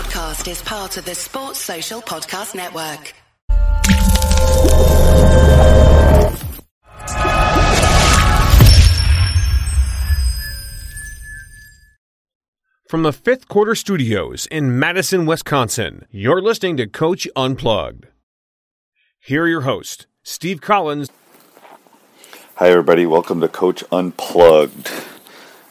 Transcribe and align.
podcast 0.00 0.50
is 0.50 0.62
part 0.62 0.96
of 0.96 1.04
the 1.04 1.14
Sports 1.14 1.58
Social 1.58 2.00
Podcast 2.00 2.54
Network. 2.54 3.12
From 12.88 13.02
the 13.02 13.12
fifth 13.12 13.46
quarter 13.48 13.74
studios 13.74 14.46
in 14.46 14.78
Madison, 14.78 15.26
Wisconsin, 15.26 16.06
you're 16.10 16.40
listening 16.40 16.78
to 16.78 16.86
Coach 16.86 17.28
Unplugged. 17.36 18.06
Here 19.18 19.42
are 19.44 19.48
your 19.48 19.60
hosts, 19.60 20.06
Steve 20.22 20.62
Collins. 20.62 21.10
Hi, 22.54 22.70
everybody. 22.70 23.04
Welcome 23.04 23.42
to 23.42 23.48
Coach 23.48 23.84
Unplugged. 23.92 24.88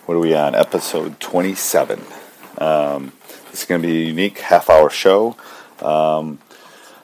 What 0.06 0.14
are 0.14 0.20
we 0.20 0.36
on? 0.36 0.54
Episode 0.54 1.20
27. 1.20 2.00
Um, 2.60 3.14
is 3.52 3.66
going 3.66 3.82
to 3.82 3.88
be 3.88 4.04
a 4.04 4.08
unique 4.08 4.40
half 4.40 4.70
hour 4.70 4.90
show 4.90 5.36
um, 5.82 6.40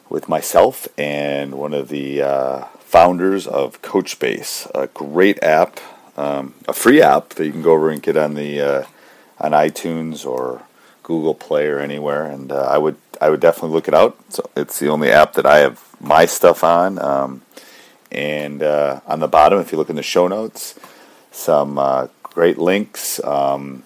with 0.09 0.29
myself 0.29 0.87
and 0.97 1.55
one 1.55 1.73
of 1.73 1.89
the 1.89 2.21
uh, 2.21 2.65
founders 2.79 3.47
of 3.47 3.81
Coachbase, 3.81 4.69
a 4.73 4.87
great 4.87 5.41
app, 5.43 5.79
um, 6.17 6.53
a 6.67 6.73
free 6.73 7.01
app 7.01 7.29
that 7.29 7.45
you 7.45 7.51
can 7.51 7.61
go 7.61 7.73
over 7.73 7.89
and 7.89 8.01
get 8.01 8.15
on 8.15 8.35
the 8.35 8.61
uh, 8.61 8.83
on 9.39 9.51
iTunes 9.51 10.25
or 10.25 10.63
Google 11.03 11.35
Play 11.35 11.67
or 11.67 11.79
anywhere. 11.79 12.25
And 12.25 12.51
uh, 12.51 12.61
I 12.61 12.77
would 12.77 12.97
I 13.19 13.29
would 13.29 13.39
definitely 13.39 13.71
look 13.71 13.87
it 13.87 13.93
out. 13.93 14.17
So 14.29 14.49
it's 14.55 14.79
the 14.79 14.89
only 14.89 15.11
app 15.11 15.33
that 15.33 15.45
I 15.45 15.57
have 15.59 15.83
my 15.99 16.25
stuff 16.25 16.63
on. 16.63 16.99
Um, 16.99 17.41
and 18.11 18.63
uh, 18.63 19.01
on 19.05 19.19
the 19.19 19.27
bottom, 19.27 19.59
if 19.59 19.71
you 19.71 19.77
look 19.77 19.89
in 19.89 19.97
the 19.97 20.03
show 20.03 20.27
notes, 20.27 20.79
some 21.31 21.77
uh, 21.77 22.07
great 22.23 22.57
links. 22.57 23.21
Um, 23.23 23.83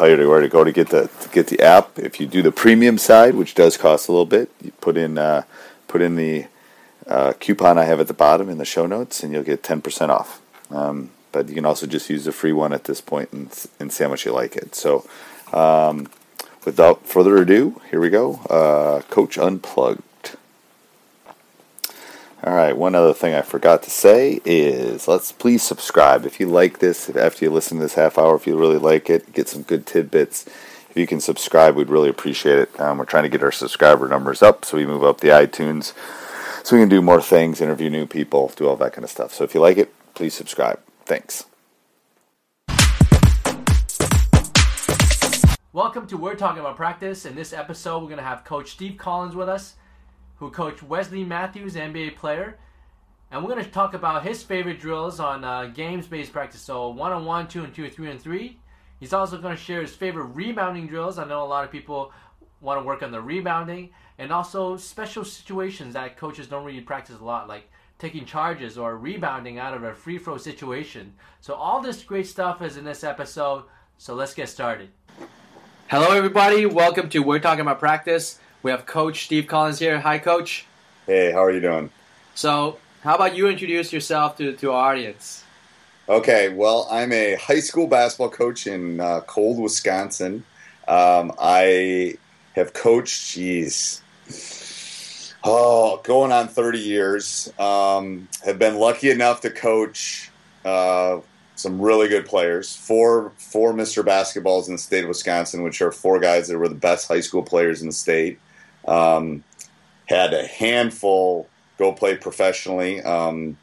tell 0.00 0.18
you 0.18 0.28
where 0.28 0.40
to 0.40 0.48
go 0.48 0.64
to 0.64 0.72
get 0.72 0.88
the 0.88 1.08
to 1.08 1.28
get 1.28 1.48
the 1.48 1.60
app. 1.60 1.98
If 1.98 2.20
you 2.20 2.26
do 2.26 2.42
the 2.42 2.52
premium 2.52 2.96
side, 2.98 3.34
which 3.34 3.54
does 3.54 3.76
cost 3.76 4.08
a 4.08 4.12
little 4.12 4.26
bit, 4.26 4.50
you 4.62 4.72
put 4.80 4.96
in 4.96 5.18
uh, 5.18 5.42
put 5.88 6.00
in 6.00 6.16
the 6.16 6.46
uh, 7.06 7.34
coupon 7.38 7.76
I 7.78 7.84
have 7.84 8.00
at 8.00 8.08
the 8.08 8.14
bottom 8.14 8.48
in 8.48 8.58
the 8.58 8.64
show 8.64 8.86
notes, 8.86 9.22
and 9.22 9.32
you'll 9.32 9.42
get 9.42 9.62
ten 9.62 9.82
percent 9.82 10.10
off. 10.10 10.40
Um, 10.70 11.10
but 11.32 11.48
you 11.48 11.54
can 11.54 11.66
also 11.66 11.86
just 11.86 12.08
use 12.08 12.24
the 12.24 12.32
free 12.32 12.52
one 12.52 12.72
at 12.72 12.84
this 12.84 13.00
point 13.00 13.32
and, 13.32 13.66
and 13.78 13.92
see 13.92 14.04
how 14.04 14.10
much 14.10 14.24
you 14.24 14.32
like 14.32 14.56
it. 14.56 14.74
So, 14.74 15.06
um, 15.52 16.08
without 16.64 17.06
further 17.06 17.36
ado, 17.36 17.80
here 17.90 18.00
we 18.00 18.10
go. 18.10 18.40
Uh, 18.48 19.02
Coach 19.02 19.38
Unplugged. 19.38 20.02
All 22.42 22.54
right, 22.54 22.74
one 22.74 22.94
other 22.94 23.12
thing 23.12 23.34
I 23.34 23.42
forgot 23.42 23.82
to 23.82 23.90
say 23.90 24.40
is 24.46 25.06
let's 25.06 25.30
please 25.30 25.62
subscribe. 25.62 26.24
If 26.24 26.40
you 26.40 26.46
like 26.46 26.78
this, 26.78 27.10
after 27.10 27.44
you 27.44 27.50
listen 27.50 27.76
to 27.76 27.82
this 27.82 27.94
half 27.94 28.16
hour, 28.16 28.34
if 28.34 28.46
you 28.46 28.56
really 28.56 28.78
like 28.78 29.10
it, 29.10 29.34
get 29.34 29.46
some 29.46 29.60
good 29.60 29.84
tidbits. 29.84 30.46
If 30.88 30.96
you 30.96 31.06
can 31.06 31.20
subscribe, 31.20 31.76
we'd 31.76 31.90
really 31.90 32.08
appreciate 32.08 32.58
it. 32.58 32.80
Um, 32.80 32.96
we're 32.96 33.04
trying 33.04 33.24
to 33.24 33.28
get 33.28 33.42
our 33.42 33.52
subscriber 33.52 34.08
numbers 34.08 34.42
up 34.42 34.64
so 34.64 34.78
we 34.78 34.86
move 34.86 35.04
up 35.04 35.20
the 35.20 35.28
iTunes 35.28 35.92
so 36.64 36.76
we 36.76 36.80
can 36.80 36.88
do 36.88 37.02
more 37.02 37.20
things, 37.20 37.60
interview 37.60 37.90
new 37.90 38.06
people, 38.06 38.50
do 38.56 38.66
all 38.66 38.76
that 38.76 38.94
kind 38.94 39.04
of 39.04 39.10
stuff. 39.10 39.34
So 39.34 39.44
if 39.44 39.52
you 39.52 39.60
like 39.60 39.76
it, 39.76 39.92
please 40.14 40.32
subscribe. 40.32 40.80
Thanks. 41.04 41.44
Welcome 45.74 46.06
to 46.06 46.16
We're 46.16 46.36
Talking 46.36 46.60
About 46.60 46.76
Practice. 46.76 47.26
In 47.26 47.34
this 47.34 47.52
episode, 47.52 47.98
we're 47.98 48.08
going 48.08 48.16
to 48.16 48.22
have 48.22 48.44
Coach 48.44 48.70
Steve 48.70 48.96
Collins 48.96 49.36
with 49.36 49.50
us, 49.50 49.74
who 50.40 50.50
coached 50.50 50.82
Wesley 50.82 51.22
Matthews, 51.22 51.74
NBA 51.74 52.16
player. 52.16 52.58
And 53.30 53.44
we're 53.44 53.50
going 53.50 53.64
to 53.64 53.70
talk 53.70 53.92
about 53.92 54.26
his 54.26 54.42
favorite 54.42 54.80
drills 54.80 55.20
on 55.20 55.44
uh, 55.44 55.66
games 55.66 56.08
based 56.08 56.32
practice. 56.32 56.62
So, 56.62 56.88
one 56.88 57.12
on 57.12 57.26
one, 57.26 57.46
two 57.46 57.62
and 57.62 57.72
two, 57.72 57.88
three 57.88 58.10
and 58.10 58.20
three. 58.20 58.58
He's 58.98 59.12
also 59.12 59.38
going 59.38 59.54
to 59.54 59.62
share 59.62 59.82
his 59.82 59.94
favorite 59.94 60.24
rebounding 60.34 60.86
drills. 60.88 61.18
I 61.18 61.26
know 61.26 61.44
a 61.44 61.46
lot 61.46 61.64
of 61.64 61.70
people 61.70 62.10
want 62.60 62.80
to 62.80 62.84
work 62.84 63.02
on 63.02 63.12
the 63.12 63.20
rebounding 63.20 63.90
and 64.18 64.32
also 64.32 64.76
special 64.76 65.24
situations 65.24 65.94
that 65.94 66.16
coaches 66.16 66.46
don't 66.46 66.64
really 66.64 66.80
practice 66.80 67.16
a 67.20 67.24
lot, 67.24 67.46
like 67.46 67.70
taking 67.98 68.24
charges 68.24 68.76
or 68.76 68.96
rebounding 68.96 69.58
out 69.58 69.74
of 69.74 69.84
a 69.84 69.94
free 69.94 70.18
throw 70.18 70.38
situation. 70.38 71.12
So, 71.42 71.52
all 71.52 71.82
this 71.82 72.02
great 72.02 72.26
stuff 72.26 72.62
is 72.62 72.78
in 72.78 72.84
this 72.84 73.04
episode. 73.04 73.64
So, 73.98 74.14
let's 74.14 74.32
get 74.32 74.48
started. 74.48 74.88
Hello, 75.88 76.12
everybody. 76.12 76.64
Welcome 76.64 77.10
to 77.10 77.18
We're 77.18 77.40
Talking 77.40 77.60
About 77.60 77.78
Practice. 77.78 78.38
We 78.62 78.70
have 78.70 78.84
Coach 78.84 79.24
Steve 79.24 79.46
Collins 79.46 79.78
here. 79.78 79.98
Hi, 80.00 80.18
Coach. 80.18 80.66
Hey, 81.06 81.32
how 81.32 81.42
are 81.42 81.50
you 81.50 81.60
doing? 81.60 81.90
So, 82.34 82.78
how 83.02 83.14
about 83.14 83.34
you 83.34 83.48
introduce 83.48 83.90
yourself 83.90 84.36
to, 84.36 84.52
to 84.56 84.72
our 84.72 84.92
audience? 84.92 85.44
Okay, 86.10 86.50
well, 86.50 86.86
I'm 86.90 87.10
a 87.12 87.36
high 87.36 87.60
school 87.60 87.86
basketball 87.86 88.28
coach 88.28 88.66
in 88.66 89.00
uh, 89.00 89.20
cold 89.22 89.58
Wisconsin. 89.58 90.44
Um, 90.86 91.32
I 91.40 92.18
have 92.54 92.74
coached, 92.74 93.32
geez, 93.32 94.02
oh, 95.42 96.00
going 96.04 96.30
on 96.30 96.48
30 96.48 96.78
years. 96.80 97.50
Um, 97.58 98.28
have 98.44 98.58
been 98.58 98.76
lucky 98.76 99.10
enough 99.10 99.40
to 99.42 99.50
coach 99.50 100.30
uh, 100.66 101.20
some 101.54 101.80
really 101.80 102.08
good 102.08 102.26
players. 102.26 102.76
Four 102.76 103.32
four 103.38 103.72
Mr. 103.72 104.04
Basketballs 104.04 104.66
in 104.66 104.74
the 104.74 104.78
state 104.78 105.04
of 105.04 105.08
Wisconsin, 105.08 105.62
which 105.62 105.80
are 105.80 105.92
four 105.92 106.18
guys 106.18 106.48
that 106.48 106.58
were 106.58 106.68
the 106.68 106.74
best 106.74 107.08
high 107.08 107.20
school 107.20 107.42
players 107.42 107.80
in 107.80 107.86
the 107.86 107.94
state. 107.94 108.38
Um, 108.90 109.44
had 110.06 110.34
a 110.34 110.46
handful 110.46 111.48
go 111.78 111.92
play 111.92 112.16
professionally. 112.16 113.00
Um, 113.02 113.56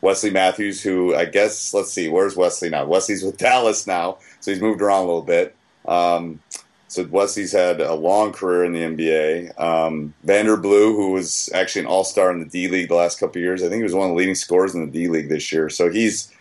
Wesley 0.00 0.30
Matthews, 0.30 0.82
who 0.82 1.14
I 1.14 1.24
guess 1.24 1.72
let's 1.74 1.90
see, 1.90 2.08
where's 2.08 2.36
Wesley 2.36 2.70
now? 2.70 2.84
Wesley's 2.84 3.24
with 3.24 3.36
Dallas 3.48 3.86
now, 3.86 4.18
so 4.40 4.50
he's 4.50 4.60
moved 4.60 4.80
around 4.80 5.04
a 5.04 5.06
little 5.06 5.22
bit. 5.22 5.56
Um, 5.86 6.40
so 6.88 7.04
Wesley's 7.10 7.50
had 7.50 7.80
a 7.80 7.94
long 7.94 8.32
career 8.32 8.64
in 8.64 8.72
the 8.72 8.80
NBA. 8.80 9.60
Um, 9.60 10.14
Vander 10.22 10.56
Blue, 10.56 10.94
who 10.94 11.12
was 11.12 11.50
actually 11.52 11.82
an 11.82 11.88
All 11.88 12.04
Star 12.04 12.30
in 12.30 12.38
the 12.38 12.46
D 12.46 12.68
League 12.68 12.88
the 12.88 12.94
last 12.94 13.18
couple 13.18 13.40
years, 13.40 13.62
I 13.62 13.68
think 13.68 13.78
he 13.78 13.82
was 13.82 13.94
one 13.94 14.08
of 14.08 14.14
the 14.14 14.18
leading 14.18 14.36
scorers 14.36 14.74
in 14.74 14.86
the 14.86 14.92
D 14.92 15.08
League 15.08 15.28
this 15.28 15.50
year. 15.50 15.68
So 15.70 15.90
he's 15.90 16.32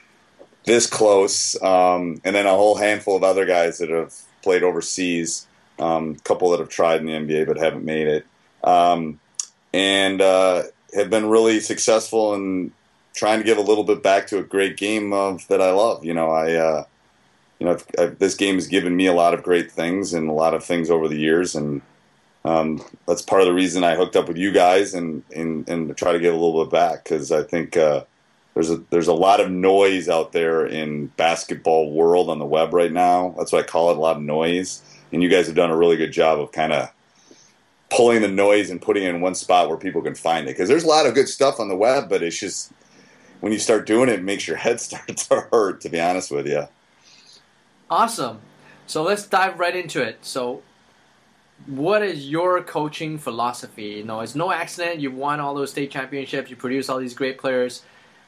this 0.66 0.86
close, 0.86 1.62
um, 1.64 2.22
and 2.24 2.36
then 2.36 2.46
a 2.46 2.52
whole 2.52 2.76
handful 2.76 3.16
of 3.16 3.24
other 3.24 3.46
guys 3.46 3.80
that 3.80 3.90
have 3.90 4.14
played 4.44 4.64
overseas. 4.64 5.48
A 5.80 5.84
um, 5.84 6.16
couple 6.18 6.52
that 6.52 6.60
have 6.60 6.70
tried 6.70 7.02
in 7.02 7.08
the 7.08 7.14
NBA 7.14 7.48
but 7.48 7.58
haven't 7.58 7.84
made 7.84 8.08
it, 8.08 8.28
um, 8.64 9.20
and 9.74 10.22
uh, 10.22 10.64
have 10.96 11.10
been 11.10 11.30
really 11.30 11.60
successful 11.60 12.34
in 12.34 12.72
trying 13.14 13.40
to 13.40 13.46
give 13.46 13.58
a 13.58 13.62
little 13.62 13.84
bit 13.84 14.04
back 14.04 14.28
to 14.28 14.40
a 14.40 14.44
great 14.44 14.78
game 14.78 15.14
of 15.14 15.48
that 15.48 15.62
I 15.62 15.72
love. 15.72 16.04
You 16.04 16.14
know, 16.14 16.32
I, 16.32 16.54
uh, 16.54 16.84
you 17.60 17.66
know, 17.66 17.78
I, 17.98 18.06
this 18.06 18.36
game 18.36 18.56
has 18.56 18.68
given 18.68 18.96
me 18.96 19.08
a 19.08 19.14
lot 19.14 19.34
of 19.34 19.44
great 19.44 19.72
things 19.72 20.14
and 20.14 20.30
a 20.30 20.34
lot 20.34 20.54
of 20.54 20.64
things 20.64 20.90
over 20.90 21.08
the 21.08 21.20
years, 21.20 21.56
and 21.56 21.82
um, 22.46 22.84
that's 23.08 23.22
part 23.22 23.42
of 23.42 23.48
the 23.48 23.54
reason 23.54 23.84
I 23.84 23.96
hooked 23.96 24.16
up 24.16 24.28
with 24.28 24.38
you 24.38 24.52
guys 24.52 24.94
and 24.94 25.24
and, 25.36 25.68
and 25.70 25.88
to 25.88 25.94
try 25.94 26.12
to 26.12 26.20
give 26.20 26.34
a 26.34 26.38
little 26.38 26.64
bit 26.66 26.72
back 26.72 27.04
because 27.04 27.32
I 27.32 27.44
think. 27.44 27.78
Uh, 27.78 28.06
there's 28.54 28.70
a 28.70 28.78
there's 28.92 29.08
a 29.08 29.14
lot 29.14 29.40
of 29.40 29.50
noise 29.50 30.08
out 30.08 30.32
there 30.32 30.66
in 30.66 31.08
basketball 31.08 31.92
world 31.92 32.30
on 32.30 32.40
the 32.40 32.46
web 32.46 32.74
right 32.74 32.92
now. 32.92 33.34
That's 33.38 33.52
what 33.52 33.64
I 33.64 33.68
call 33.68 33.90
it, 33.90 33.98
a 33.98 34.00
lot 34.00 34.18
of 34.18 34.22
noise. 34.22 34.82
And 35.12 35.24
you 35.24 35.30
guys 35.30 35.48
have 35.48 35.56
done 35.56 35.72
a 35.72 35.78
really 35.78 35.98
good 35.98 36.12
job 36.12 36.40
of 36.40 36.52
kind 36.52 36.74
of 36.74 36.93
pulling 37.96 38.22
the 38.22 38.28
noise 38.28 38.70
and 38.70 38.82
putting 38.82 39.04
it 39.04 39.10
in 39.10 39.22
one 39.22 39.36
spot 39.36 39.70
where 39.70 39.78
people 39.78 40.02
can 40.02 40.16
find 40.16 40.48
it. 40.48 40.52
Because 40.52 40.70
there's 40.70 40.84
a 40.84 40.88
lot 40.88 41.06
of 41.06 41.14
good 41.14 41.28
stuff 41.28 41.60
on 41.60 41.70
the 41.70 41.76
web, 41.76 42.10
but 42.10 42.24
it's 42.24 42.40
just 42.40 42.72
when 43.40 43.52
you 43.52 43.60
start 43.60 43.86
doing 43.86 44.10
it, 44.10 44.20
it 44.20 44.24
makes 44.24 44.48
your 44.48 44.58
head 44.66 44.80
start 44.80 45.18
to 45.18 45.48
hurt. 45.52 45.82
To 45.82 45.90
be 45.90 46.00
honest 46.00 46.32
with 46.32 46.48
you. 46.48 46.68
Awesome. 47.90 48.40
So 48.88 49.04
let's 49.04 49.26
dive 49.26 49.60
right 49.60 49.76
into 49.76 50.02
it. 50.02 50.18
So, 50.22 50.62
what 51.68 52.02
is 52.02 52.30
your 52.30 52.62
coaching 52.64 53.18
philosophy? 53.18 53.84
You 53.84 54.04
know, 54.04 54.20
it's 54.22 54.36
no 54.36 54.52
accident 54.52 55.00
you 55.00 55.12
won 55.12 55.40
all 55.40 55.54
those 55.54 55.72
state 55.72 55.92
championships, 55.92 56.50
you 56.50 56.56
produce 56.56 56.90
all 56.90 56.98
these 56.98 57.14
great 57.14 57.38
players 57.38 57.84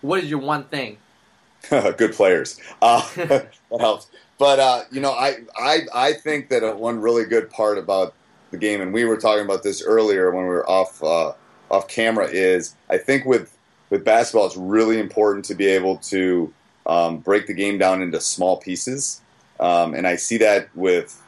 what 0.05 0.23
is 0.23 0.29
your 0.29 0.39
one 0.39 0.65
thing? 0.65 0.97
Good 1.69 2.13
players. 2.13 2.59
Uh, 2.81 3.07
that 3.15 3.53
helps. 3.79 4.07
But 4.37 4.59
uh, 4.59 4.83
you 4.91 5.01
know, 5.01 5.11
I, 5.11 5.37
I 5.57 5.79
I 5.93 6.13
think 6.13 6.49
that 6.49 6.77
one 6.77 6.99
really 6.99 7.23
good 7.23 7.49
part 7.49 7.77
about 7.77 8.13
the 8.51 8.57
game, 8.57 8.81
and 8.81 8.93
we 8.93 9.05
were 9.05 9.17
talking 9.17 9.43
about 9.43 9.63
this 9.63 9.83
earlier 9.83 10.31
when 10.31 10.43
we 10.43 10.49
were 10.49 10.69
off 10.69 11.01
uh, 11.03 11.33
off 11.71 11.87
camera, 11.87 12.27
is 12.27 12.75
I 12.89 12.97
think 12.97 13.25
with 13.25 13.55
with 13.89 14.03
basketball, 14.03 14.47
it's 14.47 14.57
really 14.57 14.99
important 14.99 15.45
to 15.45 15.55
be 15.55 15.67
able 15.67 15.97
to 15.97 16.53
um, 16.85 17.19
break 17.19 17.47
the 17.47 17.53
game 17.53 17.77
down 17.77 18.01
into 18.01 18.19
small 18.21 18.57
pieces, 18.57 19.21
um, 19.59 19.93
and 19.93 20.07
I 20.07 20.15
see 20.15 20.37
that 20.37 20.75
with 20.75 21.21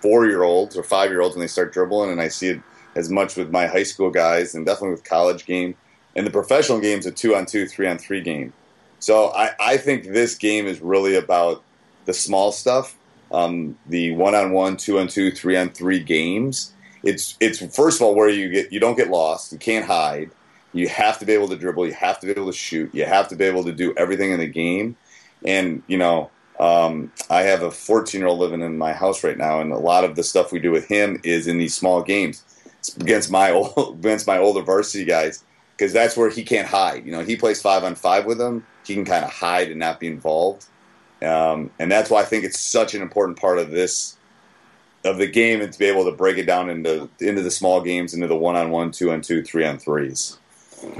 four 0.00 0.26
year 0.26 0.42
olds 0.42 0.76
or 0.76 0.82
five 0.82 1.10
year 1.10 1.20
olds 1.20 1.36
when 1.36 1.42
they 1.42 1.48
start 1.48 1.72
dribbling, 1.72 2.10
and 2.10 2.20
I 2.20 2.28
see 2.28 2.48
it 2.48 2.60
as 2.94 3.08
much 3.08 3.36
with 3.36 3.50
my 3.50 3.66
high 3.66 3.84
school 3.84 4.10
guys, 4.10 4.54
and 4.54 4.66
definitely 4.66 4.90
with 4.90 5.04
college 5.04 5.46
game 5.46 5.74
and 6.14 6.26
the 6.26 6.30
professional 6.30 6.80
game's 6.80 7.06
a 7.06 7.10
two 7.10 7.34
on 7.34 7.46
two, 7.46 7.66
three 7.66 7.86
on 7.86 7.98
three 7.98 8.20
game. 8.20 8.52
So 8.98 9.32
I, 9.32 9.50
I 9.58 9.76
think 9.76 10.04
this 10.04 10.34
game 10.34 10.66
is 10.66 10.80
really 10.80 11.16
about 11.16 11.62
the 12.04 12.12
small 12.12 12.52
stuff, 12.52 12.96
um, 13.32 13.76
the 13.86 14.12
one 14.12 14.34
on 14.34 14.52
one, 14.52 14.76
two 14.76 14.98
on 14.98 15.08
two, 15.08 15.30
three 15.30 15.56
on 15.56 15.70
three 15.70 16.00
games. 16.00 16.72
It's 17.02 17.36
it's 17.40 17.58
first 17.74 18.00
of 18.00 18.06
all 18.06 18.14
where 18.14 18.28
you 18.28 18.48
get 18.50 18.72
you 18.72 18.78
don't 18.78 18.96
get 18.96 19.10
lost, 19.10 19.52
you 19.52 19.58
can't 19.58 19.84
hide. 19.84 20.30
You 20.74 20.88
have 20.88 21.18
to 21.18 21.26
be 21.26 21.32
able 21.32 21.48
to 21.48 21.56
dribble, 21.56 21.86
you 21.86 21.92
have 21.92 22.18
to 22.20 22.26
be 22.26 22.32
able 22.32 22.46
to 22.46 22.56
shoot, 22.56 22.94
you 22.94 23.04
have 23.04 23.28
to 23.28 23.36
be 23.36 23.44
able 23.44 23.64
to 23.64 23.72
do 23.72 23.92
everything 23.96 24.30
in 24.30 24.40
the 24.40 24.46
game. 24.46 24.96
And 25.44 25.82
you 25.86 25.98
know, 25.98 26.30
um, 26.60 27.12
I 27.28 27.42
have 27.42 27.62
a 27.62 27.70
14 27.70 28.20
year 28.20 28.28
old 28.28 28.38
living 28.38 28.60
in 28.62 28.78
my 28.78 28.92
house 28.92 29.24
right 29.24 29.36
now, 29.36 29.60
and 29.60 29.72
a 29.72 29.78
lot 29.78 30.04
of 30.04 30.14
the 30.14 30.22
stuff 30.22 30.52
we 30.52 30.60
do 30.60 30.70
with 30.70 30.86
him 30.86 31.20
is 31.24 31.46
in 31.46 31.58
these 31.58 31.74
small 31.74 32.02
games 32.02 32.44
it's 32.82 32.96
against 32.96 33.30
my 33.30 33.50
old, 33.52 33.98
against 33.98 34.26
my 34.26 34.38
older 34.38 34.62
varsity 34.62 35.04
guys 35.04 35.44
because 35.76 35.92
that's 35.92 36.16
where 36.16 36.30
he 36.30 36.42
can't 36.42 36.68
hide. 36.68 37.04
You 37.06 37.12
know, 37.12 37.22
he 37.22 37.36
plays 37.36 37.60
five 37.62 37.84
on 37.84 37.94
five 37.94 38.26
with 38.26 38.38
them. 38.38 38.66
He 38.84 38.94
can 38.94 39.04
kind 39.04 39.24
of 39.24 39.30
hide 39.30 39.70
and 39.70 39.78
not 39.78 40.00
be 40.00 40.06
involved, 40.06 40.66
um, 41.22 41.70
and 41.78 41.90
that's 41.90 42.10
why 42.10 42.20
I 42.20 42.24
think 42.24 42.44
it's 42.44 42.58
such 42.58 42.94
an 42.94 43.02
important 43.02 43.38
part 43.38 43.58
of 43.58 43.70
this 43.70 44.16
of 45.04 45.18
the 45.18 45.26
game 45.26 45.60
and 45.60 45.72
to 45.72 45.78
be 45.78 45.86
able 45.86 46.04
to 46.04 46.12
break 46.12 46.38
it 46.38 46.46
down 46.46 46.70
into 46.70 47.08
into 47.20 47.42
the 47.42 47.50
small 47.50 47.80
games, 47.80 48.14
into 48.14 48.26
the 48.26 48.36
one 48.36 48.56
on 48.56 48.70
one, 48.70 48.90
two 48.90 49.10
on 49.10 49.20
two, 49.20 49.42
three 49.42 49.64
on 49.64 49.78
threes. 49.78 50.38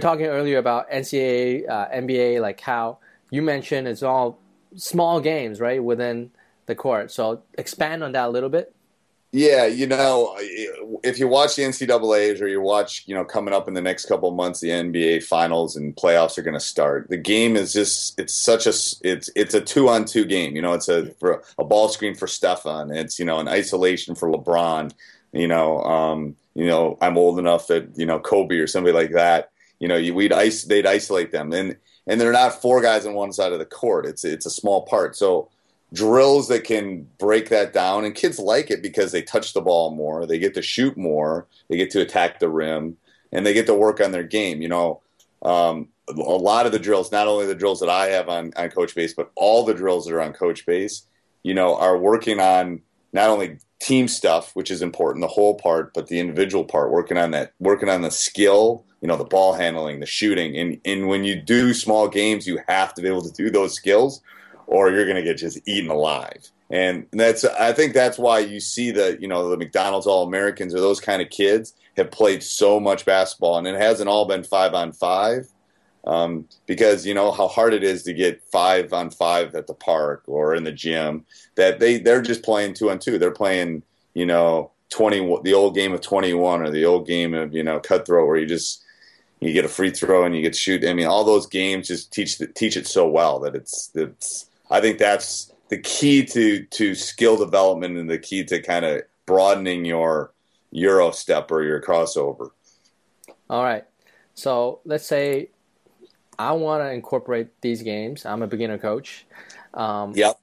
Talking 0.00 0.26
earlier 0.26 0.58
about 0.58 0.90
NCAA, 0.90 1.69
uh, 1.69 1.88
NBA, 1.88 2.40
like 2.40 2.60
how 2.60 2.98
you 3.30 3.42
mentioned 3.42 3.88
it's 3.88 4.02
all 4.02 4.38
small 4.76 5.20
games, 5.20 5.60
right, 5.60 5.82
within 5.82 6.30
the 6.66 6.74
court. 6.74 7.10
So 7.10 7.42
expand 7.58 8.04
on 8.04 8.12
that 8.12 8.26
a 8.26 8.30
little 8.30 8.48
bit. 8.48 8.74
Yeah, 9.34 9.64
you 9.64 9.87
know, 9.87 10.37
if 11.02 11.19
you 11.19 11.26
watch 11.26 11.56
the 11.56 11.62
NCAA's 11.62 12.43
or 12.43 12.49
you 12.49 12.61
watch, 12.61 13.05
you 13.06 13.14
know, 13.14 13.25
coming 13.25 13.55
up 13.55 13.67
in 13.67 13.73
the 13.73 13.81
next 13.81 14.05
couple 14.05 14.29
of 14.29 14.34
months, 14.34 14.61
the 14.61 14.69
NBA 14.69 15.25
finals 15.25 15.75
and 15.75 15.96
playoffs 15.96 16.37
are 16.37 16.43
going 16.43 16.52
to 16.52 16.61
start. 16.61 17.08
The 17.08 17.17
game 17.17 17.56
is 17.56 17.73
just, 17.73 18.20
it's 18.20 18.34
such 18.34 18.67
a, 18.67 18.75
it's, 19.02 19.31
it's 19.34 19.55
a 19.55 19.62
two 19.62 19.88
on 19.88 20.05
two 20.05 20.26
game. 20.26 20.55
You 20.55 20.61
know, 20.61 20.75
it's 20.75 20.90
a, 20.90 21.14
a 21.58 21.64
ball 21.64 21.88
screen 21.88 22.14
for 22.14 22.26
Stefan. 22.26 22.94
It's, 22.94 23.19
you 23.19 23.25
know, 23.25 23.38
an 23.38 23.49
isolation 23.49 24.14
for 24.14 24.31
LeBron. 24.31 24.93
You 25.32 25.49
know, 25.49 25.79
um, 25.82 26.37
you 26.55 26.67
know, 26.67 26.99
I'm 27.00 27.17
old 27.17 27.38
enough 27.38 27.69
that, 27.69 27.88
you 27.96 28.05
know, 28.05 28.20
Kobe 28.20 28.58
or 28.58 28.67
somebody 28.67 28.93
like 28.93 29.12
that, 29.12 29.50
you 29.79 29.88
know, 29.88 29.96
you, 29.96 30.12
we'd 30.14 30.34
ice, 30.34 30.64
they'd 30.64 30.84
isolate 30.84 31.32
them. 31.32 31.55
And, 31.55 31.79
and 32.06 32.20
they're 32.20 32.32
not 32.32 32.61
four 32.61 32.82
guys 32.82 33.06
on 33.06 33.14
one 33.14 33.32
side 33.32 33.55
of 33.55 33.61
the 33.61 33.64
court. 33.64 34.05
It's, 34.05 34.26
it's 34.26 34.44
a 34.44 34.50
small 34.50 34.82
part. 34.82 35.17
So, 35.17 35.49
drills 35.92 36.48
that 36.48 36.64
can 36.64 37.06
break 37.18 37.48
that 37.50 37.72
down 37.72 38.04
and 38.04 38.14
kids 38.14 38.38
like 38.38 38.70
it 38.70 38.82
because 38.82 39.12
they 39.12 39.22
touch 39.22 39.52
the 39.52 39.60
ball 39.60 39.94
more 39.94 40.26
they 40.26 40.38
get 40.38 40.54
to 40.54 40.62
shoot 40.62 40.96
more 40.96 41.46
they 41.68 41.76
get 41.76 41.90
to 41.90 42.00
attack 42.00 42.38
the 42.38 42.48
rim 42.48 42.96
and 43.30 43.44
they 43.44 43.52
get 43.52 43.66
to 43.66 43.74
work 43.74 44.00
on 44.00 44.12
their 44.12 44.24
game 44.24 44.62
you 44.62 44.68
know? 44.68 45.00
Um, 45.42 45.88
a 46.08 46.12
lot 46.12 46.66
of 46.66 46.72
the 46.72 46.78
drills 46.78 47.12
not 47.12 47.26
only 47.26 47.46
the 47.46 47.54
drills 47.54 47.80
that 47.80 47.88
i 47.88 48.06
have 48.06 48.28
on, 48.28 48.52
on 48.56 48.70
Coachbase 48.70 49.14
but 49.16 49.30
all 49.34 49.64
the 49.64 49.74
drills 49.74 50.06
that 50.06 50.14
are 50.14 50.20
on 50.20 50.32
Coachbase 50.32 51.02
you 51.42 51.54
know 51.54 51.76
are 51.76 51.98
working 51.98 52.40
on 52.40 52.80
not 53.12 53.28
only 53.28 53.58
team 53.80 54.08
stuff 54.08 54.54
which 54.54 54.70
is 54.70 54.82
important 54.82 55.22
the 55.22 55.28
whole 55.28 55.54
part 55.54 55.92
but 55.94 56.06
the 56.06 56.20
individual 56.20 56.64
part 56.64 56.90
working 56.90 57.18
on 57.18 57.32
that 57.32 57.52
working 57.58 57.88
on 57.88 58.02
the 58.02 58.10
skill 58.10 58.84
you 59.00 59.08
know 59.08 59.16
the 59.16 59.24
ball 59.24 59.52
handling 59.54 60.00
the 60.00 60.06
shooting 60.06 60.56
and, 60.56 60.80
and 60.84 61.08
when 61.08 61.24
you 61.24 61.34
do 61.34 61.74
small 61.74 62.08
games 62.08 62.46
you 62.46 62.60
have 62.68 62.94
to 62.94 63.02
be 63.02 63.08
able 63.08 63.22
to 63.22 63.32
do 63.32 63.50
those 63.50 63.74
skills 63.74 64.22
or 64.72 64.90
you're 64.90 65.04
going 65.04 65.16
to 65.16 65.22
get 65.22 65.36
just 65.36 65.58
eaten 65.69 65.90
alive. 65.90 66.50
And 66.70 67.06
that's 67.12 67.44
I 67.44 67.72
think 67.72 67.92
that's 67.92 68.19
why 68.19 68.38
you 68.38 68.58
see 68.58 68.90
the 68.90 69.19
you 69.20 69.28
know 69.28 69.50
the 69.50 69.58
McDonald's 69.58 70.06
All 70.06 70.26
Americans 70.26 70.74
or 70.74 70.80
those 70.80 71.00
kind 71.00 71.20
of 71.20 71.28
kids 71.28 71.74
have 71.98 72.10
played 72.10 72.42
so 72.42 72.80
much 72.80 73.04
basketball, 73.04 73.58
and 73.58 73.66
it 73.66 73.78
hasn't 73.78 74.08
all 74.08 74.24
been 74.24 74.42
five 74.42 74.72
on 74.72 74.92
five. 74.92 75.46
Um, 76.04 76.48
because 76.66 77.06
you 77.06 77.14
know 77.14 77.30
how 77.30 77.46
hard 77.46 77.74
it 77.74 77.84
is 77.84 78.02
to 78.04 78.12
get 78.12 78.42
five 78.50 78.92
on 78.92 79.10
five 79.10 79.54
at 79.54 79.66
the 79.66 79.74
park 79.74 80.24
or 80.26 80.54
in 80.54 80.64
the 80.64 80.72
gym. 80.72 81.26
That 81.56 81.78
they 81.78 81.98
they're 81.98 82.22
just 82.22 82.42
playing 82.42 82.74
two 82.74 82.90
on 82.90 82.98
two. 82.98 83.19
They're 83.19 83.30
playing 83.30 83.82
you 84.14 84.24
know 84.24 84.70
twenty 84.88 85.20
the 85.44 85.52
old 85.52 85.74
game 85.74 85.92
of 85.92 86.00
twenty 86.00 86.32
one 86.32 86.62
or 86.62 86.70
the 86.70 86.86
old 86.86 87.06
game 87.06 87.34
of 87.34 87.52
you 87.52 87.62
know 87.62 87.80
cutthroat 87.80 88.26
where 88.26 88.38
you 88.38 88.46
just 88.46 88.82
you 89.40 89.52
get 89.52 89.64
a 89.64 89.69
free 89.69 89.90
throw 89.90 90.24
and 90.24 90.34
you 90.34 90.40
get 90.40 90.56
shoot. 90.56 90.84
I 90.86 90.94
mean, 90.94 91.06
all 91.06 91.24
those 91.24 91.46
games 91.46 91.88
just 91.88 92.12
teach 92.12 92.40
teach 92.54 92.78
it 92.78 92.86
so 92.86 93.06
well 93.06 93.40
that 93.40 93.54
it's 93.54 93.90
it's 93.94 94.46
I 94.72 94.80
think 94.80 94.98
that's 94.98 95.52
the 95.69 95.78
key 95.78 96.24
to 96.24 96.64
to 96.64 96.94
skill 96.94 97.36
development 97.36 97.98
and 97.98 98.08
the 98.08 98.19
key 98.19 98.42
to 98.44 98.60
kind 98.60 98.84
of 98.84 99.02
broadening 99.26 99.84
your 99.84 100.32
euro 100.70 101.10
step 101.10 101.50
or 101.50 101.62
your 101.62 101.80
crossover. 101.80 102.50
All 103.50 103.62
right. 103.62 103.84
So 104.34 104.80
let's 104.86 105.06
say 105.06 105.50
I 106.38 106.52
want 106.52 106.82
to 106.82 106.90
incorporate 106.90 107.60
these 107.60 107.82
games. 107.82 108.24
I'm 108.24 108.42
a 108.42 108.46
beginner 108.46 108.78
coach. 108.78 109.26
Um, 109.74 110.12
yep. 110.16 110.40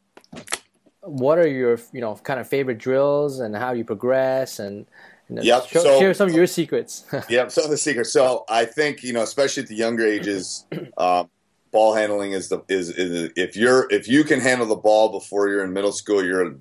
What 1.02 1.40
are 1.40 1.48
your 1.48 1.80
you 1.92 2.02
know 2.02 2.14
kind 2.16 2.40
of 2.40 2.48
favorite 2.48 2.78
drills 2.78 3.40
and 3.40 3.56
how 3.56 3.72
you 3.72 3.84
progress 3.84 4.60
and 4.60 4.86
yep. 5.28 5.66
Show, 5.66 5.82
so, 5.82 6.00
share 6.00 6.14
some 6.14 6.30
of 6.30 6.36
your 6.36 6.46
secrets. 6.46 7.06
yep, 7.30 7.52
some 7.52 7.64
of 7.64 7.72
the 7.72 7.78
secrets. 7.78 8.14
So 8.14 8.46
I 8.48 8.66
think 8.66 9.02
you 9.02 9.14
know, 9.14 9.24
especially 9.24 9.64
at 9.64 9.70
the 9.70 9.76
younger 9.76 10.06
ages, 10.06 10.66
um, 10.98 11.32
ball 11.72 11.94
handling 11.94 12.32
is 12.34 12.50
the 12.50 12.62
is, 12.68 12.90
is 12.90 13.32
if 13.36 13.56
you're 13.56 13.88
if 13.92 14.08
you 14.08 14.24
can 14.24 14.40
handle 14.40 14.68
the 14.68 14.76
ball 14.76 15.10
before 15.10 15.50
you're 15.50 15.64
in 15.64 15.74
middle 15.74 15.92
school, 15.92 16.24
you're 16.24 16.56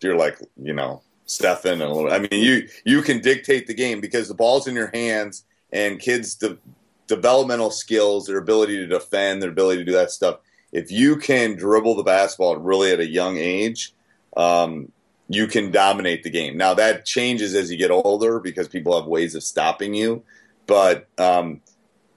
you're 0.00 0.16
like 0.16 0.38
you 0.56 0.72
know 0.72 1.02
Stefan 1.26 1.74
and 1.74 1.82
a 1.82 1.92
little. 1.92 2.12
I 2.12 2.18
mean, 2.18 2.28
you 2.32 2.68
you 2.84 3.02
can 3.02 3.20
dictate 3.20 3.66
the 3.66 3.74
game 3.74 4.00
because 4.00 4.28
the 4.28 4.34
ball's 4.34 4.66
in 4.66 4.74
your 4.74 4.90
hands, 4.94 5.44
and 5.72 5.98
kids' 5.98 6.34
de- 6.34 6.58
developmental 7.06 7.70
skills, 7.70 8.26
their 8.26 8.38
ability 8.38 8.76
to 8.76 8.86
defend, 8.86 9.42
their 9.42 9.50
ability 9.50 9.80
to 9.80 9.84
do 9.84 9.92
that 9.92 10.10
stuff. 10.10 10.38
If 10.72 10.90
you 10.90 11.16
can 11.16 11.56
dribble 11.56 11.94
the 11.96 12.02
basketball 12.02 12.56
really 12.56 12.90
at 12.90 13.00
a 13.00 13.06
young 13.06 13.36
age, 13.38 13.94
um, 14.36 14.90
you 15.28 15.46
can 15.46 15.70
dominate 15.70 16.22
the 16.22 16.30
game. 16.30 16.56
Now 16.56 16.74
that 16.74 17.04
changes 17.04 17.54
as 17.54 17.70
you 17.70 17.78
get 17.78 17.90
older 17.90 18.40
because 18.40 18.68
people 18.68 18.98
have 18.98 19.06
ways 19.06 19.34
of 19.34 19.42
stopping 19.42 19.94
you, 19.94 20.22
but 20.66 21.08
um, 21.18 21.60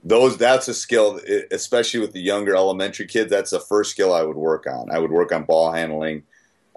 those 0.08 0.38
that's 0.38 0.70
a 0.70 0.74
skill 0.74 1.20
especially 1.52 2.00
with 2.00 2.14
the 2.14 2.22
younger 2.22 2.56
elementary 2.56 3.06
kids 3.06 3.30
that's 3.30 3.52
the 3.52 3.60
first 3.60 3.92
skill 3.92 4.14
i 4.14 4.24
would 4.24 4.38
work 4.38 4.66
on. 4.66 4.90
I 4.90 5.00
would 5.00 5.12
work 5.12 5.32
on 5.34 5.44
ball 5.44 5.72
handling. 5.72 6.24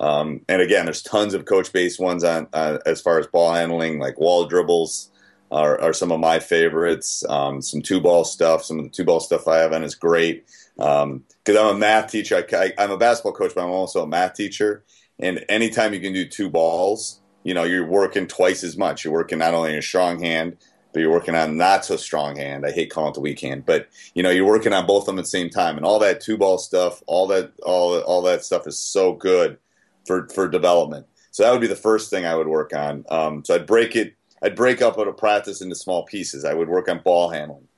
Um, 0.01 0.41
and 0.49 0.61
again 0.61 0.87
there's 0.87 1.03
tons 1.03 1.35
of 1.35 1.45
coach 1.45 1.73
based 1.73 2.01
ones 2.01 2.25
on 2.25 2.49
uh, 2.53 2.79
as 2.87 3.01
far 3.01 3.21
as 3.21 3.29
ball 3.29 3.55
handling 3.55 4.01
like 4.01 4.19
wall 4.19 4.47
dribbles 4.47 5.11
are, 5.53 5.81
are 5.81 5.93
some 5.93 6.11
of 6.11 6.21
my 6.21 6.39
favorites. 6.41 7.25
Um, 7.29 7.63
some 7.63 7.83
two 7.83 8.01
ball 8.01 8.25
stuff 8.25 8.65
some 8.65 8.79
of 8.79 8.85
the 8.85 8.91
two 8.91 9.05
ball 9.05 9.21
stuff 9.21 9.47
i 9.47 9.59
have 9.59 9.73
on 9.73 9.85
is 9.85 9.95
great. 9.95 10.47
Because 10.77 11.05
um, 11.05 11.25
i'm 11.49 11.77
a 11.77 11.79
math 11.79 12.11
teacher. 12.11 12.45
I, 12.53 12.73
i'm 12.79 12.91
a 12.91 12.99
basketball 12.99 13.35
coach 13.35 13.53
but 13.55 13.63
i'm 13.63 13.71
also 13.71 14.03
a 14.03 14.09
math 14.09 14.35
teacher. 14.35 14.83
And 15.21 15.45
anytime 15.49 15.95
you 15.95 16.01
can 16.01 16.13
do 16.13 16.27
two 16.27 16.51
balls 16.51 17.21
you 17.45 17.55
know 17.55 17.63
you're 17.63 17.87
working 17.87 18.27
twice 18.27 18.65
as 18.65 18.77
much. 18.77 19.05
You're 19.05 19.15
working 19.15 19.39
not 19.39 19.55
only 19.55 19.73
in 19.73 19.79
a 19.79 19.83
strong 19.83 20.21
hand 20.21 20.57
but 20.93 21.01
you're 21.01 21.13
working 21.13 21.35
on 21.35 21.57
not 21.57 21.85
so 21.85 21.97
strong 21.97 22.37
hand. 22.37 22.67
I 22.67 22.73
hate 22.73 22.91
calling 22.91 23.11
it 23.11 23.15
the 23.15 23.21
weak 23.21 23.41
hand, 23.41 23.65
but 23.67 23.89
you 24.15 24.23
know 24.23 24.31
you're 24.31 24.47
working 24.47 24.73
on 24.73 24.87
both 24.87 25.03
of 25.03 25.07
them 25.07 25.19
at 25.19 25.23
the 25.23 25.29
same 25.29 25.51
time, 25.51 25.77
and 25.77 25.87
all 25.87 25.99
that 26.01 26.21
two 26.21 26.37
ball 26.37 26.59
stuff, 26.59 27.03
all 27.07 27.27
that 27.29 27.53
all 27.63 27.99
all 28.01 28.23
that 28.23 28.45
stuff 28.45 28.67
is 28.67 28.79
so 28.79 29.13
good 29.13 29.59
for 30.07 30.29
for 30.29 30.49
development. 30.49 31.07
So 31.31 31.43
that 31.43 31.53
would 31.53 31.61
be 31.61 31.67
the 31.67 31.77
first 31.77 32.11
thing 32.11 32.27
I 32.27 32.35
would 32.35 32.49
work 32.49 32.75
on. 32.75 33.05
Um, 33.09 33.45
so 33.45 33.55
I'd 33.55 33.67
break 33.67 33.95
it. 33.95 34.15
I'd 34.43 34.57
break 34.57 34.83
up 34.83 34.99
a 34.99 35.13
practice 35.13 35.61
into 35.61 35.75
small 35.75 36.05
pieces. 36.05 36.45
I 36.45 36.55
would 36.55 36.69
work 36.69 36.89
on 36.89 37.01
ball 37.01 37.31
handling. 37.31 37.69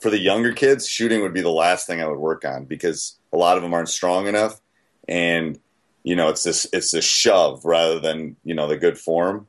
For 0.00 0.10
the 0.10 0.18
younger 0.18 0.52
kids, 0.52 0.88
shooting 0.88 1.22
would 1.22 1.34
be 1.34 1.40
the 1.40 1.50
last 1.50 1.86
thing 1.86 2.02
I 2.02 2.06
would 2.06 2.18
work 2.18 2.44
on 2.44 2.64
because 2.64 3.18
a 3.32 3.36
lot 3.36 3.56
of 3.56 3.62
them 3.62 3.74
aren't 3.74 3.88
strong 3.88 4.26
enough, 4.26 4.60
and 5.08 5.58
you 6.02 6.14
know 6.14 6.28
it's 6.28 6.42
this 6.42 6.66
it's 6.72 6.94
a 6.94 7.02
shove 7.02 7.64
rather 7.64 7.98
than 7.98 8.36
you 8.44 8.54
know 8.54 8.68
the 8.68 8.76
good 8.76 8.98
form. 8.98 9.46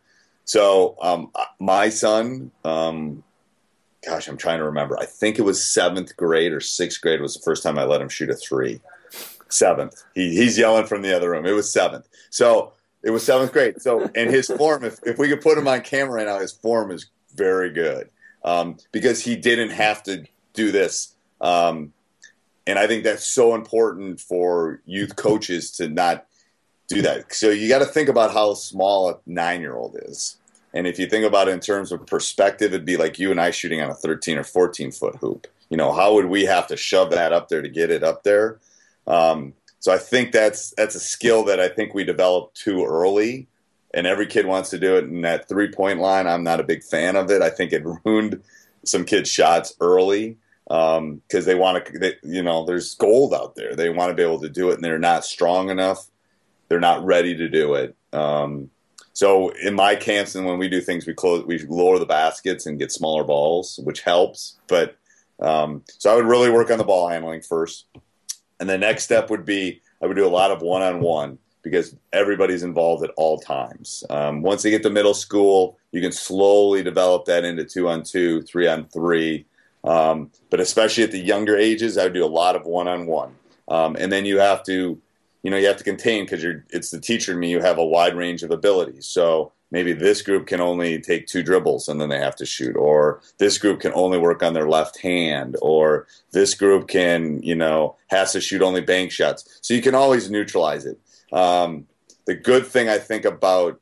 So 0.50 0.96
um, 1.00 1.32
my 1.60 1.90
son, 1.90 2.50
um, 2.66 3.24
gosh, 4.04 4.28
I'm 4.28 4.36
trying 4.36 4.58
to 4.58 4.64
remember. 4.64 4.98
I 5.00 5.06
think 5.06 5.38
it 5.38 5.44
was 5.44 5.64
seventh 5.64 6.18
grade 6.18 6.54
or 6.54 6.60
sixth 6.60 7.02
grade 7.02 7.22
was 7.22 7.36
the 7.36 7.42
first 7.42 7.62
time 7.62 7.78
I 7.78 7.84
let 7.84 8.02
him 8.02 8.10
shoot 8.10 8.32
a 8.32 8.36
three. 8.36 8.82
Seventh. 9.50 10.04
He, 10.16 10.36
he's 10.36 10.58
yelling 10.58 10.88
from 10.88 11.04
the 11.04 11.16
other 11.16 11.30
room. 11.30 11.46
It 11.46 11.52
was 11.52 11.72
seventh. 11.72 12.08
So 12.32 12.74
it 13.04 13.12
was 13.12 13.24
seventh 13.24 13.54
grade. 13.54 13.80
So 13.80 14.10
and 14.16 14.32
his 14.32 14.48
form, 14.58 14.84
if, 14.84 14.98
if 15.06 15.20
we 15.20 15.30
could 15.30 15.42
put 15.42 15.56
him 15.56 15.68
on 15.68 15.82
camera 15.82 16.16
right 16.16 16.26
now, 16.26 16.40
his 16.40 16.52
form 16.52 16.90
is 16.90 17.12
very 17.36 17.70
good 17.70 18.10
um, 18.44 18.78
because 18.92 19.24
he 19.24 19.36
didn't 19.36 19.70
have 19.70 20.02
to 20.04 20.26
do 20.56 20.72
this. 20.72 21.14
Um, 21.42 21.94
and 22.66 22.80
I 22.80 22.88
think 22.88 23.04
that's 23.04 23.28
so 23.28 23.54
important 23.54 24.20
for 24.20 24.82
youth 24.88 25.16
coaches 25.16 25.70
to 25.74 25.90
not 25.90 26.26
do 26.90 27.04
that. 27.04 27.34
So 27.34 27.52
you 27.52 27.70
got 27.70 27.80
to 27.80 27.86
think 27.86 28.10
about 28.10 28.34
how 28.34 28.56
small 28.56 29.10
a 29.10 29.18
nine 29.26 29.62
year 29.62 29.76
old 29.76 29.96
is. 30.02 30.39
And 30.74 30.86
if 30.86 31.00
you 31.00 31.08
think 31.08 31.26
about 31.26 31.48
it 31.48 31.52
in 31.52 31.60
terms 31.60 31.92
of 31.92 32.06
perspective, 32.06 32.74
it'd 32.74 32.86
be 32.86 32.98
like 32.98 33.18
you 33.18 33.32
and 33.32 33.42
I 33.42 33.52
shooting 33.52 33.82
on 33.82 33.90
a 33.90 33.96
13 33.96 34.38
or 34.38 34.44
14 34.44 34.92
foot 34.92 35.16
hoop. 35.18 35.48
You 35.70 35.78
know, 35.78 35.92
how 35.92 36.14
would 36.14 36.26
we 36.26 36.46
have 36.46 36.68
to 36.68 36.78
shove 36.78 37.12
that 37.12 37.34
up 37.34 37.50
there 37.50 37.62
to 37.62 37.70
get 37.70 37.92
it 37.92 38.04
up 38.04 38.24
there? 38.24 38.60
Um, 39.08 39.54
so 39.80 39.94
I 39.94 39.98
think 39.98 40.32
that's 40.32 40.72
that's 40.72 40.96
a 40.96 41.00
skill 41.00 41.46
that 41.46 41.60
I 41.60 41.70
think 41.70 41.94
we 41.94 42.04
developed 42.04 42.56
too 42.56 42.86
early, 42.86 43.48
and 43.94 44.06
every 44.06 44.28
kid 44.28 44.46
wants 44.46 44.70
to 44.72 44.78
do 44.78 44.98
it. 44.98 45.06
And 45.06 45.24
that 45.24 45.48
three 45.48 45.72
point 45.72 46.00
line, 46.00 46.28
I'm 46.28 46.44
not 46.44 46.60
a 46.60 46.66
big 46.66 46.84
fan 46.84 47.16
of 47.16 47.32
it. 47.32 47.42
I 47.42 47.50
think 47.50 47.72
it 47.72 47.86
ruined 48.06 48.44
some 48.84 49.06
kids' 49.06 49.30
shots 49.30 49.74
early 49.80 50.38
because 50.66 50.98
um, 50.98 51.22
they 51.32 51.56
want 51.56 51.86
to. 51.86 52.18
You 52.24 52.44
know, 52.44 52.66
there's 52.66 52.94
gold 52.96 53.34
out 53.34 53.56
there. 53.56 53.76
They 53.76 53.90
want 53.90 54.10
to 54.10 54.16
be 54.16 54.24
able 54.24 54.42
to 54.42 54.50
do 54.50 54.70
it, 54.70 54.76
and 54.76 54.84
they're 54.84 55.00
not 55.00 55.24
strong 55.24 55.70
enough. 55.70 56.10
They're 56.68 56.80
not 56.80 57.06
ready 57.06 57.36
to 57.38 57.48
do 57.48 57.76
it. 57.76 57.96
Um, 58.12 58.70
so 59.20 59.50
in 59.50 59.76
my 59.76 59.98
camps 59.98 60.36
and 60.36 60.46
when 60.46 60.58
we 60.58 60.70
do 60.70 60.80
things, 60.80 61.06
we 61.06 61.14
close, 61.14 61.44
we 61.44 61.60
lower 61.68 62.00
the 62.00 62.06
baskets 62.06 62.66
and 62.66 62.80
get 62.80 62.90
smaller 62.90 63.26
balls, 63.26 63.78
which 63.84 64.00
helps. 64.00 64.58
But 64.68 64.96
um, 65.42 65.84
so 65.98 66.10
I 66.10 66.16
would 66.16 66.26
really 66.26 66.50
work 66.50 66.72
on 66.72 66.78
the 66.78 66.86
ball 66.86 67.10
handling 67.10 67.42
first, 67.42 67.88
and 68.62 68.70
the 68.70 68.78
next 68.78 69.04
step 69.04 69.30
would 69.30 69.44
be 69.44 69.82
I 70.02 70.06
would 70.06 70.16
do 70.16 70.26
a 70.26 70.30
lot 70.30 70.52
of 70.52 70.62
one 70.62 70.82
on 70.82 71.02
one 71.02 71.38
because 71.64 71.98
everybody's 72.14 72.64
involved 72.64 73.04
at 73.04 73.10
all 73.18 73.38
times. 73.38 74.06
Um, 74.10 74.42
once 74.42 74.64
they 74.64 74.70
get 74.70 74.84
to 74.84 74.90
middle 74.90 75.14
school, 75.14 75.78
you 75.92 76.00
can 76.00 76.14
slowly 76.14 76.82
develop 76.82 77.26
that 77.26 77.44
into 77.44 77.66
two 77.66 77.90
on 77.90 78.04
two, 78.04 78.42
three 78.44 78.70
on 78.70 78.86
three. 78.86 79.46
Um, 79.84 80.32
but 80.50 80.62
especially 80.62 81.04
at 81.04 81.12
the 81.12 81.20
younger 81.20 81.58
ages, 81.58 81.98
I 81.98 82.06
would 82.06 82.14
do 82.14 82.24
a 82.24 82.38
lot 82.42 82.56
of 82.56 82.66
one 82.66 82.88
on 82.88 83.06
one. 83.06 83.36
And 83.68 84.10
then 84.14 84.24
you 84.24 84.40
have 84.40 84.64
to, 84.64 84.98
you 85.44 85.52
know, 85.52 85.58
you 85.58 85.68
have 85.68 85.78
to 85.78 85.84
contain 85.84 86.26
because 86.26 86.44
you're 86.44 86.66
it's 86.70 86.92
the 86.92 87.00
teacher 87.00 87.32
and 87.32 87.40
me. 87.40 87.50
You 87.50 87.62
have 87.62 87.78
a 87.78 87.86
wide 87.86 88.16
range 88.16 88.44
of 88.44 88.52
abilities, 88.52 89.06
so 89.06 89.52
maybe 89.72 89.94
this 89.94 90.22
group 90.22 90.48
can 90.48 90.62
only 90.62 91.00
take 91.00 91.28
two 91.28 91.44
dribbles 91.44 91.88
and 91.88 92.00
then 92.00 92.10
they 92.10 92.20
have 92.20 92.36
to 92.36 92.46
shoot 92.46 92.76
or 92.76 93.22
this 93.38 93.58
group 93.58 93.80
can 93.80 93.94
only 93.94 94.18
work 94.18 94.42
on 94.42 94.54
their 94.54 94.68
left 94.68 95.00
hand 95.00 95.56
or 95.62 96.08
this 96.32 96.54
group 96.54 96.88
can 96.88 97.42
you 97.44 97.56
know 97.56 97.96
has 98.08 98.34
to 98.34 98.42
shoot 98.42 98.62
only 98.62 98.82
bank 98.82 99.12
shots 99.12 99.60
so 99.62 99.74
you 99.74 99.82
can 99.82 99.96
always 99.96 100.30
neutralize 100.30 100.86
it 100.86 101.00
um, 101.32 101.86
the 102.26 102.36
good 102.36 102.66
thing 102.66 102.90
i 102.90 102.98
think 102.98 103.26
about 103.26 103.80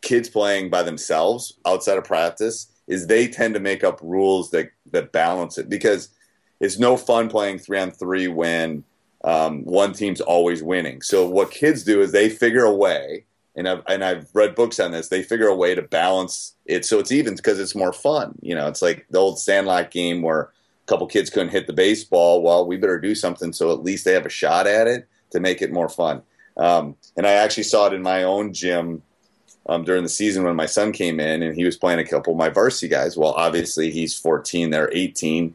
kids 0.00 0.28
playing 0.28 0.70
by 0.70 0.82
themselves 0.82 1.54
outside 1.66 1.98
of 1.98 2.04
practice 2.04 2.72
is 2.86 3.06
they 3.06 3.28
tend 3.28 3.54
to 3.54 3.60
make 3.60 3.84
up 3.84 4.00
rules 4.02 4.50
that 4.50 4.70
that 4.90 5.12
balance 5.12 5.58
it 5.58 5.68
because 5.68 6.10
it's 6.60 6.78
no 6.78 6.96
fun 6.96 7.28
playing 7.28 7.58
three 7.58 7.78
on 7.78 7.90
three 7.90 8.28
when 8.28 8.84
um, 9.28 9.64
one 9.64 9.92
team's 9.92 10.20
always 10.20 10.62
winning 10.62 11.02
so 11.02 11.28
what 11.28 11.50
kids 11.50 11.82
do 11.84 12.00
is 12.00 12.12
they 12.12 12.28
figure 12.28 12.64
a 12.64 12.74
way 12.74 13.24
and 13.58 13.68
I've 13.68 13.82
and 13.88 14.04
I've 14.04 14.28
read 14.34 14.54
books 14.54 14.78
on 14.78 14.92
this. 14.92 15.08
They 15.08 15.22
figure 15.22 15.48
a 15.48 15.56
way 15.56 15.74
to 15.74 15.82
balance 15.82 16.54
it 16.64 16.84
so 16.84 17.00
it's 17.00 17.10
even 17.10 17.34
because 17.34 17.58
it's 17.58 17.74
more 17.74 17.92
fun. 17.92 18.38
You 18.40 18.54
know, 18.54 18.68
it's 18.68 18.80
like 18.80 19.06
the 19.10 19.18
old 19.18 19.40
Sandlot 19.40 19.90
game 19.90 20.22
where 20.22 20.42
a 20.42 20.86
couple 20.86 21.06
kids 21.08 21.28
couldn't 21.28 21.50
hit 21.50 21.66
the 21.66 21.72
baseball. 21.72 22.40
Well, 22.40 22.66
we 22.66 22.76
better 22.76 23.00
do 23.00 23.16
something 23.16 23.52
so 23.52 23.72
at 23.72 23.82
least 23.82 24.04
they 24.04 24.12
have 24.12 24.24
a 24.24 24.30
shot 24.30 24.68
at 24.68 24.86
it 24.86 25.08
to 25.30 25.40
make 25.40 25.60
it 25.60 25.72
more 25.72 25.88
fun. 25.88 26.22
Um, 26.56 26.96
and 27.16 27.26
I 27.26 27.32
actually 27.32 27.64
saw 27.64 27.88
it 27.88 27.92
in 27.92 28.02
my 28.02 28.22
own 28.22 28.52
gym 28.52 29.02
um, 29.68 29.84
during 29.84 30.04
the 30.04 30.08
season 30.08 30.44
when 30.44 30.56
my 30.56 30.66
son 30.66 30.92
came 30.92 31.18
in 31.18 31.42
and 31.42 31.56
he 31.56 31.64
was 31.64 31.76
playing 31.76 31.98
a 31.98 32.06
couple 32.06 32.32
of 32.32 32.38
my 32.38 32.48
varsity 32.48 32.88
guys. 32.88 33.16
Well, 33.16 33.32
obviously 33.32 33.90
he's 33.90 34.16
14, 34.16 34.70
they're 34.70 34.90
18. 34.92 35.52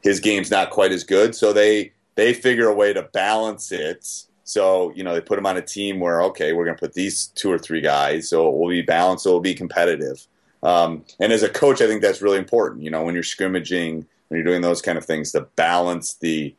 His 0.00 0.20
game's 0.20 0.50
not 0.50 0.70
quite 0.70 0.92
as 0.92 1.02
good, 1.02 1.34
so 1.34 1.52
they 1.52 1.92
they 2.16 2.34
figure 2.34 2.68
a 2.68 2.74
way 2.74 2.92
to 2.92 3.02
balance 3.02 3.70
it 3.70 4.26
so, 4.46 4.92
you 4.94 5.02
know, 5.02 5.12
they 5.12 5.20
put 5.20 5.34
them 5.34 5.46
on 5.46 5.56
a 5.56 5.62
team 5.62 5.98
where, 5.98 6.22
okay, 6.22 6.52
we're 6.52 6.64
going 6.64 6.76
to 6.76 6.80
put 6.80 6.94
these 6.94 7.26
two 7.34 7.50
or 7.50 7.58
three 7.58 7.80
guys, 7.80 8.28
so 8.28 8.48
it 8.48 8.56
will 8.56 8.68
be 8.68 8.80
balanced, 8.80 9.24
so 9.24 9.30
it 9.30 9.32
will 9.32 9.40
be 9.40 9.54
competitive. 9.56 10.24
Um, 10.62 11.04
and 11.18 11.32
as 11.32 11.42
a 11.42 11.48
coach, 11.48 11.80
I 11.80 11.88
think 11.88 12.00
that's 12.00 12.22
really 12.22 12.38
important. 12.38 12.84
You 12.84 12.92
know, 12.92 13.02
when 13.02 13.14
you're 13.14 13.24
scrimmaging, 13.24 14.06
when 14.28 14.38
you're 14.38 14.44
doing 14.44 14.62
those 14.62 14.80
kind 14.80 14.96
of 14.96 15.04
things, 15.04 15.32
to 15.32 15.42
balance 15.56 16.14
the 16.14 16.54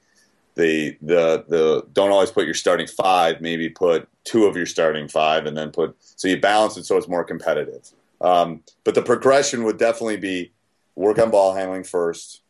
the 0.55 0.97
the 1.01 1.45
the 1.47 1.87
don't 1.93 2.11
always 2.11 2.29
put 2.29 2.43
your 2.43 2.53
starting 2.55 2.87
five. 2.87 3.39
Maybe 3.39 3.69
put 3.69 4.09
two 4.25 4.47
of 4.47 4.57
your 4.57 4.65
starting 4.65 5.07
five, 5.07 5.45
and 5.45 5.55
then 5.55 5.71
put 5.71 5.95
so 5.99 6.27
you 6.27 6.41
balance 6.41 6.75
it 6.75 6.85
so 6.85 6.97
it's 6.97 7.07
more 7.07 7.23
competitive. 7.23 7.89
Um, 8.19 8.63
but 8.83 8.95
the 8.95 9.01
progression 9.01 9.63
would 9.63 9.77
definitely 9.77 10.17
be 10.17 10.51
work 10.95 11.19
on 11.19 11.31
ball 11.31 11.55
handling 11.55 11.85
first. 11.85 12.41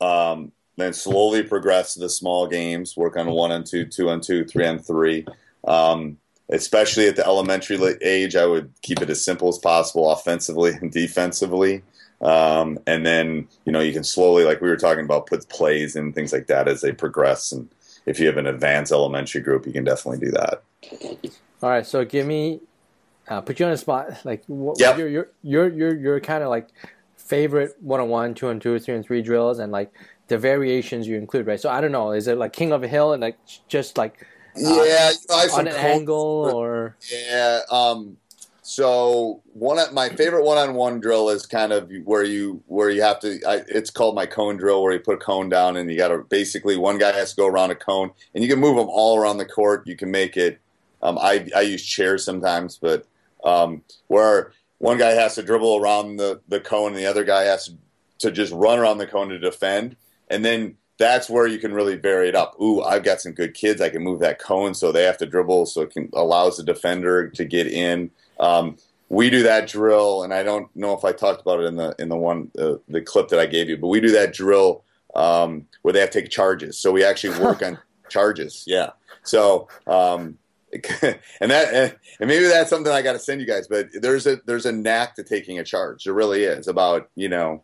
Um, 0.00 0.52
then 0.76 0.92
slowly 0.92 1.42
progress 1.42 1.94
to 1.94 2.00
the 2.00 2.08
small 2.08 2.46
games, 2.46 2.96
work 2.96 3.16
on 3.16 3.30
one 3.30 3.52
and 3.52 3.64
two, 3.64 3.84
two 3.84 4.08
and 4.10 4.22
two, 4.22 4.44
three 4.44 4.66
and 4.66 4.84
three. 4.84 5.26
Um, 5.66 6.18
especially 6.50 7.06
at 7.08 7.16
the 7.16 7.24
elementary 7.24 7.78
age, 8.02 8.36
I 8.36 8.46
would 8.46 8.72
keep 8.82 9.00
it 9.00 9.10
as 9.10 9.24
simple 9.24 9.48
as 9.48 9.58
possible, 9.58 10.10
offensively 10.10 10.72
and 10.72 10.90
defensively. 10.90 11.82
Um, 12.20 12.78
and 12.86 13.04
then 13.04 13.48
you 13.64 13.72
know 13.72 13.80
you 13.80 13.92
can 13.92 14.04
slowly, 14.04 14.44
like 14.44 14.60
we 14.60 14.68
were 14.68 14.76
talking 14.76 15.04
about, 15.04 15.26
put 15.26 15.48
plays 15.48 15.96
and 15.96 16.14
things 16.14 16.32
like 16.32 16.46
that 16.46 16.68
as 16.68 16.80
they 16.80 16.92
progress. 16.92 17.52
And 17.52 17.68
if 18.06 18.18
you 18.18 18.26
have 18.26 18.36
an 18.36 18.46
advanced 18.46 18.92
elementary 18.92 19.40
group, 19.40 19.66
you 19.66 19.72
can 19.72 19.84
definitely 19.84 20.26
do 20.26 20.32
that. 20.32 20.62
All 21.62 21.70
right, 21.70 21.86
so 21.86 22.04
give 22.04 22.26
me, 22.26 22.60
uh, 23.28 23.40
put 23.40 23.58
you 23.58 23.66
on 23.66 23.72
the 23.72 23.78
spot. 23.78 24.24
Like, 24.24 24.44
what, 24.46 24.78
yep. 24.78 24.98
your 24.98 25.08
your 25.08 25.28
your 25.42 25.68
your 25.68 25.94
your 25.94 26.20
kind 26.20 26.42
of 26.42 26.50
like 26.50 26.68
favorite 27.16 27.74
one 27.80 28.00
on 28.00 28.08
one, 28.08 28.34
two 28.34 28.48
and 28.48 28.60
two, 28.60 28.78
three 28.78 28.94
and 28.94 29.04
three 29.04 29.22
drills, 29.22 29.58
and 29.58 29.72
like 29.72 29.92
the 30.28 30.38
variations 30.38 31.06
you 31.06 31.16
include, 31.16 31.46
right? 31.46 31.60
So 31.60 31.70
I 31.70 31.80
don't 31.80 31.92
know, 31.92 32.12
is 32.12 32.28
it 32.28 32.38
like 32.38 32.52
King 32.52 32.72
of 32.72 32.82
a 32.82 32.88
Hill 32.88 33.12
and 33.12 33.20
like 33.20 33.38
just 33.68 33.98
like 33.98 34.26
uh, 34.56 34.84
yeah, 34.84 35.12
on 35.52 35.66
an 35.66 35.74
angle 35.74 36.50
or 36.54 36.96
yeah. 37.10 37.60
Um, 37.70 38.16
so 38.62 39.42
one 39.52 39.78
of 39.78 39.92
my 39.92 40.08
favorite 40.08 40.44
one-on-one 40.44 41.00
drill 41.00 41.28
is 41.28 41.44
kind 41.44 41.72
of 41.72 41.90
where 42.04 42.22
you 42.22 42.62
where 42.66 42.88
you 42.88 43.02
have 43.02 43.20
to. 43.20 43.38
I, 43.46 43.62
it's 43.68 43.90
called 43.90 44.14
my 44.14 44.26
cone 44.26 44.56
drill, 44.56 44.82
where 44.82 44.92
you 44.92 45.00
put 45.00 45.16
a 45.16 45.18
cone 45.18 45.48
down 45.48 45.76
and 45.76 45.90
you 45.90 45.98
got 45.98 46.08
to 46.08 46.18
basically 46.18 46.76
one 46.76 46.98
guy 46.98 47.12
has 47.12 47.30
to 47.30 47.36
go 47.36 47.46
around 47.46 47.72
a 47.72 47.74
cone, 47.74 48.10
and 48.34 48.42
you 48.42 48.48
can 48.48 48.60
move 48.60 48.76
them 48.76 48.88
all 48.88 49.18
around 49.18 49.38
the 49.38 49.44
court. 49.44 49.86
You 49.86 49.96
can 49.96 50.10
make 50.10 50.36
it. 50.36 50.60
Um, 51.02 51.18
I 51.18 51.46
I 51.54 51.60
use 51.60 51.84
chairs 51.84 52.24
sometimes, 52.24 52.78
but 52.78 53.06
um, 53.44 53.82
where 54.06 54.52
one 54.78 54.96
guy 54.96 55.10
has 55.10 55.34
to 55.34 55.42
dribble 55.42 55.76
around 55.76 56.16
the 56.16 56.40
the 56.48 56.60
cone, 56.60 56.92
and 56.92 56.96
the 56.96 57.06
other 57.06 57.24
guy 57.24 57.42
has 57.42 57.66
to, 57.66 57.76
to 58.20 58.30
just 58.30 58.52
run 58.52 58.78
around 58.78 58.96
the 58.96 59.06
cone 59.06 59.28
to 59.28 59.38
defend 59.38 59.96
and 60.28 60.44
then 60.44 60.76
that's 60.98 61.28
where 61.28 61.46
you 61.46 61.58
can 61.58 61.72
really 61.72 61.96
vary 61.96 62.28
it 62.28 62.34
up. 62.34 62.54
Ooh, 62.60 62.82
I've 62.82 63.02
got 63.02 63.20
some 63.20 63.32
good 63.32 63.54
kids. 63.54 63.80
I 63.80 63.88
can 63.88 64.02
move 64.02 64.20
that 64.20 64.38
cone 64.38 64.74
so 64.74 64.92
they 64.92 65.04
have 65.04 65.18
to 65.18 65.26
dribble, 65.26 65.66
so 65.66 65.82
it 65.82 65.90
can 65.90 66.08
allows 66.12 66.56
the 66.56 66.62
defender 66.62 67.28
to 67.30 67.44
get 67.44 67.66
in. 67.66 68.10
Um, 68.38 68.76
we 69.08 69.30
do 69.30 69.42
that 69.42 69.68
drill, 69.68 70.22
and 70.22 70.32
I 70.32 70.42
don't 70.42 70.74
know 70.76 70.96
if 70.96 71.04
I 71.04 71.12
talked 71.12 71.40
about 71.40 71.60
it 71.60 71.66
in 71.66 71.76
the 71.76 71.94
in 71.98 72.08
the 72.08 72.16
one 72.16 72.50
uh, 72.58 72.74
the 72.88 73.00
clip 73.00 73.28
that 73.28 73.40
I 73.40 73.46
gave 73.46 73.68
you, 73.68 73.76
but 73.76 73.88
we 73.88 74.00
do 74.00 74.12
that 74.12 74.32
drill 74.32 74.84
um, 75.14 75.66
where 75.82 75.92
they 75.92 76.00
have 76.00 76.10
to 76.10 76.20
take 76.20 76.30
charges. 76.30 76.78
So 76.78 76.92
we 76.92 77.04
actually 77.04 77.38
work 77.44 77.62
on 77.62 77.78
charges. 78.08 78.64
Yeah. 78.66 78.90
So 79.22 79.68
um, 79.86 80.38
and 81.02 81.50
that 81.50 81.98
and 82.20 82.28
maybe 82.28 82.46
that's 82.46 82.70
something 82.70 82.92
I 82.92 83.02
got 83.02 83.12
to 83.12 83.18
send 83.18 83.40
you 83.40 83.46
guys. 83.46 83.68
But 83.68 83.88
there's 83.92 84.26
a 84.26 84.40
there's 84.46 84.66
a 84.66 84.72
knack 84.72 85.14
to 85.16 85.22
taking 85.22 85.58
a 85.58 85.64
charge. 85.64 86.04
There 86.04 86.14
really 86.14 86.44
is 86.44 86.68
about 86.68 87.10
you 87.14 87.28
know 87.28 87.62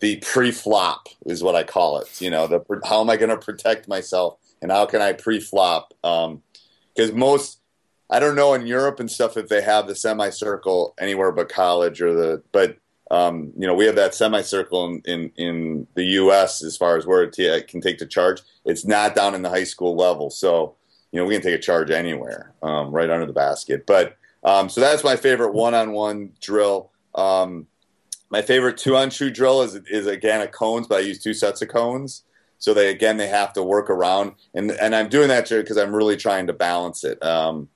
the 0.00 0.16
pre-flop 0.16 1.08
is 1.26 1.42
what 1.42 1.54
I 1.54 1.62
call 1.62 1.98
it. 1.98 2.20
You 2.20 2.30
know, 2.30 2.46
the 2.46 2.64
how 2.84 3.00
am 3.00 3.10
I 3.10 3.16
going 3.16 3.30
to 3.30 3.36
protect 3.36 3.88
myself 3.88 4.38
and 4.60 4.70
how 4.70 4.86
can 4.86 5.00
I 5.00 5.12
pre-flop? 5.12 5.94
Because 6.02 7.10
um, 7.10 7.18
most, 7.18 7.60
I 8.08 8.18
don't 8.18 8.34
know 8.34 8.54
in 8.54 8.66
Europe 8.66 8.98
and 8.98 9.10
stuff 9.10 9.36
if 9.36 9.48
they 9.48 9.62
have 9.62 9.86
the 9.86 9.94
semicircle 9.94 10.94
anywhere 10.98 11.32
but 11.32 11.48
college 11.48 12.02
or 12.02 12.12
the, 12.12 12.42
but 12.50 12.78
um, 13.10 13.52
you 13.58 13.66
know, 13.66 13.74
we 13.74 13.86
have 13.86 13.96
that 13.96 14.14
semicircle 14.14 14.86
in, 14.86 15.02
in, 15.04 15.32
in 15.36 15.86
the 15.94 16.04
U.S. 16.04 16.62
as 16.62 16.76
far 16.76 16.96
as 16.96 17.06
where 17.06 17.24
it 17.24 17.68
can 17.68 17.80
take 17.80 17.98
the 17.98 18.06
charge. 18.06 18.40
It's 18.64 18.86
not 18.86 19.16
down 19.16 19.34
in 19.34 19.42
the 19.42 19.48
high 19.48 19.64
school 19.64 19.96
level, 19.96 20.30
so 20.30 20.76
you 21.10 21.18
know 21.18 21.26
we 21.26 21.34
can 21.34 21.42
take 21.42 21.56
a 21.56 21.62
charge 21.62 21.90
anywhere, 21.90 22.52
um, 22.62 22.92
right 22.92 23.10
under 23.10 23.26
the 23.26 23.32
basket. 23.32 23.84
But 23.84 24.16
um, 24.44 24.68
so 24.68 24.80
that's 24.80 25.02
my 25.02 25.16
favorite 25.16 25.54
one-on-one 25.54 26.34
drill. 26.40 26.92
Um, 27.16 27.66
my 28.30 28.42
favorite 28.42 28.78
two 28.78 28.96
on 28.96 29.10
two 29.10 29.30
drill 29.30 29.62
is 29.62 29.74
is 29.90 30.06
again 30.06 30.40
a 30.40 30.46
cones, 30.48 30.86
but 30.86 30.98
I 30.98 31.00
use 31.00 31.22
two 31.22 31.34
sets 31.34 31.62
of 31.62 31.68
cones. 31.68 32.24
So 32.58 32.74
they 32.74 32.90
again 32.90 33.16
they 33.16 33.28
have 33.28 33.52
to 33.54 33.62
work 33.62 33.90
around, 33.90 34.34
and 34.54 34.70
and 34.72 34.94
I'm 34.94 35.08
doing 35.08 35.28
that 35.28 35.48
because 35.48 35.76
I'm 35.76 35.94
really 35.94 36.16
trying 36.16 36.46
to 36.46 36.52
balance 36.52 37.04
it. 37.04 37.22
Um, 37.22 37.68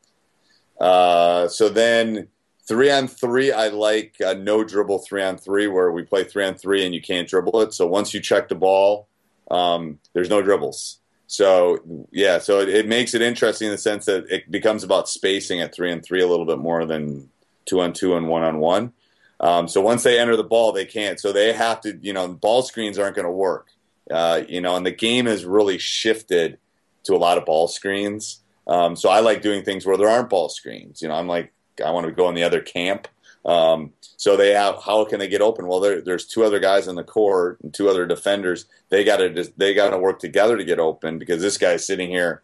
uh, 0.80 1.48
so 1.48 1.68
then 1.68 2.28
three 2.66 2.90
on 2.90 3.08
three, 3.08 3.52
I 3.52 3.68
like 3.68 4.16
no 4.20 4.64
dribble 4.64 5.00
three 5.00 5.22
on 5.22 5.36
three, 5.36 5.66
where 5.66 5.90
we 5.92 6.02
play 6.02 6.24
three 6.24 6.44
on 6.44 6.54
three 6.54 6.84
and 6.84 6.94
you 6.94 7.00
can't 7.00 7.28
dribble 7.28 7.60
it. 7.62 7.74
So 7.74 7.86
once 7.86 8.14
you 8.14 8.20
check 8.20 8.48
the 8.48 8.54
ball, 8.54 9.08
um, 9.50 9.98
there's 10.12 10.30
no 10.30 10.42
dribbles. 10.42 11.00
So 11.26 12.06
yeah, 12.12 12.38
so 12.38 12.60
it, 12.60 12.68
it, 12.68 12.86
makes 12.86 13.14
it 13.14 13.22
interesting 13.22 13.66
in 13.66 13.72
the 13.72 13.78
sense 13.78 14.04
that 14.06 14.26
it 14.30 14.50
becomes 14.50 14.84
about 14.84 15.08
spacing 15.08 15.60
at 15.60 15.74
three 15.74 15.90
and 15.90 16.04
three 16.04 16.22
a 16.22 16.26
little 16.26 16.46
bit 16.46 16.58
more 16.58 16.84
than 16.84 17.28
two 17.64 17.80
on 17.80 17.92
two 17.92 18.16
and 18.16 18.28
one 18.28 18.42
on 18.42 18.58
one. 18.58 18.92
Um, 19.40 19.68
so 19.68 19.80
once 19.80 20.02
they 20.02 20.18
enter 20.18 20.36
the 20.36 20.44
ball, 20.44 20.72
they 20.72 20.86
can't. 20.86 21.20
So 21.20 21.32
they 21.32 21.52
have 21.52 21.80
to, 21.82 21.98
you 22.00 22.12
know, 22.12 22.28
ball 22.28 22.62
screens 22.62 22.98
aren't 22.98 23.16
going 23.16 23.26
to 23.26 23.32
work. 23.32 23.68
Uh, 24.10 24.42
you 24.48 24.60
know, 24.60 24.76
and 24.76 24.84
the 24.84 24.90
game 24.90 25.26
has 25.26 25.44
really 25.44 25.78
shifted 25.78 26.58
to 27.04 27.14
a 27.14 27.16
lot 27.16 27.38
of 27.38 27.44
ball 27.44 27.68
screens. 27.68 28.40
Um, 28.66 28.96
so 28.96 29.08
I 29.08 29.20
like 29.20 29.42
doing 29.42 29.64
things 29.64 29.84
where 29.84 29.96
there 29.96 30.08
aren't 30.08 30.30
ball 30.30 30.48
screens. 30.48 31.02
You 31.02 31.08
know, 31.08 31.14
I'm 31.14 31.26
like, 31.26 31.52
I 31.84 31.90
want 31.90 32.06
to 32.06 32.12
go 32.12 32.28
in 32.28 32.34
the 32.34 32.44
other 32.44 32.60
camp. 32.60 33.08
Um, 33.44 33.92
so 34.00 34.36
they 34.36 34.52
have, 34.52 34.82
how 34.82 35.04
can 35.04 35.18
they 35.18 35.28
get 35.28 35.42
open? 35.42 35.66
Well, 35.66 35.80
there, 35.80 36.00
there's 36.00 36.26
two 36.26 36.44
other 36.44 36.58
guys 36.58 36.88
on 36.88 36.94
the 36.94 37.04
court 37.04 37.60
and 37.62 37.74
two 37.74 37.90
other 37.90 38.06
defenders. 38.06 38.66
They 38.88 39.04
got 39.04 39.18
to, 39.18 39.52
they 39.56 39.74
got 39.74 39.90
to 39.90 39.98
work 39.98 40.18
together 40.18 40.56
to 40.56 40.64
get 40.64 40.78
open 40.78 41.18
because 41.18 41.42
this 41.42 41.58
guy's 41.58 41.86
sitting 41.86 42.08
here 42.08 42.42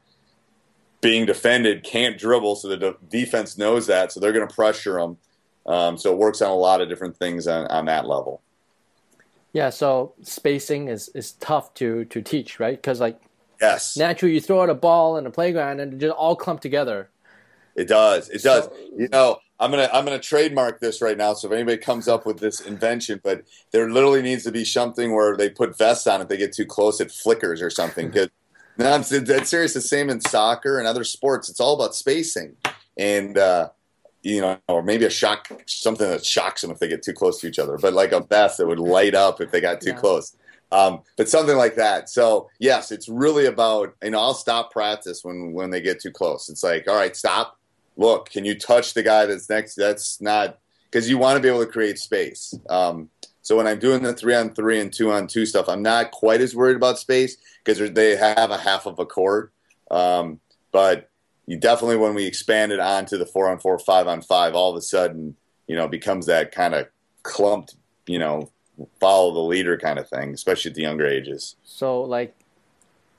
being 1.01 1.25
defended, 1.25 1.85
can't 1.85 2.19
dribble. 2.19 2.57
So 2.57 2.69
the 2.69 2.77
de- 2.77 2.97
defense 3.09 3.57
knows 3.57 3.87
that. 3.87 4.13
So 4.13 4.21
they're 4.21 4.33
going 4.33 4.47
to 4.47 4.55
pressure 4.55 4.99
him. 4.99 5.17
Um, 5.67 5.97
so 5.99 6.13
it 6.13 6.19
works 6.19 6.43
on 6.43 6.51
a 6.51 6.55
lot 6.55 6.81
of 6.81 6.89
different 6.89 7.17
things 7.17 7.47
on, 7.47 7.67
on 7.67 7.85
that 7.87 8.07
level. 8.07 8.43
Yeah, 9.53 9.71
so 9.71 10.15
spacing 10.23 10.89
is, 10.89 11.09
is 11.15 11.33
tough 11.33 11.75
to, 11.75 12.05
to 12.07 12.23
teach, 12.23 12.61
right? 12.61 12.77
Because 12.77 13.01
like 13.01 13.21
yes, 13.61 13.97
naturally 13.97 14.35
you 14.35 14.41
throw 14.41 14.63
out 14.63 14.71
a 14.71 14.75
ball 14.75 15.17
in 15.17 15.27
a 15.27 15.31
playground 15.31 15.81
and 15.81 15.95
it 15.95 15.99
just 15.99 16.13
all 16.13 16.37
clump 16.37 16.61
together. 16.61 17.11
It 17.75 17.89
does. 17.89 18.29
It 18.29 18.43
does. 18.43 18.65
So, 18.65 18.73
you 18.97 19.09
know, 19.09 19.39
I'm 19.59 19.71
gonna 19.71 19.89
I'm 19.93 20.05
gonna 20.05 20.21
trademark 20.21 20.81
this 20.81 21.03
right 21.03 21.17
now. 21.17 21.35
So 21.35 21.49
if 21.49 21.55
anybody 21.55 21.79
comes 21.79 22.09
up 22.09 22.27
with 22.27 22.39
this 22.39 22.61
invention, 22.61 23.21
but 23.23 23.43
there 23.73 23.91
literally 23.91 24.23
needs 24.23 24.45
to 24.45 24.53
be 24.53 24.65
something 24.65 25.13
where 25.13 25.37
they 25.37 25.51
put 25.51 25.77
vests 25.77 26.07
on. 26.07 26.21
If 26.21 26.29
they 26.29 26.37
get 26.37 26.53
too 26.53 26.67
close, 26.67 27.01
it 27.01 27.11
flickers 27.11 27.61
or 27.61 27.71
something. 27.71 28.09
Because 28.09 28.29
No, 28.81 28.91
I'm 28.93 29.03
dead 29.03 29.47
serious. 29.47 29.75
The 29.75 29.83
same 29.83 30.09
in 30.09 30.23
soccer 30.23 30.79
and 30.79 30.89
other 30.89 31.05
sports. 31.05 31.51
It's 31.51 31.61
all 31.61 31.75
about 31.75 31.95
spacing, 31.95 32.57
and 32.97 33.37
uh, 33.37 33.69
you 34.23 34.41
know, 34.41 34.59
or 34.69 34.83
maybe 34.83 35.05
a 35.05 35.11
shock, 35.11 35.49
something 35.67 36.09
that 36.09 36.25
shocks 36.25 36.61
them 36.61 36.71
if 36.71 36.79
they 36.79 36.89
get 36.89 37.03
too 37.03 37.13
close 37.13 37.41
to 37.41 37.47
each 37.49 37.59
other. 37.59 37.79
But 37.79 37.95
like 37.95 38.13
a 38.13 38.21
vest 38.21 38.59
that 38.59 38.67
would 38.67 38.79
light 38.79 39.15
up 39.15 39.41
if 39.41 39.51
they 39.51 39.61
got 39.61 39.81
too 39.81 39.91
Yeah. 39.91 39.97
close. 39.97 40.37
Um, 40.73 41.03
but 41.17 41.29
something 41.29 41.57
like 41.57 41.75
that. 41.77 42.09
So 42.09 42.49
yes, 42.59 42.93
it's 42.93 43.09
really 43.09 43.47
about. 43.47 43.95
You 44.03 44.11
know, 44.11 44.21
I'll 44.21 44.35
stop 44.35 44.73
practice 44.73 45.25
when 45.25 45.53
when 45.53 45.71
they 45.71 45.81
get 45.81 46.01
too 46.01 46.13
close. 46.13 46.49
It's 46.49 46.63
like, 46.63 46.87
all 46.89 46.97
right, 46.97 47.17
stop. 47.17 47.59
Look, 47.97 48.31
can 48.31 48.45
you 48.45 48.59
touch 48.59 48.95
the 48.95 49.03
guy 49.03 49.27
that's 49.27 49.51
next? 49.51 49.75
That's 49.75 50.21
not 50.21 50.59
because 50.85 51.09
you 51.11 51.19
want 51.19 51.37
to 51.37 51.43
be 51.43 51.49
able 51.49 51.65
to 51.65 51.71
create 51.71 51.99
space. 51.99 52.55
Um, 52.69 53.11
so 53.43 53.57
when 53.57 53.67
I'm 53.67 53.79
doing 53.81 54.03
the 54.03 54.13
three 54.13 54.35
on 54.35 54.55
three 54.55 54.81
and 54.81 54.93
two 54.93 55.11
on 55.11 55.27
two 55.27 55.45
stuff, 55.45 55.69
I'm 55.69 55.83
not 55.83 56.13
quite 56.13 56.41
as 56.41 56.55
worried 56.55 56.77
about 56.77 56.99
space 56.99 57.37
because 57.65 57.93
they 57.93 58.15
have 58.17 58.51
a 58.51 58.59
half 58.59 58.87
of 58.87 58.99
a 59.01 59.07
court. 59.07 59.53
Um, 59.91 60.41
but 60.73 61.10
you 61.47 61.57
definitely, 61.57 61.97
when 61.97 62.15
we 62.15 62.27
expanded 62.27 62.79
it 62.79 62.83
onto 62.83 63.17
the 63.19 63.27
four 63.27 63.49
on 63.51 63.59
four, 63.59 63.79
five 63.79 64.07
on 64.07 64.23
five, 64.23 64.55
all 64.55 64.71
of 64.71 64.77
a 64.77 64.83
sudden, 64.83 65.37
you 65.67 65.77
know, 65.77 65.89
becomes 65.89 66.27
that 66.27 66.53
kind 66.53 66.75
of 66.75 66.87
clumped, 67.23 67.75
you 68.07 68.19
know, 68.19 68.51
follow 68.99 69.33
the 69.35 69.41
leader 69.41 69.77
kind 69.77 69.99
of 69.99 70.09
thing, 70.09 70.33
especially 70.33 70.71
at 70.71 70.75
the 70.75 70.83
younger 70.83 71.07
ages. 71.07 71.57
So 71.65 72.03
like, 72.03 72.35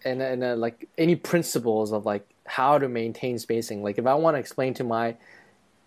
and 0.03 0.21
and 0.21 0.43
uh, 0.43 0.55
like 0.55 0.87
any 0.97 1.15
principles 1.15 1.91
of 1.91 2.05
like 2.05 2.27
how 2.45 2.77
to 2.77 2.89
maintain 2.89 3.37
spacing. 3.37 3.83
Like 3.83 3.97
if 3.97 4.05
I 4.07 4.15
want 4.15 4.35
to 4.35 4.39
explain 4.39 4.73
to 4.75 4.83
my 4.83 5.15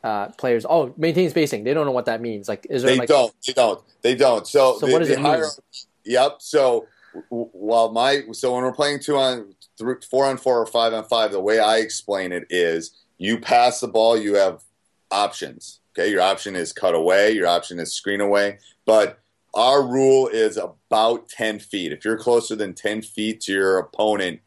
uh, 0.04 0.28
players, 0.28 0.64
oh, 0.68 0.94
maintain 0.96 1.30
spacing, 1.30 1.64
they 1.64 1.74
don't 1.74 1.86
know 1.86 1.92
what 1.92 2.04
that 2.06 2.20
means. 2.20 2.48
Like, 2.48 2.66
is 2.70 2.82
there 2.82 2.92
They 2.92 2.98
like 2.98 3.08
don't. 3.08 3.34
They 3.46 3.52
don't. 3.52 3.80
They 4.02 4.14
don't. 4.14 4.46
So, 4.46 4.78
So 4.78 4.86
the, 4.86 4.92
what 4.92 4.98
does 5.00 5.10
it 5.10 5.16
mean? 5.16 5.24
hierarchy- 5.26 5.62
Yep. 6.04 6.36
So 6.40 6.86
w- 7.30 7.48
while 7.52 7.90
my 7.90 8.22
so 8.32 8.54
when 8.54 8.62
we're 8.62 8.72
playing 8.72 9.00
two 9.00 9.16
on 9.16 9.53
three, 9.78 9.96
four 10.08 10.26
on 10.26 10.36
four 10.36 10.60
or 10.60 10.66
five 10.66 10.92
on 10.92 11.04
five, 11.04 11.32
the 11.32 11.40
way 11.40 11.58
I 11.58 11.78
explain 11.78 12.32
it 12.32 12.46
is 12.50 12.92
you 13.18 13.38
pass 13.38 13.80
the 13.80 13.88
ball, 13.88 14.16
you 14.16 14.34
have 14.34 14.62
options. 15.10 15.80
Okay, 15.96 16.10
your 16.10 16.22
option 16.22 16.56
is 16.56 16.72
cut 16.72 16.94
away, 16.94 17.32
your 17.32 17.46
option 17.46 17.78
is 17.78 17.92
screen 17.92 18.20
away, 18.20 18.58
but 18.84 19.20
our 19.54 19.86
rule 19.86 20.26
is 20.26 20.56
about 20.56 21.28
ten 21.28 21.60
feet. 21.60 21.92
If 21.92 22.04
you're 22.04 22.18
closer 22.18 22.56
than 22.56 22.74
ten 22.74 23.00
feet 23.00 23.40
to 23.42 23.52
your 23.52 23.78
opponent, 23.78 24.40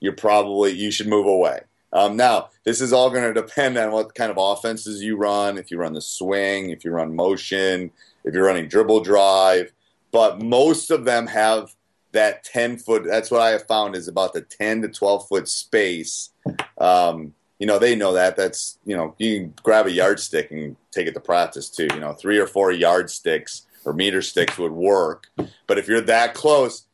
you're 0.00 0.14
probably 0.14 0.72
you 0.72 0.90
should 0.90 1.08
move 1.08 1.26
away. 1.26 1.60
Um, 1.92 2.16
now, 2.16 2.48
this 2.64 2.80
is 2.80 2.92
all 2.92 3.10
going 3.10 3.22
to 3.22 3.40
depend 3.40 3.76
on 3.76 3.92
what 3.92 4.14
kind 4.14 4.30
of 4.30 4.38
offenses 4.38 5.02
you 5.02 5.16
run. 5.16 5.58
If 5.58 5.70
you 5.70 5.78
run 5.78 5.92
the 5.92 6.00
swing, 6.00 6.70
if 6.70 6.84
you 6.84 6.90
run 6.90 7.14
motion, 7.14 7.90
if 8.24 8.34
you're 8.34 8.46
running 8.46 8.68
dribble 8.68 9.00
drive, 9.00 9.72
but 10.12 10.40
most 10.40 10.90
of 10.90 11.04
them 11.04 11.26
have 11.26 11.75
that 12.16 12.44
10 12.44 12.78
foot. 12.78 13.04
That's 13.04 13.30
what 13.30 13.40
I 13.40 13.50
have 13.50 13.66
found 13.66 13.94
is 13.94 14.08
about 14.08 14.32
the 14.32 14.42
10 14.42 14.82
to 14.82 14.88
12 14.88 15.28
foot 15.28 15.48
space. 15.48 16.30
Um, 16.78 17.34
you 17.58 17.66
know, 17.66 17.78
they 17.78 17.94
know 17.94 18.12
that. 18.14 18.36
That's, 18.36 18.78
you 18.84 18.96
know, 18.96 19.14
you 19.18 19.40
can 19.40 19.54
grab 19.62 19.86
a 19.86 19.90
yardstick 19.90 20.50
and 20.50 20.76
take 20.90 21.06
it 21.06 21.14
to 21.14 21.20
practice 21.20 21.70
too. 21.70 21.88
You 21.92 22.00
know, 22.00 22.12
three 22.12 22.38
or 22.38 22.46
four 22.46 22.72
yardsticks 22.72 23.66
or 23.84 23.92
meter 23.92 24.20
sticks 24.20 24.58
would 24.58 24.72
work. 24.72 25.28
But 25.66 25.78
if 25.78 25.88
you're 25.88 26.00
that 26.02 26.34
close, 26.34 26.86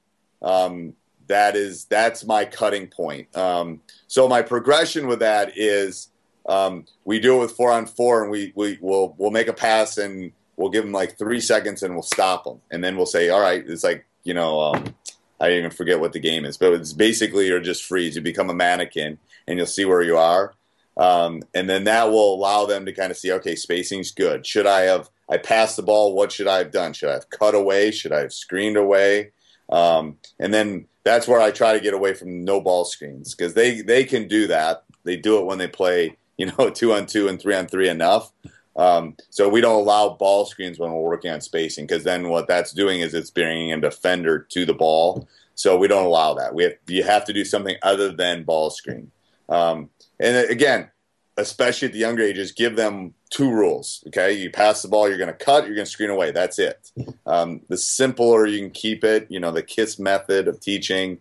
um, 0.42 0.94
that 1.28 1.56
is 1.56 1.84
that's 1.86 2.24
my 2.24 2.44
cutting 2.44 2.88
point. 2.88 3.34
Um, 3.36 3.80
so 4.06 4.28
my 4.28 4.42
progression 4.42 5.06
with 5.06 5.20
that 5.20 5.56
is 5.56 6.08
um, 6.46 6.84
we 7.04 7.20
do 7.20 7.36
it 7.36 7.40
with 7.40 7.52
four 7.52 7.72
on 7.72 7.86
four, 7.86 8.22
and 8.22 8.30
we 8.30 8.52
we 8.54 8.78
will 8.80 9.14
we'll 9.18 9.30
make 9.30 9.48
a 9.48 9.52
pass 9.52 9.98
and 9.98 10.32
we'll 10.56 10.70
give 10.70 10.84
them 10.84 10.92
like 10.92 11.16
three 11.16 11.40
seconds 11.40 11.82
and 11.82 11.94
we'll 11.94 12.02
stop 12.02 12.44
them, 12.44 12.60
and 12.70 12.82
then 12.82 12.96
we'll 12.96 13.06
say, 13.06 13.30
all 13.30 13.40
right, 13.40 13.64
it's 13.66 13.84
like 13.84 14.04
you 14.24 14.34
know 14.34 14.60
um, 14.60 14.94
I 15.42 15.52
even 15.54 15.70
forget 15.70 15.98
what 15.98 16.12
the 16.12 16.20
game 16.20 16.44
is, 16.44 16.56
but 16.56 16.72
it's 16.72 16.92
basically 16.92 17.48
you're 17.48 17.60
just 17.60 17.84
freeze. 17.84 18.14
You 18.14 18.22
become 18.22 18.48
a 18.48 18.54
mannequin, 18.54 19.18
and 19.46 19.58
you'll 19.58 19.66
see 19.66 19.84
where 19.84 20.02
you 20.02 20.16
are, 20.16 20.54
um, 20.96 21.42
and 21.52 21.68
then 21.68 21.84
that 21.84 22.10
will 22.10 22.34
allow 22.34 22.66
them 22.66 22.86
to 22.86 22.92
kind 22.92 23.10
of 23.10 23.16
see, 23.16 23.32
okay, 23.32 23.56
spacing's 23.56 24.12
good. 24.12 24.46
Should 24.46 24.66
I 24.66 24.82
have 24.82 25.10
I 25.28 25.38
passed 25.38 25.76
the 25.76 25.82
ball? 25.82 26.14
What 26.14 26.30
should 26.30 26.46
I 26.46 26.58
have 26.58 26.70
done? 26.70 26.92
Should 26.92 27.08
I 27.08 27.14
have 27.14 27.30
cut 27.30 27.54
away? 27.54 27.90
Should 27.90 28.12
I 28.12 28.20
have 28.20 28.32
screened 28.32 28.76
away? 28.76 29.32
Um, 29.68 30.18
and 30.38 30.52
then 30.52 30.86
that's 31.04 31.26
where 31.26 31.40
I 31.40 31.50
try 31.50 31.72
to 31.72 31.80
get 31.80 31.94
away 31.94 32.14
from 32.14 32.44
no 32.44 32.60
ball 32.60 32.84
screens 32.84 33.34
because 33.34 33.54
they 33.54 33.80
they 33.80 34.04
can 34.04 34.28
do 34.28 34.46
that. 34.46 34.84
They 35.04 35.16
do 35.16 35.38
it 35.38 35.46
when 35.46 35.58
they 35.58 35.68
play, 35.68 36.16
you 36.36 36.46
know, 36.46 36.70
two 36.74 36.92
on 36.92 37.06
two 37.06 37.28
and 37.28 37.40
three 37.40 37.56
on 37.56 37.66
three 37.66 37.88
enough. 37.88 38.32
Um, 38.74 39.16
so 39.28 39.48
we 39.48 39.60
don't 39.60 39.80
allow 39.80 40.10
ball 40.10 40.46
screens 40.46 40.78
when 40.78 40.92
we're 40.92 41.00
working 41.00 41.30
on 41.30 41.42
spacing 41.42 41.86
because 41.86 42.04
then 42.04 42.28
what 42.28 42.48
that's 42.48 42.72
doing 42.72 43.00
is 43.00 43.12
it's 43.12 43.30
bringing 43.30 43.72
a 43.72 43.80
defender 43.80 44.46
to 44.50 44.64
the 44.64 44.72
ball. 44.74 45.28
So 45.54 45.76
we 45.76 45.88
don't 45.88 46.06
allow 46.06 46.34
that. 46.34 46.54
We 46.54 46.64
have 46.64 46.74
you 46.88 47.02
have 47.04 47.24
to 47.26 47.32
do 47.32 47.44
something 47.44 47.76
other 47.82 48.12
than 48.12 48.44
ball 48.44 48.70
screen. 48.70 49.10
Um, 49.48 49.90
and 50.18 50.48
again, 50.50 50.90
especially 51.36 51.86
at 51.86 51.92
the 51.92 51.98
younger 51.98 52.22
ages, 52.22 52.52
give 52.52 52.76
them 52.76 53.14
two 53.30 53.50
rules. 53.50 54.04
Okay, 54.08 54.32
you 54.32 54.50
pass 54.50 54.82
the 54.82 54.88
ball, 54.88 55.08
you're 55.08 55.18
going 55.18 55.28
to 55.28 55.44
cut, 55.44 55.66
you're 55.66 55.74
going 55.74 55.86
to 55.86 55.90
screen 55.90 56.10
away. 56.10 56.30
That's 56.30 56.58
it. 56.58 56.90
Um, 57.26 57.62
the 57.68 57.76
simpler 57.76 58.46
you 58.46 58.58
can 58.60 58.70
keep 58.70 59.04
it, 59.04 59.26
you 59.30 59.40
know, 59.40 59.50
the 59.52 59.62
KISS 59.62 59.98
method 59.98 60.48
of 60.48 60.60
teaching, 60.60 61.18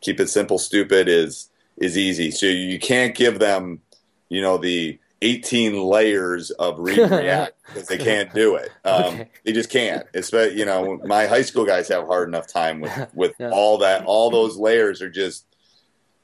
keep 0.00 0.20
it 0.20 0.28
simple, 0.28 0.58
stupid 0.58 1.08
is 1.08 1.50
is 1.76 1.96
easy. 1.96 2.30
So 2.30 2.46
you 2.46 2.78
can't 2.78 3.14
give 3.14 3.38
them, 3.38 3.80
you 4.28 4.42
know, 4.42 4.58
the 4.58 4.98
18 5.22 5.82
layers 5.82 6.50
of 6.52 6.78
read 6.78 6.98
react 7.10 7.52
because 7.66 7.86
they 7.88 7.98
can't 7.98 8.32
do 8.34 8.54
it. 8.56 8.70
Um, 8.84 9.04
Okay. 9.04 9.28
They 9.44 9.52
just 9.52 9.70
can't. 9.70 10.06
It's 10.14 10.32
you 10.32 10.64
know, 10.64 10.98
my 11.04 11.26
high 11.26 11.42
school 11.42 11.64
guys 11.66 11.88
have 11.88 12.06
hard 12.06 12.28
enough 12.28 12.46
time 12.46 12.80
with 12.80 13.08
with 13.14 13.34
Yeah. 13.38 13.50
all 13.50 13.78
that. 13.78 14.04
All 14.04 14.30
those 14.30 14.56
layers 14.56 15.02
are 15.02 15.10
just 15.10 15.44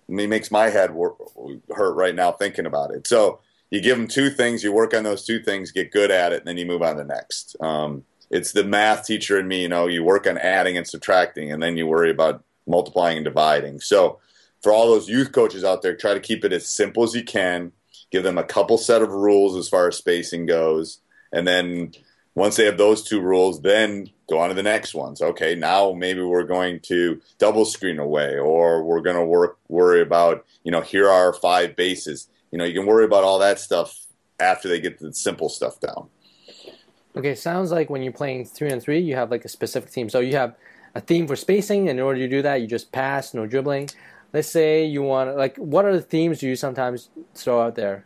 I 0.09 0.13
mean, 0.13 0.27
it 0.27 0.29
makes 0.31 0.51
my 0.51 0.71
head 0.71 0.95
wor- 0.95 1.17
hurt 1.75 1.95
right 1.95 2.15
now 2.15 2.31
thinking 2.33 2.65
about 2.67 2.93
it. 2.93 3.07
So 3.09 3.41
you 3.71 3.81
give 3.81 3.97
them 3.99 4.07
two 4.07 4.31
things, 4.31 4.63
you 4.63 4.73
work 4.73 4.95
on 4.95 5.03
those 5.03 5.25
two 5.25 5.41
things, 5.41 5.73
get 5.73 5.91
good 5.91 6.11
at 6.13 6.33
it, 6.33 6.39
and 6.39 6.47
then 6.47 6.57
you 6.57 6.65
move 6.65 6.81
on 6.83 6.97
to 6.97 7.03
the 7.03 7.09
next. 7.09 7.57
Um, 7.61 8.05
it's 8.31 8.53
the 8.53 8.63
math 8.65 9.05
teacher 9.05 9.39
in 9.39 9.49
me, 9.49 9.63
you 9.63 9.69
know, 9.69 9.89
you 9.89 10.05
work 10.05 10.27
on 10.29 10.39
adding 10.39 10.77
and 10.77 10.87
subtracting, 10.87 11.51
and 11.53 11.61
then 11.63 11.77
you 11.77 11.87
worry 11.89 12.11
about 12.11 12.45
multiplying 12.69 13.17
and 13.19 13.25
dividing. 13.25 13.81
So 13.81 14.21
for 14.63 14.73
all 14.73 14.87
those 14.87 15.09
youth 15.09 15.33
coaches 15.33 15.65
out 15.65 15.83
there, 15.83 15.97
try 15.97 16.15
to 16.15 16.21
keep 16.21 16.45
it 16.45 16.53
as 16.53 16.67
simple 16.69 17.03
as 17.03 17.15
you 17.15 17.25
can. 17.25 17.73
Give 18.11 18.23
them 18.23 18.39
a 18.39 18.45
couple 18.45 18.79
set 18.79 19.03
of 19.03 19.11
rules 19.11 19.57
as 19.57 19.69
far 19.69 19.89
as 19.89 19.97
spacing 19.97 20.47
goes, 20.47 21.01
and 21.33 21.47
then 21.47 21.93
once 22.37 22.57
they 22.57 22.67
have 22.67 22.77
those 22.77 23.03
two 23.03 23.21
rules, 23.21 23.63
then 23.63 24.11
go 24.29 24.39
on 24.39 24.51
to 24.51 24.55
the 24.55 24.63
next 24.63 24.95
ones. 24.95 25.23
Okay, 25.23 25.55
now 25.55 25.93
maybe 25.93 26.21
we're 26.21 26.45
going 26.45 26.81
to 26.81 27.21
double 27.39 27.65
screen 27.65 27.99
away, 27.99 28.39
or 28.39 28.85
we're 28.85 29.01
going 29.01 29.17
to 29.17 29.25
work 29.25 29.59
worry 29.69 30.03
about 30.03 30.45
you 30.63 30.71
know 30.71 30.83
here 30.83 31.09
are 31.09 31.33
five 31.33 31.75
bases. 31.75 32.29
You 32.53 32.59
know, 32.59 32.65
you 32.65 32.75
can 32.75 32.87
worry 32.87 33.05
about 33.05 33.25
all 33.25 33.39
that 33.41 33.59
stuff 33.59 34.07
after 34.39 34.69
they 34.69 34.81
get 34.81 34.99
the 34.99 35.13
simple 35.13 35.49
stuff 35.49 35.81
down. 35.81 36.09
Okay, 37.17 37.35
sounds 37.35 37.73
like 37.73 37.89
when 37.89 38.03
you're 38.03 38.13
playing 38.13 38.45
three 38.45 38.71
on 38.71 38.79
three, 38.79 39.01
you 39.01 39.17
have 39.17 39.31
like 39.31 39.45
a 39.47 39.49
specific 39.49 39.91
team. 39.91 40.11
So 40.11 40.21
you 40.21 40.37
have 40.37 40.55
a 40.95 41.01
theme 41.01 41.27
for 41.27 41.37
spacing, 41.37 41.89
and 41.89 41.99
in 41.99 42.05
order 42.05 42.21
to 42.21 42.29
do 42.29 42.43
that, 42.43 42.61
you 42.61 42.67
just 42.67 42.93
pass, 42.93 43.33
no 43.33 43.47
dribbling. 43.47 43.89
Let's 44.37 44.49
say 44.49 44.85
you 44.85 45.03
want 45.03 45.35
like, 45.35 45.57
what 45.57 45.87
are 45.87 45.95
the 45.95 46.03
themes 46.03 46.41
do 46.41 46.47
you 46.47 46.57
sometimes 46.57 47.09
throw 47.35 47.63
out 47.63 47.75
there? 47.75 48.05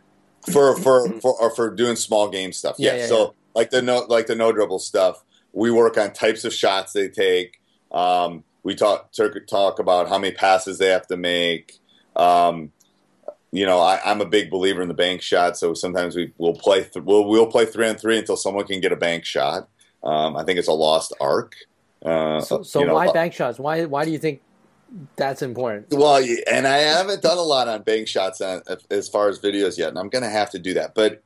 for 0.49 0.77
for 0.77 1.09
for 1.19 1.33
or 1.41 1.49
for 1.51 1.69
doing 1.69 1.97
small 1.97 2.29
game 2.29 2.53
stuff. 2.53 2.77
Yeah, 2.79 2.93
Yeah. 2.93 2.99
yeah, 2.99 3.07
so 3.07 3.19
yeah. 3.19 3.29
like 3.53 3.69
the 3.69 3.81
no 3.81 4.05
like 4.07 4.27
the 4.27 4.35
no 4.35 4.53
dribble 4.53 4.79
stuff, 4.79 5.23
we 5.51 5.71
work 5.71 5.97
on 5.97 6.13
types 6.13 6.45
of 6.45 6.53
shots 6.53 6.93
they 6.93 7.09
take. 7.09 7.59
Um, 7.91 8.45
we 8.63 8.73
talk 8.75 9.11
talk 9.11 9.33
talk 9.49 9.79
about 9.79 10.07
how 10.07 10.17
many 10.17 10.33
passes 10.33 10.77
they 10.77 10.87
have 10.87 11.05
to 11.07 11.17
make. 11.17 11.79
Um, 12.15 12.71
you 13.51 13.65
know, 13.65 13.81
I, 13.81 13.99
I'm 14.05 14.21
a 14.21 14.25
big 14.25 14.49
believer 14.49 14.81
in 14.81 14.87
the 14.87 14.93
bank 14.93 15.21
shot, 15.21 15.57
so 15.57 15.73
sometimes 15.73 16.15
we 16.15 16.31
will 16.37 16.55
play 16.55 16.83
th- 16.85 17.03
we'll 17.03 17.27
we'll 17.27 17.47
play 17.47 17.65
three 17.65 17.89
on 17.89 17.95
three 17.95 18.17
until 18.17 18.37
someone 18.37 18.65
can 18.65 18.79
get 18.79 18.93
a 18.93 18.95
bank 18.95 19.25
shot. 19.25 19.67
Um, 20.01 20.37
I 20.37 20.43
think 20.45 20.57
it's 20.59 20.69
a 20.69 20.73
lost 20.73 21.13
arc. 21.19 21.55
Uh, 22.03 22.39
So, 22.41 22.63
so 22.63 22.79
you 22.79 22.85
know, 22.87 22.95
why 22.95 23.11
bank 23.11 23.33
shots? 23.33 23.59
Why 23.59 23.83
why 23.85 24.05
do 24.05 24.11
you 24.11 24.17
think 24.17 24.41
that's 25.15 25.41
important? 25.41 25.87
well, 25.91 26.23
and 26.51 26.67
I 26.67 26.77
haven't 26.77 27.21
done 27.21 27.37
a 27.37 27.41
lot 27.41 27.67
on 27.67 27.83
bank 27.83 28.07
shots 28.07 28.41
as 28.41 29.07
far 29.07 29.29
as 29.29 29.39
videos 29.39 29.77
yet, 29.77 29.89
and 29.89 29.97
I'm 29.97 30.09
going 30.09 30.23
to 30.23 30.29
have 30.29 30.49
to 30.51 30.59
do 30.59 30.73
that. 30.73 30.93
But 30.95 31.21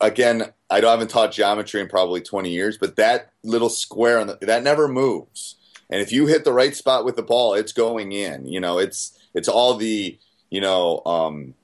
again, 0.00 0.52
I 0.68 0.80
don't- 0.80 0.90
haven't 0.90 1.08
taught 1.08 1.32
geometry 1.32 1.80
in 1.80 1.88
probably 1.88 2.20
20 2.20 2.50
years, 2.50 2.76
but 2.78 2.96
that 2.96 3.30
little 3.42 3.70
square 3.70 4.18
on 4.18 4.26
the, 4.26 4.38
that 4.42 4.62
never 4.62 4.86
moves. 4.88 5.56
And 5.88 6.00
if 6.00 6.12
you 6.12 6.26
hit 6.26 6.44
the 6.44 6.52
right 6.52 6.74
spot 6.76 7.04
with 7.04 7.16
the 7.16 7.22
ball, 7.22 7.54
it's 7.54 7.72
going 7.72 8.12
in. 8.12 8.46
You 8.46 8.60
know, 8.60 8.78
it's 8.78 9.18
it's 9.34 9.48
all 9.48 9.74
the 9.74 10.18
you 10.50 10.60
know 10.60 11.02
um, 11.04 11.54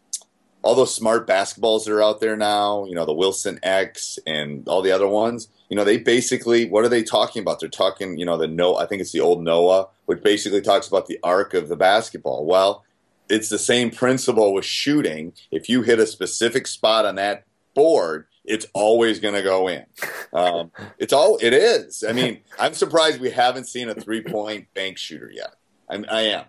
all 0.66 0.74
those 0.74 0.94
smart 0.94 1.28
basketballs 1.28 1.84
that 1.84 1.92
are 1.92 2.02
out 2.02 2.20
there 2.20 2.36
now. 2.36 2.84
You 2.86 2.96
know, 2.96 3.06
the 3.06 3.14
Wilson 3.14 3.60
X 3.62 4.18
and 4.26 4.66
all 4.68 4.82
the 4.82 4.90
other 4.90 5.06
ones. 5.06 5.48
You 5.68 5.76
know, 5.76 5.84
they 5.84 5.96
basically 5.96 6.68
what 6.68 6.84
are 6.84 6.88
they 6.88 7.04
talking 7.04 7.40
about? 7.40 7.60
They're 7.60 7.68
talking, 7.68 8.18
you 8.18 8.26
know, 8.26 8.36
the 8.36 8.48
no. 8.48 8.76
I 8.76 8.86
think 8.86 9.00
it's 9.00 9.12
the 9.12 9.20
old 9.20 9.42
Noah, 9.42 9.88
which 10.06 10.22
basically 10.22 10.60
talks 10.60 10.88
about 10.88 11.06
the 11.06 11.20
arc 11.22 11.54
of 11.54 11.68
the 11.68 11.76
basketball. 11.76 12.44
Well, 12.44 12.84
it's 13.28 13.48
the 13.48 13.58
same 13.58 13.90
principle 13.90 14.52
with 14.52 14.64
shooting. 14.64 15.32
If 15.52 15.68
you 15.68 15.82
hit 15.82 16.00
a 16.00 16.06
specific 16.06 16.66
spot 16.66 17.06
on 17.06 17.14
that 17.14 17.44
board, 17.74 18.26
it's 18.44 18.66
always 18.74 19.20
going 19.20 19.34
to 19.34 19.42
go 19.42 19.68
in. 19.68 19.86
Um, 20.32 20.72
it's 20.98 21.12
all 21.12 21.38
it 21.40 21.52
is. 21.52 22.02
I 22.06 22.12
mean, 22.12 22.40
I'm 22.58 22.74
surprised 22.74 23.20
we 23.20 23.30
haven't 23.30 23.68
seen 23.68 23.88
a 23.88 23.94
three 23.94 24.22
point 24.22 24.66
bank 24.74 24.98
shooter 24.98 25.30
yet. 25.32 25.54
I'm, 25.88 26.04
I 26.10 26.22
am. 26.22 26.44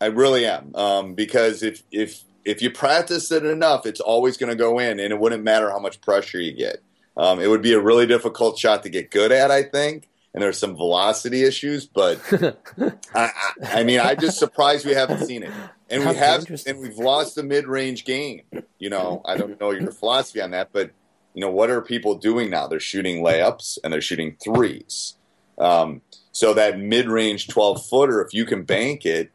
I 0.00 0.06
really 0.06 0.46
am. 0.46 0.74
Um, 0.74 1.14
because 1.14 1.62
if 1.62 1.82
if 1.90 2.22
if 2.46 2.62
you 2.62 2.70
practice 2.70 3.30
it 3.32 3.44
enough, 3.44 3.86
it's 3.86 4.00
always 4.00 4.36
going 4.36 4.50
to 4.50 4.56
go 4.56 4.78
in, 4.78 5.00
and 5.00 5.12
it 5.12 5.18
wouldn't 5.18 5.42
matter 5.42 5.68
how 5.68 5.80
much 5.80 6.00
pressure 6.00 6.40
you 6.40 6.52
get. 6.52 6.80
Um, 7.16 7.40
it 7.40 7.48
would 7.48 7.60
be 7.60 7.72
a 7.72 7.80
really 7.80 8.06
difficult 8.06 8.56
shot 8.58 8.84
to 8.84 8.88
get 8.88 9.10
good 9.10 9.32
at, 9.32 9.50
I 9.50 9.64
think, 9.64 10.08
and 10.32 10.42
there's 10.42 10.56
some 10.56 10.76
velocity 10.76 11.42
issues. 11.42 11.86
But 11.86 12.20
I, 12.80 12.92
I, 13.14 13.30
I 13.62 13.84
mean, 13.84 13.98
I'm 13.98 14.18
just 14.20 14.38
surprised 14.38 14.86
we 14.86 14.92
haven't 14.92 15.26
seen 15.26 15.42
it, 15.42 15.52
and 15.90 16.06
we 16.06 16.14
have, 16.14 16.46
and 16.66 16.78
we've 16.78 16.98
lost 16.98 17.34
the 17.34 17.42
mid-range 17.42 18.04
game. 18.04 18.42
You 18.78 18.90
know, 18.90 19.22
I 19.24 19.36
don't 19.36 19.60
know 19.60 19.72
your 19.72 19.90
philosophy 19.90 20.40
on 20.40 20.52
that, 20.52 20.70
but 20.72 20.92
you 21.34 21.40
know, 21.40 21.50
what 21.50 21.68
are 21.68 21.82
people 21.82 22.14
doing 22.14 22.48
now? 22.48 22.68
They're 22.68 22.80
shooting 22.80 23.22
layups 23.22 23.78
and 23.84 23.92
they're 23.92 24.00
shooting 24.00 24.36
threes. 24.42 25.16
Um, 25.58 26.00
so 26.32 26.54
that 26.54 26.78
mid-range 26.78 27.48
12 27.48 27.86
footer, 27.86 28.22
if 28.22 28.32
you 28.32 28.46
can 28.46 28.62
bank 28.62 29.04
it, 29.04 29.30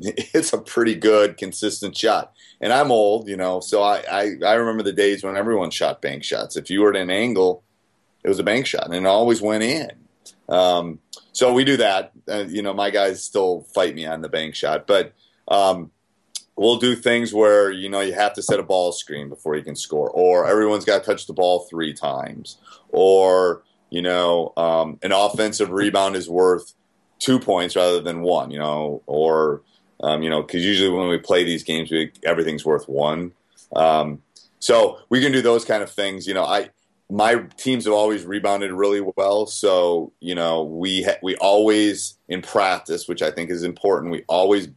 it's 0.34 0.52
a 0.52 0.58
pretty 0.58 0.94
good 0.94 1.36
consistent 1.36 1.96
shot. 1.96 2.32
And 2.60 2.72
I'm 2.72 2.90
old, 2.90 3.28
you 3.28 3.36
know, 3.36 3.60
so 3.60 3.82
I, 3.82 4.02
I, 4.10 4.36
I 4.44 4.54
remember 4.54 4.82
the 4.82 4.92
days 4.92 5.22
when 5.22 5.36
everyone 5.36 5.70
shot 5.70 6.00
bank 6.00 6.24
shots. 6.24 6.56
If 6.56 6.70
you 6.70 6.80
were 6.80 6.90
at 6.90 6.96
an 6.96 7.10
angle, 7.10 7.62
it 8.24 8.28
was 8.28 8.38
a 8.38 8.44
bank 8.44 8.66
shot, 8.66 8.86
and 8.86 8.94
it 8.94 9.06
always 9.06 9.40
went 9.40 9.62
in. 9.62 9.90
Um, 10.48 10.98
so 11.32 11.52
we 11.52 11.64
do 11.64 11.76
that. 11.78 12.12
Uh, 12.28 12.44
you 12.48 12.62
know, 12.62 12.74
my 12.74 12.90
guys 12.90 13.22
still 13.22 13.66
fight 13.74 13.94
me 13.94 14.06
on 14.06 14.22
the 14.22 14.28
bank 14.28 14.54
shot, 14.54 14.86
but 14.86 15.12
um, 15.48 15.90
we'll 16.56 16.76
do 16.76 16.94
things 16.94 17.32
where 17.32 17.70
you 17.70 17.88
know 17.88 18.00
you 18.00 18.12
have 18.12 18.34
to 18.34 18.42
set 18.42 18.60
a 18.60 18.62
ball 18.62 18.92
screen 18.92 19.28
before 19.28 19.56
you 19.56 19.62
can 19.62 19.76
score, 19.76 20.10
or 20.10 20.46
everyone's 20.46 20.84
got 20.84 21.02
to 21.02 21.06
touch 21.10 21.26
the 21.26 21.32
ball 21.32 21.60
three 21.70 21.94
times, 21.94 22.58
or 22.88 23.62
you 23.90 24.02
know, 24.02 24.52
um, 24.56 24.98
an 25.02 25.12
offensive 25.12 25.70
rebound 25.70 26.16
is 26.16 26.28
worth 26.28 26.74
two 27.18 27.38
points 27.38 27.76
rather 27.76 28.00
than 28.00 28.22
one. 28.22 28.50
You 28.50 28.58
know, 28.58 29.02
or 29.06 29.62
um, 30.02 30.22
you 30.22 30.30
know, 30.30 30.42
because 30.42 30.64
usually 30.64 30.90
when 30.90 31.08
we 31.08 31.18
play 31.18 31.44
these 31.44 31.62
games, 31.62 31.90
we, 31.90 32.12
everything's 32.24 32.64
worth 32.64 32.88
one. 32.88 33.32
Um, 33.74 34.22
so 34.58 34.98
we 35.08 35.20
can 35.20 35.32
do 35.32 35.42
those 35.42 35.64
kind 35.64 35.82
of 35.82 35.90
things. 35.90 36.26
You 36.26 36.34
know, 36.34 36.44
I 36.44 36.70
my 37.10 37.42
teams 37.56 37.84
have 37.84 37.94
always 37.94 38.24
rebounded 38.24 38.72
really 38.72 39.00
well. 39.16 39.46
So 39.46 40.12
you 40.20 40.34
know, 40.34 40.62
we 40.62 41.02
ha- 41.02 41.18
we 41.22 41.36
always 41.36 42.16
in 42.28 42.42
practice, 42.42 43.08
which 43.08 43.22
I 43.22 43.30
think 43.30 43.50
is 43.50 43.62
important. 43.62 44.12
We 44.12 44.24
always 44.28 44.68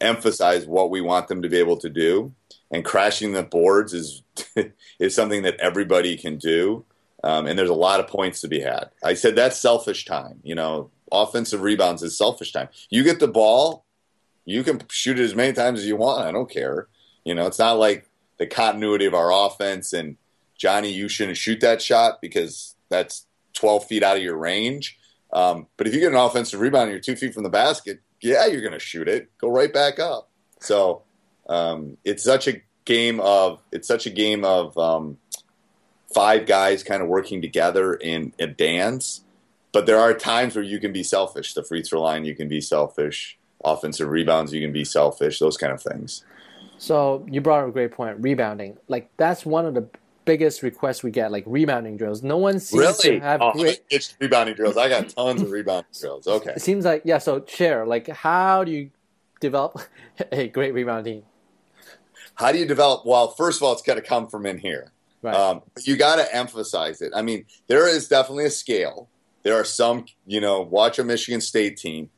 emphasize 0.00 0.66
what 0.66 0.90
we 0.90 1.00
want 1.00 1.28
them 1.28 1.42
to 1.42 1.48
be 1.48 1.58
able 1.58 1.78
to 1.78 1.88
do, 1.88 2.32
and 2.70 2.84
crashing 2.84 3.32
the 3.32 3.42
boards 3.42 3.92
is 3.92 4.22
is 4.98 5.14
something 5.14 5.42
that 5.42 5.56
everybody 5.60 6.16
can 6.16 6.36
do. 6.36 6.84
Um, 7.22 7.46
and 7.46 7.58
there's 7.58 7.68
a 7.68 7.74
lot 7.74 8.00
of 8.00 8.06
points 8.06 8.40
to 8.40 8.48
be 8.48 8.60
had. 8.60 8.90
I 9.04 9.12
said 9.14 9.36
that's 9.36 9.58
selfish 9.58 10.06
time. 10.06 10.40
You 10.42 10.54
know, 10.54 10.90
offensive 11.12 11.60
rebounds 11.60 12.02
is 12.02 12.16
selfish 12.16 12.52
time. 12.52 12.68
You 12.88 13.02
get 13.02 13.20
the 13.20 13.28
ball, 13.28 13.84
you 14.50 14.64
can 14.64 14.80
shoot 14.90 15.18
it 15.18 15.24
as 15.24 15.34
many 15.34 15.52
times 15.52 15.80
as 15.80 15.86
you 15.86 15.96
want. 15.96 16.26
I 16.26 16.32
don't 16.32 16.50
care. 16.50 16.88
You 17.24 17.34
know, 17.34 17.46
it's 17.46 17.58
not 17.58 17.78
like 17.78 18.08
the 18.38 18.46
continuity 18.46 19.06
of 19.06 19.14
our 19.14 19.32
offense 19.32 19.92
and 19.92 20.16
Johnny, 20.60 20.92
you 20.92 21.08
shouldn't 21.08 21.38
shoot 21.38 21.60
that 21.60 21.80
shot 21.80 22.20
because 22.20 22.76
that's 22.90 23.26
12 23.54 23.86
feet 23.86 24.02
out 24.02 24.18
of 24.18 24.22
your 24.22 24.36
range. 24.36 24.98
Um, 25.32 25.68
but 25.78 25.86
if 25.86 25.94
you 25.94 26.00
get 26.00 26.12
an 26.12 26.18
offensive 26.18 26.60
rebound 26.60 26.84
and 26.84 26.92
you're 26.92 27.00
two 27.00 27.16
feet 27.16 27.32
from 27.32 27.44
the 27.44 27.50
basket, 27.50 28.00
yeah, 28.20 28.44
you're 28.46 28.60
going 28.60 28.74
to 28.74 28.78
shoot 28.78 29.08
it. 29.08 29.30
Go 29.38 29.48
right 29.48 29.72
back 29.72 29.98
up. 29.98 30.28
So 30.60 31.02
um, 31.48 31.96
it's 32.04 32.22
such 32.22 32.46
a 32.46 32.60
game 32.84 33.20
of 33.20 33.62
it's 33.72 33.88
such 33.88 34.06
a 34.06 34.10
game 34.10 34.44
of 34.44 34.76
um, 34.76 35.16
five 36.12 36.44
guys 36.44 36.82
kind 36.82 37.02
of 37.02 37.08
working 37.08 37.40
together 37.40 37.94
in 37.94 38.34
a 38.38 38.46
dance. 38.46 39.22
But 39.72 39.86
there 39.86 39.98
are 39.98 40.12
times 40.12 40.56
where 40.56 40.64
you 40.64 40.78
can 40.78 40.92
be 40.92 41.02
selfish. 41.02 41.54
The 41.54 41.62
free 41.62 41.82
throw 41.82 42.02
line, 42.02 42.24
you 42.26 42.34
can 42.34 42.48
be 42.48 42.60
selfish. 42.60 43.38
Offensive 43.64 44.08
rebounds, 44.08 44.52
you 44.52 44.60
can 44.60 44.72
be 44.72 44.84
selfish. 44.84 45.38
Those 45.38 45.56
kind 45.56 45.72
of 45.72 45.82
things. 45.82 46.24
So 46.78 47.26
you 47.30 47.40
brought 47.40 47.62
up 47.62 47.68
a 47.68 47.72
great 47.72 47.92
point. 47.92 48.16
Rebounding, 48.20 48.78
like 48.88 49.10
that's 49.16 49.44
one 49.44 49.66
of 49.66 49.74
the 49.74 49.86
biggest 50.24 50.62
requests 50.62 51.02
we 51.02 51.10
get, 51.10 51.30
like 51.32 51.44
rebounding 51.46 51.96
drills. 51.96 52.22
No 52.22 52.36
one 52.38 52.58
seems 52.60 52.98
to 52.98 53.20
have 53.20 53.42
Oh, 53.42 53.52
great. 53.52 53.80
it's 53.90 54.14
rebounding 54.20 54.54
drills. 54.54 54.76
I 54.76 54.88
got 54.88 55.08
tons 55.10 55.42
of 55.42 55.50
rebounding 55.50 55.90
drills. 55.98 56.26
Okay. 56.26 56.52
It 56.56 56.62
seems 56.62 56.84
like 56.84 57.02
yeah. 57.04 57.18
So 57.18 57.44
share, 57.46 57.84
like, 57.86 58.08
how 58.08 58.64
do 58.64 58.72
you 58.72 58.90
develop 59.40 59.78
a 60.32 60.48
great 60.48 60.72
rebounding? 60.72 61.24
How 62.34 62.52
do 62.52 62.58
you 62.58 62.66
develop? 62.66 63.04
Well, 63.04 63.28
first 63.28 63.58
of 63.58 63.64
all, 63.64 63.72
it's 63.74 63.82
got 63.82 63.94
to 63.94 64.02
come 64.02 64.26
from 64.28 64.46
in 64.46 64.58
here. 64.58 64.92
Right. 65.22 65.34
Um, 65.36 65.60
you 65.82 65.96
got 65.96 66.16
to 66.16 66.34
emphasize 66.34 67.02
it. 67.02 67.12
I 67.14 67.20
mean, 67.20 67.44
there 67.66 67.86
is 67.86 68.08
definitely 68.08 68.46
a 68.46 68.50
scale. 68.50 69.10
There 69.42 69.54
are 69.54 69.64
some, 69.64 70.06
you 70.26 70.40
know, 70.40 70.62
watch 70.62 70.98
a 70.98 71.04
Michigan 71.04 71.42
State 71.42 71.76
team. 71.76 72.08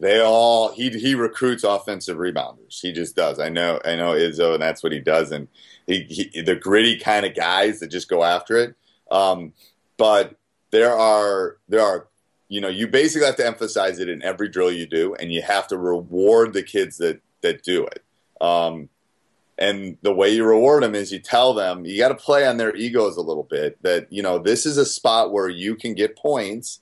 They 0.00 0.18
all 0.18 0.72
he 0.72 0.88
he 0.88 1.14
recruits 1.14 1.62
offensive 1.62 2.16
rebounders. 2.16 2.80
He 2.80 2.90
just 2.90 3.14
does. 3.14 3.38
I 3.38 3.50
know 3.50 3.80
I 3.84 3.96
know 3.96 4.12
Izzo, 4.12 4.54
and 4.54 4.62
that's 4.62 4.82
what 4.82 4.92
he 4.92 4.98
does. 4.98 5.30
And 5.30 5.46
he, 5.86 6.04
he 6.04 6.40
the 6.40 6.56
gritty 6.56 6.98
kind 6.98 7.26
of 7.26 7.34
guys 7.34 7.80
that 7.80 7.88
just 7.88 8.08
go 8.08 8.24
after 8.24 8.56
it. 8.56 8.74
Um, 9.10 9.52
but 9.98 10.36
there 10.70 10.96
are 10.96 11.58
there 11.68 11.82
are 11.82 12.08
you 12.48 12.62
know 12.62 12.68
you 12.68 12.88
basically 12.88 13.26
have 13.26 13.36
to 13.36 13.46
emphasize 13.46 13.98
it 13.98 14.08
in 14.08 14.22
every 14.22 14.48
drill 14.48 14.72
you 14.72 14.86
do, 14.86 15.14
and 15.14 15.30
you 15.30 15.42
have 15.42 15.68
to 15.68 15.76
reward 15.76 16.54
the 16.54 16.62
kids 16.62 16.96
that 16.96 17.20
that 17.42 17.62
do 17.62 17.86
it. 17.86 18.02
Um, 18.40 18.88
and 19.58 19.98
the 20.00 20.14
way 20.14 20.30
you 20.30 20.46
reward 20.46 20.82
them 20.82 20.94
is 20.94 21.12
you 21.12 21.18
tell 21.18 21.52
them 21.52 21.84
you 21.84 21.98
got 21.98 22.08
to 22.08 22.14
play 22.14 22.46
on 22.46 22.56
their 22.56 22.74
egos 22.74 23.18
a 23.18 23.22
little 23.22 23.42
bit 23.42 23.76
that 23.82 24.10
you 24.10 24.22
know 24.22 24.38
this 24.38 24.64
is 24.64 24.78
a 24.78 24.86
spot 24.86 25.30
where 25.30 25.50
you 25.50 25.76
can 25.76 25.92
get 25.92 26.16
points 26.16 26.80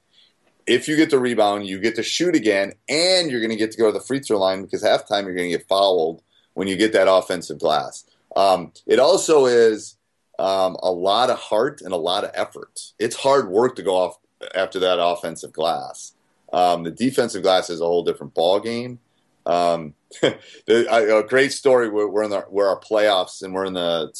if 0.68 0.86
you 0.86 0.96
get 0.96 1.10
the 1.10 1.18
rebound 1.18 1.66
you 1.66 1.80
get 1.80 1.96
to 1.96 2.02
shoot 2.02 2.34
again 2.34 2.72
and 2.88 3.30
you're 3.30 3.40
going 3.40 3.50
to 3.50 3.56
get 3.56 3.70
to 3.72 3.78
go 3.78 3.86
to 3.86 3.98
the 3.98 4.04
free 4.04 4.20
throw 4.20 4.38
line 4.38 4.62
because 4.62 4.82
halftime 4.82 5.24
you're 5.24 5.34
going 5.34 5.50
to 5.50 5.56
get 5.56 5.66
fouled 5.66 6.22
when 6.54 6.68
you 6.68 6.76
get 6.76 6.92
that 6.92 7.10
offensive 7.10 7.58
glass 7.58 8.04
um, 8.36 8.72
it 8.86 8.98
also 8.98 9.46
is 9.46 9.96
um, 10.38 10.76
a 10.82 10.90
lot 10.90 11.30
of 11.30 11.38
heart 11.38 11.80
and 11.80 11.92
a 11.92 11.96
lot 11.96 12.24
of 12.24 12.30
effort 12.34 12.92
it's 12.98 13.16
hard 13.16 13.48
work 13.48 13.76
to 13.76 13.82
go 13.82 13.96
off 13.96 14.18
after 14.54 14.78
that 14.78 15.02
offensive 15.02 15.52
glass 15.52 16.14
um, 16.52 16.84
the 16.84 16.90
defensive 16.90 17.42
glass 17.42 17.70
is 17.70 17.80
a 17.80 17.84
whole 17.84 18.04
different 18.04 18.34
ball 18.34 18.60
game 18.60 18.98
um, 19.48 19.94
a 20.68 21.24
great 21.26 21.52
story. 21.52 21.88
We're, 21.88 22.06
we're 22.06 22.22
in 22.22 22.30
the 22.30 22.44
we're 22.50 22.68
our 22.68 22.78
playoffs, 22.78 23.42
and 23.42 23.54
we're 23.54 23.64
in 23.64 23.72
the 23.72 24.12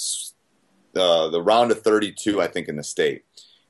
uh, 0.97 1.29
the 1.29 1.43
round 1.43 1.71
of 1.71 1.83
32, 1.83 2.41
I 2.41 2.49
think, 2.49 2.69
in 2.69 2.77
the 2.77 2.83
state. 2.83 3.25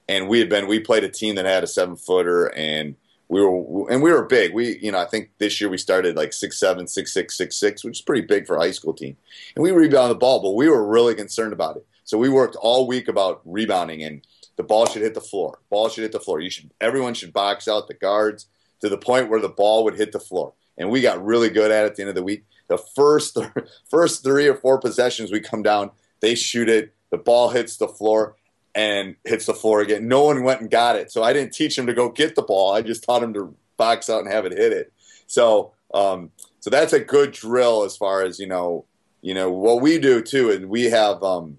And 0.09 0.29
we 0.29 0.39
had 0.39 0.49
been 0.49 0.67
we 0.67 0.81
played 0.81 1.05
a 1.05 1.09
team 1.09 1.35
that 1.35 1.45
had 1.45 1.65
a 1.65 1.67
seven 1.67 1.97
footer, 1.97 2.47
and 2.57 2.97
we 3.29 3.43
were 3.43 3.91
and 3.91 4.03
we 4.03 4.11
were 4.11 4.25
big. 4.25 4.55
We 4.55 4.79
you 4.79 4.93
know 4.93 4.99
I 4.99 5.07
think 5.07 5.31
this 5.39 5.61
year 5.61 5.69
we 5.69 5.79
started 5.79 6.17
like 6.17 6.33
six 6.33 6.59
seven, 6.59 6.87
six 6.87 7.13
six, 7.13 7.37
six 7.37 7.57
six, 7.57 7.85
which 7.85 7.99
is 7.99 8.03
pretty 8.03 8.27
big 8.27 8.47
for 8.47 8.57
a 8.57 8.61
high 8.61 8.71
school 8.71 8.95
team. 8.95 9.17
And 9.55 9.63
we 9.63 9.71
rebounded 9.71 10.17
the 10.17 10.21
ball, 10.21 10.41
but 10.41 10.55
we 10.55 10.69
were 10.69 10.87
really 10.87 11.15
concerned 11.15 11.53
about 11.53 11.77
it. 11.77 11.87
So 12.05 12.17
we 12.17 12.29
worked 12.29 12.57
all 12.57 12.87
week 12.87 13.09
about 13.09 13.43
rebounding, 13.45 14.03
and 14.03 14.27
the 14.57 14.63
ball 14.63 14.87
should 14.87 15.03
hit 15.03 15.15
the 15.15 15.21
floor. 15.21 15.61
Ball 15.69 15.89
should 15.89 16.03
hit 16.03 16.13
the 16.13 16.21
floor. 16.21 16.41
You 16.41 16.51
should 16.51 16.71
everyone 16.81 17.15
should 17.15 17.33
box 17.33 17.69
out 17.69 17.89
the 17.89 17.95
guards 17.95 18.47
to 18.81 18.89
the 18.89 18.99
point 18.99 19.29
where 19.29 19.41
the 19.41 19.49
ball 19.49 19.85
would 19.85 19.97
hit 19.97 20.13
the 20.13 20.21
floor 20.21 20.55
and 20.79 20.89
we 20.89 21.01
got 21.01 21.23
really 21.23 21.51
good 21.51 21.71
at 21.71 21.85
it 21.85 21.87
at 21.87 21.97
the 21.97 22.03
end 22.03 22.09
of 22.09 22.15
the 22.15 22.23
week. 22.23 22.45
The 22.69 22.79
first 22.79 23.37
first 23.91 24.23
three 24.23 24.49
or 24.49 24.55
four 24.55 24.79
possessions 24.79 25.31
we 25.31 25.41
come 25.41 25.63
down, 25.63 25.91
they 26.21 26.35
shoot 26.35 26.69
it, 26.69 26.95
the 27.11 27.19
ball 27.19 27.51
hits 27.51 27.77
the 27.77 27.89
floor 27.89 28.37
and 28.79 29.17
hits 29.25 29.47
the 29.47 29.55
floor 29.55 29.81
again. 29.81 30.07
No 30.07 30.23
one 30.23 30.45
went 30.45 30.61
and 30.61 30.71
got 30.71 30.95
it, 30.95 31.11
so 31.11 31.25
I 31.25 31.33
didn't 31.33 31.53
teach 31.53 31.77
him 31.77 31.89
to 31.89 31.93
go 31.93 32.11
get 32.11 32.37
the 32.37 32.43
ball. 32.43 32.73
I 32.73 32.81
just 32.81 33.03
taught 33.03 33.25
him 33.25 33.35
to 33.35 33.53
box 33.77 34.09
out 34.09 34.23
and 34.23 34.33
have 34.33 34.47
it 34.47 34.53
hit 34.53 34.73
it. 34.73 34.93
So 35.27 35.73
um, 35.93 36.31
so 36.61 36.71
that's 36.71 36.93
a 36.93 37.01
good 37.01 37.33
drill 37.33 37.83
as 37.83 37.97
far 37.97 38.23
as 38.23 38.39
you 38.39 38.47
know. 38.47 38.85
You 39.21 39.35
know 39.35 39.51
what 39.51 39.83
we 39.83 39.99
do 39.99 40.23
too, 40.23 40.51
is 40.51 40.65
we 40.65 40.85
have 40.85 41.25
um, 41.25 41.59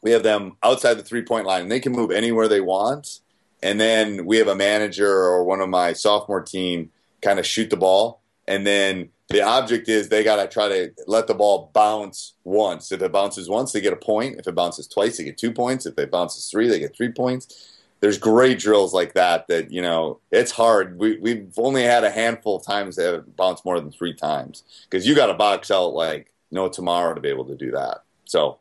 we 0.00 0.12
have 0.12 0.22
them 0.22 0.56
outside 0.62 0.94
the 0.94 1.02
three 1.02 1.22
point 1.22 1.44
line, 1.44 1.62
and 1.62 1.72
they 1.72 1.80
can 1.80 1.90
move 1.90 2.12
anywhere 2.12 2.46
they 2.46 2.60
want. 2.60 3.18
And 3.60 3.80
then 3.80 4.24
we 4.24 4.36
have 4.36 4.46
a 4.46 4.54
manager 4.54 5.10
or 5.10 5.42
one 5.42 5.60
of 5.60 5.68
my 5.68 5.92
sophomore 5.92 6.42
team 6.42 6.92
kind 7.20 7.40
of 7.40 7.46
shoot 7.46 7.70
the 7.70 7.76
ball 7.76 8.20
and 8.46 8.66
then 8.66 9.08
the 9.28 9.42
object 9.42 9.88
is 9.88 10.08
they 10.08 10.22
got 10.22 10.36
to 10.36 10.46
try 10.48 10.68
to 10.68 10.90
let 11.06 11.26
the 11.26 11.34
ball 11.34 11.70
bounce 11.72 12.34
once. 12.44 12.92
If 12.92 13.02
it 13.02 13.12
bounces 13.12 13.48
once, 13.48 13.72
they 13.72 13.80
get 13.80 13.92
a 13.92 13.96
point. 13.96 14.38
If 14.38 14.46
it 14.46 14.54
bounces 14.54 14.86
twice, 14.86 15.16
they 15.16 15.24
get 15.24 15.38
two 15.38 15.52
points. 15.52 15.86
If 15.86 15.98
it 15.98 16.10
bounces 16.10 16.48
three, 16.50 16.68
they 16.68 16.78
get 16.78 16.94
three 16.96 17.10
points. 17.10 17.70
There's 18.00 18.18
great 18.18 18.58
drills 18.58 18.92
like 18.92 19.14
that. 19.14 19.48
That 19.48 19.70
you 19.70 19.80
know, 19.80 20.20
it's 20.30 20.50
hard. 20.50 20.98
We 20.98 21.18
we've 21.18 21.52
only 21.56 21.84
had 21.84 22.04
a 22.04 22.10
handful 22.10 22.56
of 22.56 22.66
times 22.66 22.96
that 22.96 23.14
have 23.14 23.36
bounced 23.36 23.64
more 23.64 23.80
than 23.80 23.90
three 23.90 24.12
times 24.14 24.62
because 24.84 25.06
you 25.06 25.14
got 25.14 25.26
to 25.26 25.34
box 25.34 25.70
out 25.70 25.94
like 25.94 26.30
no 26.50 26.68
tomorrow 26.68 27.14
to 27.14 27.20
be 27.20 27.30
able 27.30 27.46
to 27.46 27.56
do 27.56 27.70
that. 27.70 28.02
So, 28.26 28.58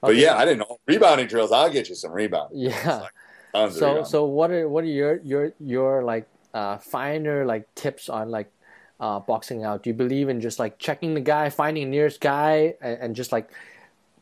but 0.00 0.12
Okay. 0.12 0.22
yeah, 0.22 0.36
I 0.36 0.46
didn't 0.46 0.60
know 0.60 0.78
rebounding 0.86 1.26
drills. 1.26 1.52
I'll 1.52 1.70
get 1.70 1.90
you 1.90 1.94
some 1.94 2.12
rebounding. 2.12 2.58
Yeah. 2.58 3.08
Of 3.52 3.74
So 3.74 4.02
so 4.02 4.24
what 4.24 4.50
are 4.50 4.66
what 4.68 4.82
are 4.82 4.88
your 4.88 5.20
your 5.22 5.52
your 5.60 6.02
like 6.02 6.26
uh 6.54 6.78
finer 6.78 7.44
like 7.44 7.72
tips 7.74 8.08
on 8.08 8.30
like 8.30 8.50
uh 9.00 9.20
boxing 9.20 9.64
out? 9.64 9.82
Do 9.82 9.90
you 9.90 9.94
believe 9.94 10.28
in 10.28 10.40
just 10.40 10.58
like 10.58 10.78
checking 10.78 11.14
the 11.14 11.20
guy, 11.20 11.50
finding 11.50 11.84
the 11.84 11.90
nearest 11.90 12.20
guy, 12.20 12.74
and, 12.80 12.98
and 13.00 13.16
just 13.16 13.32
like 13.32 13.50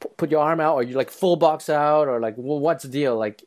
p- 0.01 0.09
put 0.17 0.31
your 0.31 0.41
arm 0.43 0.61
out, 0.61 0.75
or 0.77 0.83
you 0.83 0.95
like 0.97 1.11
full 1.11 1.37
box 1.37 1.69
out, 1.69 2.09
or 2.09 2.21
like 2.21 2.35
well, 2.37 2.59
what's 2.59 2.83
the 2.85 2.89
deal? 2.91 3.17
Like, 3.17 3.43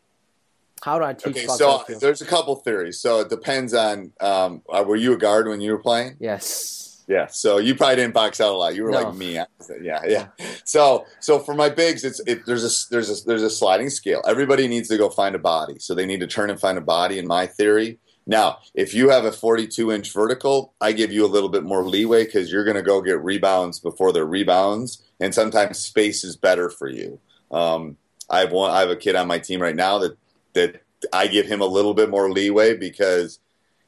how 0.83 0.99
do 0.99 1.05
I 1.05 1.13
teach 1.13 1.35
Okay, 1.37 1.47
so 1.47 1.71
out? 1.71 1.87
there's 1.99 2.21
a 2.21 2.25
couple 2.25 2.55
theories. 2.57 2.99
So 2.99 3.19
it 3.21 3.29
depends 3.29 3.73
on 3.73 4.11
um, 4.21 4.61
uh, 4.69 4.83
were 4.85 4.95
you 4.97 5.13
a 5.13 5.17
guard 5.17 5.47
when 5.47 5.61
you 5.61 5.71
were 5.71 5.79
playing? 5.79 6.17
Yes. 6.19 6.81
Yeah, 7.07 7.27
so 7.27 7.59
you 7.59 7.75
probably 7.75 7.97
didn't 7.97 8.15
box 8.15 8.41
out 8.41 8.51
a 8.51 8.57
lot. 8.57 8.73
You 8.73 8.81
were 8.83 8.89
No. 8.89 9.03
like 9.03 9.13
me. 9.15 9.33
Yeah, 9.35 10.01
yeah. 10.07 10.27
So, 10.63 11.05
so 11.19 11.37
for 11.37 11.53
my 11.53 11.69
bigs, 11.69 12.03
it's 12.03 12.19
it, 12.25 12.47
there's 12.47 12.63
a 12.65 12.89
there's 12.89 13.11
a 13.21 13.25
there's 13.27 13.43
a 13.43 13.49
sliding 13.51 13.91
scale. 13.91 14.23
Everybody 14.27 14.67
needs 14.67 14.87
to 14.89 14.97
go 14.97 15.09
find 15.11 15.35
a 15.35 15.39
body, 15.39 15.75
so 15.77 15.93
they 15.93 16.07
need 16.07 16.19
to 16.21 16.27
turn 16.27 16.49
and 16.49 16.59
find 16.59 16.79
a 16.79 16.81
body. 16.81 17.19
In 17.19 17.27
my 17.27 17.45
theory, 17.45 17.99
now 18.27 18.59
if 18.73 18.93
you 18.93 19.09
have 19.09 19.25
a 19.25 19.31
42 19.31 19.91
inch 19.91 20.11
vertical, 20.11 20.73
I 20.81 20.91
give 20.91 21.11
you 21.11 21.25
a 21.25 21.27
little 21.27 21.49
bit 21.49 21.63
more 21.63 21.83
leeway 21.83 22.25
because 22.25 22.51
you're 22.51 22.63
going 22.63 22.75
to 22.75 22.81
go 22.81 23.01
get 23.01 23.23
rebounds 23.23 23.79
before 23.79 24.11
they're 24.11 24.25
rebounds, 24.25 25.03
and 25.19 25.33
sometimes 25.33 25.79
space 25.79 26.23
is 26.23 26.35
better 26.35 26.69
for 26.69 26.87
you. 26.87 27.19
Um, 27.51 27.97
I 28.29 28.39
have 28.39 28.51
one. 28.51 28.71
I 28.71 28.79
have 28.79 28.89
a 28.89 28.95
kid 28.95 29.15
on 29.15 29.27
my 29.27 29.39
team 29.39 29.61
right 29.61 29.75
now 29.75 29.99
that 29.99 30.17
that 30.53 30.81
I 31.13 31.27
give 31.27 31.45
him 31.45 31.61
a 31.61 31.65
little 31.65 31.93
bit 31.93 32.09
more 32.09 32.31
leeway 32.31 32.75
because 32.75 33.39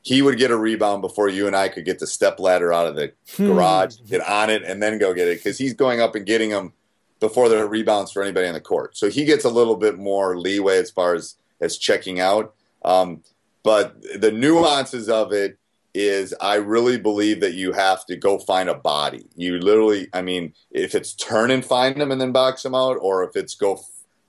he 0.02 0.22
would 0.22 0.38
get 0.38 0.52
a 0.52 0.58
rebound 0.58 1.02
before 1.02 1.28
you 1.28 1.48
and 1.48 1.56
I 1.56 1.70
could 1.70 1.86
get 1.86 2.00
the 2.00 2.08
step 2.08 2.40
ladder 2.40 2.72
out 2.72 2.88
of 2.88 2.96
the 2.96 3.14
garage, 3.38 3.98
get 4.08 4.22
on 4.22 4.50
it, 4.50 4.64
and 4.64 4.82
then 4.82 5.00
go 5.00 5.14
get 5.14 5.28
it 5.28 5.40
because 5.40 5.58
he's 5.58 5.74
going 5.74 6.00
up 6.00 6.16
and 6.16 6.26
getting 6.26 6.52
them 6.52 6.74
before 7.20 7.50
there 7.50 7.64
are 7.64 7.68
rebounds 7.68 8.12
for 8.12 8.22
anybody 8.22 8.48
on 8.48 8.54
the 8.54 8.62
court. 8.62 8.96
So 8.96 9.10
he 9.10 9.26
gets 9.26 9.44
a 9.44 9.50
little 9.50 9.76
bit 9.76 9.98
more 9.98 10.38
leeway 10.38 10.78
as 10.78 10.92
far 10.92 11.16
as 11.16 11.36
as 11.60 11.78
checking 11.78 12.20
out. 12.20 12.54
Um, 12.86 13.24
but 13.68 14.02
the 14.16 14.32
nuances 14.32 15.10
of 15.10 15.34
it 15.34 15.58
is 15.94 16.34
I 16.40 16.56
really 16.56 16.98
believe 16.98 17.42
that 17.42 17.56
you 17.56 17.74
have 17.74 18.06
to 18.06 18.16
go 18.16 18.40
find 18.40 18.70
a 18.70 18.76
body. 18.76 19.26
You 19.36 19.60
literally, 19.60 20.08
I 20.14 20.22
mean, 20.22 20.54
if 20.72 20.96
it's 20.96 21.14
turn 21.14 21.52
and 21.52 21.66
find 21.66 22.00
them 22.00 22.10
and 22.10 22.22
then 22.22 22.32
box 22.32 22.64
them 22.64 22.74
out, 22.74 22.94
or 23.02 23.26
if 23.26 23.36
it's 23.36 23.56
go 23.56 23.82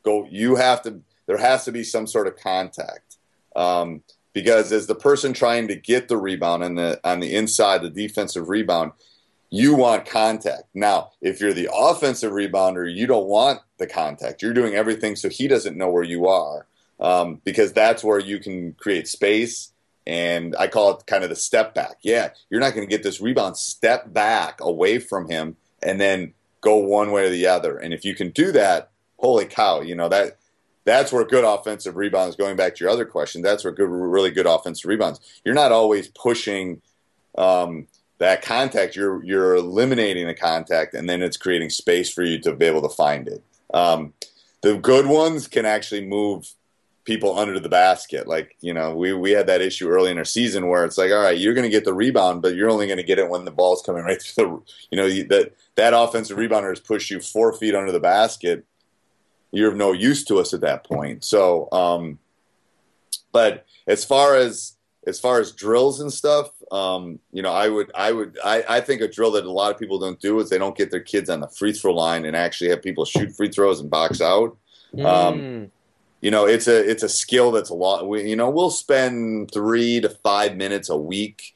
go, 0.03 0.27
you 0.29 0.57
have 0.57 0.83
to. 0.83 1.03
There 1.27 1.37
has 1.37 1.65
to 1.67 1.71
be 1.71 1.85
some 1.85 2.09
sort 2.09 2.27
of 2.27 2.37
contact. 2.37 3.19
Um, 3.55 4.03
because 4.33 4.73
as 4.73 4.89
the 4.89 4.97
person 4.97 5.33
trying 5.33 5.69
to 5.69 5.77
get 5.77 6.09
the 6.09 6.17
rebound 6.17 6.65
on 6.65 6.75
the 6.75 7.01
on 7.05 7.21
the 7.21 7.33
inside, 7.33 7.83
the 7.83 7.91
defensive 7.91 8.49
rebound, 8.49 8.91
you 9.51 9.73
want 9.73 10.05
contact. 10.05 10.65
Now, 10.75 11.13
if 11.23 11.41
you're 11.41 11.53
the 11.53 11.71
offensive 11.73 12.33
rebounder, 12.33 12.93
you 12.93 13.07
don't 13.07 13.29
want 13.29 13.61
the 13.79 13.87
contact. 13.87 14.43
You're 14.43 14.53
doing 14.53 14.75
everything 14.75 15.15
so 15.15 15.29
he 15.29 15.47
doesn't 15.47 15.77
know 15.77 15.91
where 15.91 16.03
you 16.03 16.27
are, 16.27 16.67
um, 17.01 17.41
because 17.45 17.73
that's 17.73 18.03
where 18.05 18.19
you 18.19 18.39
can 18.39 18.75
create 18.75 19.09
space. 19.09 19.73
And 20.07 20.57
I 20.59 20.69
call 20.69 20.97
it 20.97 21.07
kind 21.07 21.23
of 21.23 21.31
the 21.31 21.37
step 21.37 21.75
back. 21.75 21.99
Yeah, 22.03 22.31
you're 22.49 22.61
not 22.61 22.75
going 22.75 22.87
to 22.87 22.91
get 22.91 23.03
this 23.03 23.21
rebound. 23.21 23.57
Step 23.57 24.13
back 24.13 24.61
away 24.61 24.99
from 24.99 25.29
him 25.29 25.57
and 25.83 26.01
then 26.01 26.33
go 26.61 26.77
one 26.77 27.13
way 27.13 27.27
or 27.27 27.31
the 27.31 27.47
other. 27.47 27.77
And 27.77 27.93
if 27.93 28.05
you 28.05 28.15
can 28.15 28.31
do 28.31 28.51
that, 28.53 28.91
holy 29.19 29.45
cow, 29.45 29.81
you 29.81 29.95
know 29.95 30.09
that 30.09 30.39
that's 30.89 31.13
where 31.13 31.25
good 31.25 31.45
offensive 31.45 31.97
rebounds. 31.97 32.37
Going 32.37 32.57
back 32.57 32.75
to 32.77 32.85
your 32.85 32.91
other 32.91 33.05
question, 33.05 33.43
that's 33.43 33.63
where 33.63 33.73
good, 33.73 33.91
really 33.91 34.31
good 34.31 34.47
offensive 34.47 34.89
rebounds. 34.89 35.21
You're 35.45 35.55
not 35.55 35.71
always 35.71 36.09
pushing 36.09 36.81
um, 37.37 37.87
that 38.17 38.41
contact. 38.41 38.97
You're 38.97 39.23
you're 39.23 39.57
eliminating 39.57 40.27
the 40.27 40.35
contact, 40.35 40.95
and 40.95 41.07
then 41.07 41.21
it's 41.21 41.37
creating 41.37 41.71
space 41.71 42.11
for 42.11 42.23
you 42.23 42.39
to 42.41 42.55
be 42.55 42.65
able 42.65 42.81
to 42.83 42.89
find 42.89 43.29
it. 43.29 43.43
Um, 43.75 44.15
the 44.63 44.79
good 44.79 45.07
ones 45.07 45.47
can 45.47 45.67
actually 45.67 46.07
move 46.07 46.51
people 47.09 47.37
under 47.37 47.59
the 47.59 47.69
basket. 47.69 48.29
Like 48.29 48.57
you 48.61 48.73
know, 48.73 48.95
we 48.95 49.13
we 49.13 49.33
had 49.33 49.49
that 49.49 49.61
issue 49.61 49.89
early 49.89 50.13
in 50.13 50.19
our 50.19 50.25
season 50.25 50.69
where 50.69 50.85
it's 50.85 50.99
like, 50.99 51.11
all 51.11 51.23
right, 51.23 51.37
you're 51.37 51.55
going 51.55 51.65
to 51.65 51.77
get 51.77 51.85
the 51.85 51.95
rebound, 51.95 52.43
but 52.43 52.55
you're 52.55 52.71
only 52.71 52.87
going 52.87 52.99
to 52.99 53.03
get 53.03 53.19
it 53.19 53.29
when 53.29 53.45
the 53.45 53.51
ball's 53.51 53.83
coming 53.83 54.05
right 54.05 54.23
through 54.23 54.63
the. 54.67 54.73
You 54.93 54.97
know 54.99 55.09
that 55.29 55.55
that 55.75 55.95
offensive 55.95 56.39
rebounder 56.39 56.69
has 56.69 56.79
pushed 56.79 57.11
you 57.11 57.19
four 57.19 57.53
feet 57.53 57.75
under 57.75 57.91
the 57.91 57.99
basket 57.99 58.65
you're 59.51 59.71
of 59.71 59.77
no 59.77 59.93
use 59.93 60.25
to 60.25 60.39
us 60.39 60.53
at 60.53 60.61
that 60.61 60.85
point. 60.85 61.25
So, 61.25 61.71
um, 61.73 62.19
but 63.33 63.67
as 63.87 64.05
far 64.05 64.37
as 64.37 64.75
as 65.07 65.19
far 65.19 65.41
as 65.41 65.53
drills 65.53 66.01
and 66.01 66.13
stuff, 66.13 66.51
um, 66.71 67.19
you 67.33 67.41
know, 67.41 67.53
I 67.53 67.69
would 67.69 67.91
I 67.95 68.13
would 68.13 68.39
I, 68.45 68.65
I 68.69 68.81
think 68.81 69.01
a 69.01 69.09
drill 69.09 69.33
that 69.33 69.47
a 69.47 69.51
lot 69.51 69.73
of 69.73 69.79
people 69.79 69.99
don't 69.99 70.21
do 70.21 70.39
is 70.41 70.51
they 70.51 70.59
don't 70.59 70.77
get 70.77 70.91
their 70.91 71.01
kids 71.01 71.31
on 71.31 71.41
the 71.41 71.49
free 71.49 71.73
throw 71.73 71.95
line 71.95 72.27
and 72.27 72.37
actually 72.37 72.71
have 72.71 72.83
people 72.83 73.05
shoot 73.05 73.35
free 73.35 73.49
throws 73.49 73.81
and 73.81 73.91
box 73.91 74.21
out. 74.21 74.57
Um, 74.95 75.41
Mm. 75.41 75.71
You 76.21 76.31
know, 76.31 76.47
it's 76.47 76.67
a 76.67 76.91
it's 76.91 77.03
a 77.03 77.09
skill 77.09 77.53
that's 77.53 77.71
a 77.71 77.75
lot. 77.75 78.09
We, 78.09 78.29
you 78.29 78.37
know, 78.37 78.51
we'll 78.51 78.71
spend 78.71 79.53
three 79.53 80.01
to 80.01 80.09
five 80.09 80.57
minutes 80.57 80.89
a 80.89 80.97
week 80.97 81.55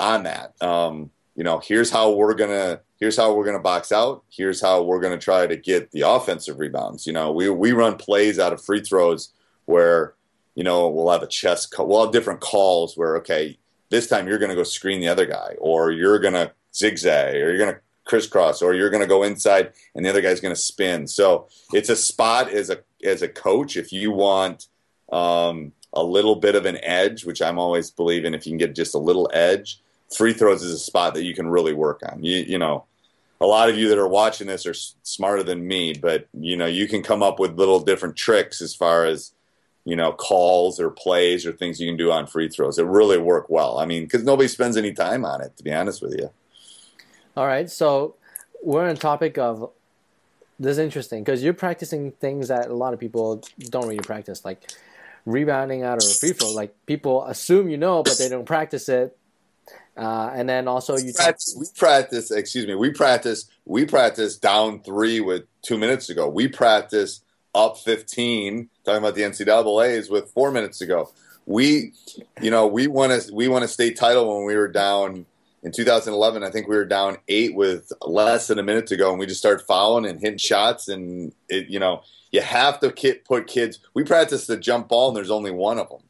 on 0.00 0.22
that. 0.24 0.60
Um, 0.62 1.10
you 1.36 1.44
know, 1.44 1.60
here's 1.62 1.90
how 1.90 2.12
we're 2.12 2.34
gonna 2.34 2.80
here's 2.98 3.16
how 3.16 3.34
we're 3.34 3.44
gonna 3.44 3.58
box 3.58 3.92
out. 3.92 4.24
Here's 4.30 4.60
how 4.60 4.82
we're 4.82 5.00
gonna 5.00 5.18
try 5.18 5.46
to 5.46 5.56
get 5.56 5.90
the 5.90 6.02
offensive 6.02 6.58
rebounds. 6.58 7.06
You 7.06 7.12
know, 7.12 7.32
we 7.32 7.48
we 7.50 7.72
run 7.72 7.96
plays 7.96 8.38
out 8.38 8.52
of 8.52 8.64
free 8.64 8.80
throws 8.80 9.32
where 9.66 10.14
you 10.54 10.64
know 10.64 10.88
we'll 10.88 11.10
have 11.10 11.22
a 11.22 11.26
chest 11.26 11.70
call. 11.70 11.86
We'll 11.86 12.04
have 12.04 12.12
different 12.12 12.40
calls 12.40 12.96
where 12.96 13.16
okay, 13.18 13.58
this 13.90 14.06
time 14.06 14.26
you're 14.26 14.38
gonna 14.38 14.54
go 14.54 14.62
screen 14.62 15.00
the 15.00 15.08
other 15.08 15.26
guy, 15.26 15.56
or 15.58 15.90
you're 15.90 16.18
gonna 16.18 16.52
zigzag, 16.74 17.34
or 17.36 17.50
you're 17.50 17.58
gonna 17.58 17.80
crisscross, 18.04 18.62
or 18.62 18.74
you're 18.74 18.90
gonna 18.90 19.06
go 19.06 19.22
inside 19.22 19.72
and 19.94 20.04
the 20.04 20.10
other 20.10 20.22
guy's 20.22 20.40
gonna 20.40 20.56
spin. 20.56 21.06
So 21.06 21.48
it's 21.72 21.88
a 21.88 21.96
spot 21.96 22.50
as 22.50 22.70
a 22.70 22.78
as 23.02 23.22
a 23.22 23.28
coach 23.28 23.76
if 23.76 23.92
you 23.92 24.10
want. 24.10 24.66
Um, 25.10 25.72
a 25.94 26.02
little 26.02 26.36
bit 26.36 26.54
of 26.54 26.64
an 26.64 26.78
edge, 26.82 27.24
which 27.24 27.42
I'm 27.42 27.58
always 27.58 27.90
believing 27.90 28.32
if 28.32 28.46
you 28.46 28.50
can 28.52 28.58
get 28.58 28.74
just 28.74 28.94
a 28.94 28.98
little 28.98 29.30
edge, 29.34 29.80
free 30.16 30.32
throws 30.32 30.62
is 30.62 30.72
a 30.72 30.78
spot 30.78 31.14
that 31.14 31.24
you 31.24 31.34
can 31.34 31.48
really 31.48 31.72
work 31.72 32.00
on. 32.10 32.22
You 32.22 32.38
you 32.38 32.58
know, 32.58 32.84
a 33.40 33.46
lot 33.46 33.68
of 33.68 33.76
you 33.76 33.88
that 33.88 33.98
are 33.98 34.08
watching 34.08 34.46
this 34.46 34.66
are 34.66 34.74
smarter 34.74 35.42
than 35.42 35.66
me, 35.66 35.94
but 35.94 36.28
you 36.32 36.56
know, 36.56 36.66
you 36.66 36.88
can 36.88 37.02
come 37.02 37.22
up 37.22 37.38
with 37.38 37.58
little 37.58 37.80
different 37.80 38.16
tricks 38.16 38.60
as 38.60 38.74
far 38.74 39.04
as 39.04 39.32
you 39.84 39.96
know 39.96 40.12
calls 40.12 40.80
or 40.80 40.90
plays 40.90 41.44
or 41.44 41.52
things 41.52 41.80
you 41.80 41.88
can 41.88 41.96
do 41.96 42.12
on 42.12 42.26
free 42.26 42.48
throws 42.48 42.76
that 42.76 42.86
really 42.86 43.18
work 43.18 43.46
well. 43.48 43.78
I 43.78 43.86
mean, 43.86 44.04
because 44.04 44.24
nobody 44.24 44.48
spends 44.48 44.76
any 44.76 44.92
time 44.92 45.24
on 45.24 45.42
it, 45.42 45.56
to 45.56 45.64
be 45.64 45.72
honest 45.72 46.02
with 46.02 46.14
you. 46.18 46.30
All 47.36 47.46
right, 47.46 47.70
so 47.70 48.16
we're 48.62 48.88
on 48.88 48.96
topic 48.96 49.38
of 49.38 49.70
this 50.58 50.72
is 50.72 50.78
interesting 50.78 51.24
because 51.24 51.42
you're 51.42 51.54
practicing 51.54 52.12
things 52.12 52.48
that 52.48 52.68
a 52.68 52.74
lot 52.74 52.94
of 52.94 53.00
people 53.00 53.42
don't 53.58 53.88
really 53.88 53.98
practice, 53.98 54.44
like 54.44 54.72
rebounding 55.24 55.82
out 55.82 56.02
of 56.02 56.08
a 56.08 56.14
free 56.14 56.32
throw. 56.32 56.50
Like 56.50 56.74
people 56.86 57.24
assume 57.24 57.68
you 57.68 57.76
know, 57.76 58.02
but 58.02 58.18
they 58.18 58.28
don't 58.28 58.44
practice 58.44 58.88
it. 58.88 59.16
Uh, 59.96 60.30
and 60.34 60.48
then 60.48 60.68
also 60.68 60.96
you 60.96 61.12
practice, 61.12 61.54
we 61.58 61.66
practice. 61.76 62.30
Excuse 62.30 62.66
me. 62.66 62.74
We 62.74 62.90
practice. 62.90 63.46
We 63.66 63.84
practice 63.84 64.36
down 64.36 64.80
three 64.80 65.20
with 65.20 65.44
two 65.62 65.76
minutes 65.76 66.08
ago. 66.08 66.28
We 66.28 66.48
practice 66.48 67.22
up 67.54 67.78
fifteen. 67.78 68.70
Talking 68.84 68.98
about 68.98 69.14
the 69.14 69.22
NCAA's 69.22 70.08
with 70.08 70.30
four 70.30 70.50
minutes 70.50 70.80
ago. 70.80 71.10
We, 71.44 71.92
you 72.40 72.50
know, 72.50 72.66
we 72.66 72.86
won 72.86 73.10
a 73.10 73.20
we 73.32 73.48
won 73.48 73.62
a 73.62 73.68
state 73.68 73.96
title 73.96 74.34
when 74.34 74.46
we 74.46 74.56
were 74.56 74.68
down 74.68 75.26
in 75.62 75.72
2011. 75.72 76.42
I 76.42 76.50
think 76.50 76.68
we 76.68 76.76
were 76.76 76.84
down 76.84 77.18
eight 77.28 77.54
with 77.54 77.92
less 78.02 78.48
than 78.48 78.58
a 78.58 78.62
minute 78.62 78.86
to 78.88 78.96
go, 78.96 79.10
and 79.10 79.18
we 79.18 79.26
just 79.26 79.40
started 79.40 79.64
fouling 79.64 80.06
and 80.06 80.20
hitting 80.20 80.38
shots. 80.38 80.88
And 80.88 81.32
it, 81.48 81.68
you 81.68 81.78
know, 81.78 82.02
you 82.30 82.40
have 82.40 82.80
to 82.80 82.90
put 83.24 83.46
kids. 83.46 83.80
We 83.94 84.04
practice 84.04 84.46
the 84.46 84.56
jump 84.56 84.88
ball, 84.88 85.08
and 85.08 85.16
there's 85.16 85.30
only 85.30 85.50
one 85.50 85.78
of 85.78 85.88
them 85.88 86.02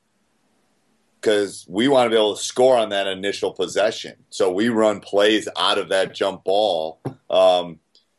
because 1.20 1.64
we 1.68 1.86
want 1.86 2.06
to 2.06 2.10
be 2.10 2.16
able 2.16 2.34
to 2.34 2.42
score 2.42 2.76
on 2.76 2.88
that 2.88 3.06
initial 3.06 3.52
possession. 3.52 4.16
So 4.30 4.50
we 4.50 4.68
run 4.68 5.00
plays 5.00 5.48
out 5.56 5.78
of 5.78 5.90
that 5.90 6.14
jump 6.14 6.42
ball. 6.44 7.00
Um, 7.30 7.78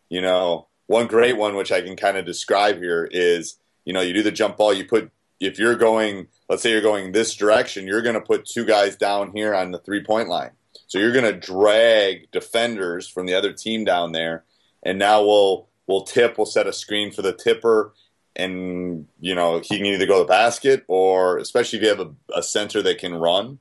you 0.10 0.22
know, 0.22 0.67
one 0.88 1.08
great 1.08 1.38
one 1.38 1.56
which 1.56 1.72
I 1.72 1.82
can 1.82 1.98
kind 1.98 2.17
of 2.17 2.26
describe 2.26 2.78
here 2.78 3.08
is, 3.12 3.58
you 3.84 3.93
know, 3.93 4.02
you 4.02 4.13
do 4.13 4.24
the 4.24 4.32
jump 4.32 4.58
ball. 4.58 4.74
You 4.74 4.86
put 4.86 5.12
if 5.39 5.60
you're 5.60 5.76
going, 5.76 6.28
let's 6.50 6.63
say 6.63 6.72
you're 6.72 6.82
going 6.82 7.12
this 7.12 7.36
direction, 7.36 7.86
you're 7.86 8.02
going 8.02 8.15
to 8.15 8.22
put 8.22 8.46
two 8.46 8.63
guys 8.63 8.96
down 8.96 9.32
here 9.34 9.54
on 9.54 9.72
the 9.72 9.80
three 9.80 10.04
point 10.04 10.30
line. 10.30 10.52
So 10.88 10.99
you're 10.99 11.12
going 11.12 11.31
to 11.31 11.39
drag 11.39 12.31
defenders 12.31 13.07
from 13.07 13.25
the 13.25 13.33
other 13.33 13.53
team 13.53 13.86
down 13.86 14.12
there, 14.12 14.43
and 14.83 14.99
now 14.99 15.23
we'll 15.23 15.67
we'll 15.88 16.03
tip. 16.03 16.38
We'll 16.38 16.45
set 16.45 16.67
a 16.67 16.73
screen 16.73 17.12
for 17.12 17.21
the 17.21 17.33
tipper 17.33 17.93
and 18.36 19.07
you 19.19 19.36
know 19.36 19.59
he 19.59 19.77
can 19.77 19.86
either 19.86 20.05
go 20.05 20.17
to 20.17 20.23
the 20.23 20.27
basket 20.27 20.83
or 20.88 21.38
especially 21.38 21.77
if 21.77 21.83
you 21.83 21.89
have 21.89 21.99
a, 21.99 22.12
a 22.36 22.43
center 22.43 22.81
that 22.81 22.97
can 22.97 23.13
run 23.13 23.59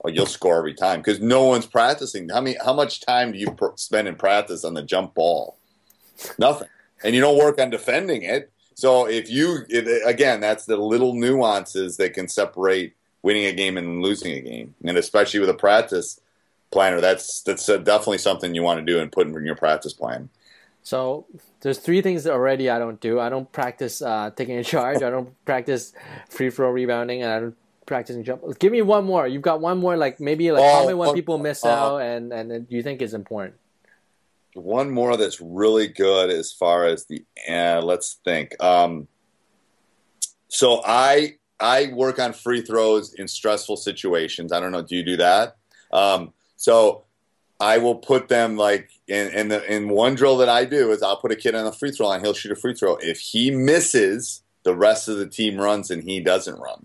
or 0.00 0.10
you'll 0.10 0.26
score 0.26 0.58
every 0.58 0.74
time 0.74 1.00
because 1.00 1.20
no 1.20 1.44
one's 1.44 1.66
practicing. 1.66 2.28
How 2.28 2.40
many 2.40 2.56
how 2.64 2.72
much 2.72 3.00
time 3.00 3.32
do 3.32 3.38
you 3.38 3.50
pr- 3.52 3.76
spend 3.76 4.08
in 4.08 4.14
practice 4.16 4.64
on 4.64 4.74
the 4.74 4.82
jump 4.82 5.14
ball? 5.14 5.58
Nothing. 6.38 6.68
And 7.02 7.14
you 7.14 7.20
don't 7.20 7.38
work 7.38 7.60
on 7.60 7.70
defending 7.70 8.22
it. 8.22 8.50
So 8.74 9.06
if 9.08 9.30
you 9.30 9.64
again 10.04 10.40
that's 10.40 10.66
the 10.66 10.76
little 10.76 11.14
nuances 11.14 11.96
that 11.96 12.14
can 12.14 12.28
separate 12.28 12.94
winning 13.22 13.46
a 13.46 13.52
game 13.52 13.76
and 13.76 14.02
losing 14.02 14.32
a 14.32 14.40
game. 14.40 14.74
And 14.84 14.96
especially 14.96 15.40
with 15.40 15.50
a 15.50 15.54
practice 15.54 16.20
planner 16.70 17.00
that's 17.00 17.42
that's 17.42 17.68
uh, 17.68 17.78
definitely 17.78 18.18
something 18.18 18.54
you 18.54 18.62
want 18.62 18.78
to 18.78 18.84
do 18.84 19.00
and 19.00 19.10
put 19.12 19.26
in 19.26 19.44
your 19.44 19.56
practice 19.56 19.92
plan 19.92 20.28
So 20.82 21.26
there's 21.60 21.78
three 21.78 22.00
things 22.02 22.24
that 22.24 22.32
already 22.32 22.70
I 22.70 22.78
don't 22.78 23.00
do. 23.00 23.20
I 23.20 23.28
don't 23.28 23.50
practice 23.52 24.00
uh, 24.00 24.30
taking 24.34 24.56
a 24.56 24.64
charge. 24.64 25.02
I 25.02 25.10
don't 25.10 25.30
practice 25.44 25.92
free 26.30 26.50
throw 26.50 26.70
rebounding, 26.70 27.22
and 27.22 27.30
I 27.30 27.40
don't 27.40 27.56
practice 27.84 28.16
jump. 28.24 28.40
Give 28.58 28.72
me 28.72 28.80
one 28.80 29.04
more. 29.04 29.26
You've 29.26 29.42
got 29.42 29.60
one 29.60 29.78
more, 29.78 29.96
like 29.96 30.20
maybe 30.20 30.50
like 30.52 30.62
Oh, 30.64 30.86
tell 30.86 30.96
me 30.96 31.12
people 31.12 31.36
miss 31.38 31.64
uh, 31.64 31.68
out, 31.68 31.98
and 32.00 32.32
and 32.32 32.66
you 32.70 32.82
think 32.82 33.02
is 33.02 33.12
important. 33.12 33.56
one 34.54 34.90
more 34.90 35.16
that's 35.16 35.40
really 35.40 35.88
good 35.88 36.30
as 36.30 36.52
far 36.52 36.86
as 36.86 37.04
the 37.06 37.24
uh, 37.50 37.80
let's 37.82 38.18
think 38.24 38.56
um, 38.62 39.08
so 40.48 40.80
i 40.84 41.34
i 41.60 41.92
work 41.92 42.18
on 42.18 42.32
free 42.32 42.62
throws 42.62 43.14
in 43.14 43.28
stressful 43.28 43.76
situations 43.76 44.52
i 44.52 44.58
don't 44.60 44.72
know 44.72 44.82
do 44.82 44.96
you 44.96 45.04
do 45.04 45.16
that 45.16 45.56
um, 45.92 46.32
so 46.58 47.04
I 47.60 47.78
will 47.78 47.94
put 47.94 48.28
them 48.28 48.56
like 48.56 48.90
in 49.06 49.28
in, 49.28 49.48
the, 49.48 49.72
in 49.72 49.88
one 49.88 50.14
drill 50.14 50.36
that 50.38 50.48
I 50.48 50.66
do 50.66 50.90
is 50.90 51.02
I'll 51.02 51.16
put 51.16 51.32
a 51.32 51.36
kid 51.36 51.54
on 51.54 51.64
the 51.64 51.72
free 51.72 51.90
throw 51.90 52.08
line. 52.08 52.20
He'll 52.20 52.34
shoot 52.34 52.52
a 52.52 52.56
free 52.56 52.74
throw. 52.74 52.96
If 53.00 53.18
he 53.20 53.50
misses, 53.50 54.42
the 54.64 54.76
rest 54.76 55.08
of 55.08 55.16
the 55.16 55.26
team 55.26 55.56
runs 55.58 55.90
and 55.90 56.02
he 56.02 56.20
doesn't 56.20 56.58
run. 56.58 56.84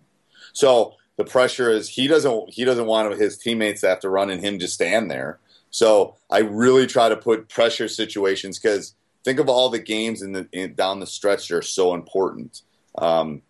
So 0.54 0.94
the 1.18 1.26
pressure 1.26 1.70
is 1.70 1.90
he 1.90 2.08
doesn't 2.08 2.54
he 2.54 2.64
doesn't 2.64 2.86
want 2.86 3.20
his 3.20 3.38
teammates 3.38 3.82
to 3.82 3.88
have 3.90 4.00
to 4.02 4.10
run 4.10 4.30
and 4.30 4.42
him 4.42 4.60
just 4.60 4.76
stand 4.76 5.12
there. 5.12 5.40
So 5.70 6.16
I 6.30 6.40
really 6.40 6.86
try 6.86 7.10
to 7.10 7.18
put 7.18 7.50
pressure 7.50 7.88
situations 7.88 8.60
because 8.60 8.94
think 9.24 9.40
of 9.40 9.50
all 9.50 9.70
the 9.70 9.80
games 9.80 10.22
in 10.22 10.34
the 10.34 10.48
in, 10.52 10.76
down 10.76 11.00
the 11.00 11.08
stretch 11.08 11.48
that 11.48 11.58
are 11.58 11.62
so 11.64 11.94
important. 11.94 12.62
Um, 12.98 13.42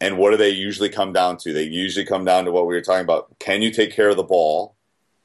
and 0.00 0.18
what 0.18 0.30
do 0.30 0.36
they 0.36 0.50
usually 0.50 0.90
come 0.90 1.12
down 1.12 1.38
to? 1.38 1.52
They 1.52 1.62
usually 1.64 2.06
come 2.06 2.24
down 2.24 2.44
to 2.44 2.52
what 2.52 2.66
we 2.66 2.74
were 2.74 2.82
talking 2.82 3.04
about. 3.04 3.38
Can 3.38 3.62
you 3.62 3.70
take 3.70 3.92
care 3.92 4.10
of 4.10 4.16
the 4.16 4.22
ball, 4.22 4.75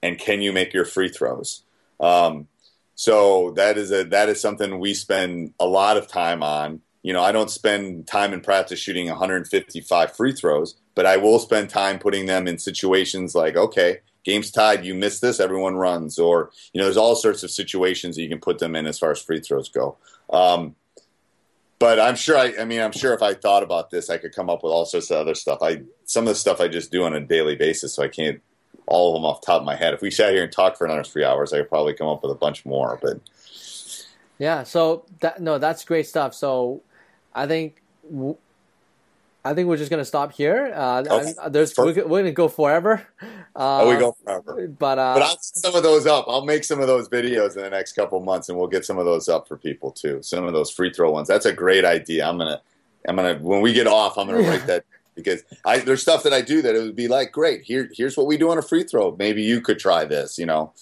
and 0.01 0.17
can 0.17 0.41
you 0.41 0.51
make 0.51 0.73
your 0.73 0.85
free 0.85 1.09
throws? 1.09 1.63
Um, 1.99 2.47
so 2.95 3.51
that 3.51 3.77
is 3.77 3.91
a 3.91 4.03
that 4.05 4.29
is 4.29 4.39
something 4.39 4.79
we 4.79 4.93
spend 4.93 5.53
a 5.59 5.65
lot 5.65 5.97
of 5.97 6.07
time 6.07 6.43
on. 6.43 6.81
You 7.03 7.13
know, 7.13 7.23
I 7.23 7.31
don't 7.31 7.49
spend 7.49 8.05
time 8.07 8.31
in 8.31 8.41
practice 8.41 8.79
shooting 8.79 9.07
155 9.07 10.15
free 10.15 10.33
throws, 10.33 10.75
but 10.93 11.07
I 11.07 11.17
will 11.17 11.39
spend 11.39 11.69
time 11.69 11.97
putting 11.97 12.27
them 12.27 12.47
in 12.47 12.59
situations 12.59 13.33
like, 13.33 13.55
okay, 13.55 14.01
game's 14.23 14.51
tied, 14.51 14.85
you 14.85 14.93
miss 14.93 15.19
this, 15.19 15.39
everyone 15.39 15.75
runs, 15.75 16.19
or 16.19 16.51
you 16.73 16.79
know, 16.79 16.85
there's 16.85 16.97
all 16.97 17.15
sorts 17.15 17.43
of 17.43 17.49
situations 17.49 18.15
that 18.15 18.21
you 18.21 18.29
can 18.29 18.39
put 18.39 18.59
them 18.59 18.75
in 18.75 18.85
as 18.85 18.99
far 18.99 19.11
as 19.11 19.21
free 19.21 19.39
throws 19.39 19.69
go. 19.69 19.97
Um, 20.29 20.75
but 21.79 21.99
I'm 21.99 22.15
sure 22.15 22.37
I, 22.37 22.53
I 22.59 22.65
mean, 22.65 22.81
I'm 22.81 22.91
sure 22.91 23.15
if 23.15 23.23
I 23.23 23.33
thought 23.33 23.63
about 23.63 23.89
this, 23.89 24.11
I 24.11 24.19
could 24.19 24.35
come 24.35 24.51
up 24.51 24.61
with 24.61 24.71
all 24.71 24.85
sorts 24.85 25.09
of 25.09 25.17
other 25.17 25.33
stuff. 25.33 25.59
I 25.63 25.81
some 26.05 26.25
of 26.25 26.29
the 26.29 26.35
stuff 26.35 26.61
I 26.61 26.67
just 26.67 26.91
do 26.91 27.03
on 27.03 27.15
a 27.15 27.19
daily 27.19 27.55
basis, 27.55 27.95
so 27.95 28.03
I 28.03 28.07
can't 28.07 28.41
all 28.87 29.15
of 29.15 29.21
them 29.21 29.25
off 29.25 29.41
the 29.41 29.45
top 29.45 29.61
of 29.61 29.65
my 29.65 29.75
head. 29.75 29.93
If 29.93 30.01
we 30.01 30.11
sat 30.11 30.33
here 30.33 30.43
and 30.43 30.51
talked 30.51 30.77
for 30.77 30.85
another 30.85 31.03
three 31.03 31.23
hours, 31.23 31.53
I 31.53 31.59
could 31.59 31.69
probably 31.69 31.93
come 31.93 32.07
up 32.07 32.23
with 32.23 32.31
a 32.31 32.35
bunch 32.35 32.65
more. 32.65 32.99
But 33.01 33.19
yeah, 34.37 34.63
so 34.63 35.05
that 35.19 35.41
no, 35.41 35.57
that's 35.57 35.83
great 35.85 36.07
stuff. 36.07 36.33
So 36.33 36.81
I 37.33 37.47
think 37.47 37.81
I 39.43 39.53
think 39.53 39.67
we're 39.67 39.77
just 39.77 39.89
gonna 39.89 40.05
stop 40.05 40.33
here. 40.33 40.71
Uh, 40.75 41.03
okay. 41.09 41.33
There's 41.49 41.75
we're, 41.75 42.05
we're, 42.05 42.19
gonna 42.19 42.31
go 42.31 42.47
forever. 42.47 43.07
Uh, 43.55 43.81
oh, 43.81 43.89
we 43.89 43.97
go 43.97 44.15
forever. 44.23 44.67
But 44.67 44.99
uh, 44.99 45.13
but 45.15 45.23
I'll 45.23 45.39
set 45.39 45.57
some 45.63 45.75
of 45.75 45.83
those 45.83 46.05
up. 46.05 46.25
I'll 46.27 46.45
make 46.45 46.63
some 46.63 46.79
of 46.79 46.87
those 46.87 47.09
videos 47.09 47.55
in 47.55 47.63
the 47.63 47.69
next 47.69 47.93
couple 47.93 48.19
months, 48.19 48.49
and 48.49 48.57
we'll 48.57 48.67
get 48.67 48.85
some 48.85 48.97
of 48.97 49.05
those 49.05 49.27
up 49.27 49.47
for 49.47 49.57
people 49.57 49.91
too. 49.91 50.21
Some 50.21 50.45
of 50.45 50.53
those 50.53 50.69
free 50.69 50.93
throw 50.93 51.11
ones. 51.11 51.27
That's 51.27 51.45
a 51.45 51.53
great 51.53 51.85
idea. 51.85 52.27
I'm 52.27 52.37
gonna 52.37 52.61
I'm 53.07 53.15
gonna 53.15 53.39
when 53.39 53.61
we 53.61 53.73
get 53.73 53.87
off, 53.87 54.17
I'm 54.17 54.27
gonna 54.27 54.47
write 54.47 54.67
that 54.67 54.85
because 55.15 55.43
I 55.65 55.79
there's 55.79 56.01
stuff 56.01 56.23
that 56.23 56.33
I 56.33 56.41
do 56.41 56.61
that 56.61 56.75
it 56.75 56.79
would 56.79 56.95
be 56.95 57.07
like 57.07 57.31
great. 57.31 57.63
Here 57.63 57.89
here's 57.93 58.17
what 58.17 58.27
we 58.27 58.37
do 58.37 58.51
on 58.51 58.57
a 58.57 58.61
free 58.61 58.83
throw. 58.83 59.15
Maybe 59.17 59.41
you 59.43 59.61
could 59.61 59.79
try 59.79 60.05
this. 60.05 60.37
You 60.37 60.45
know. 60.45 60.73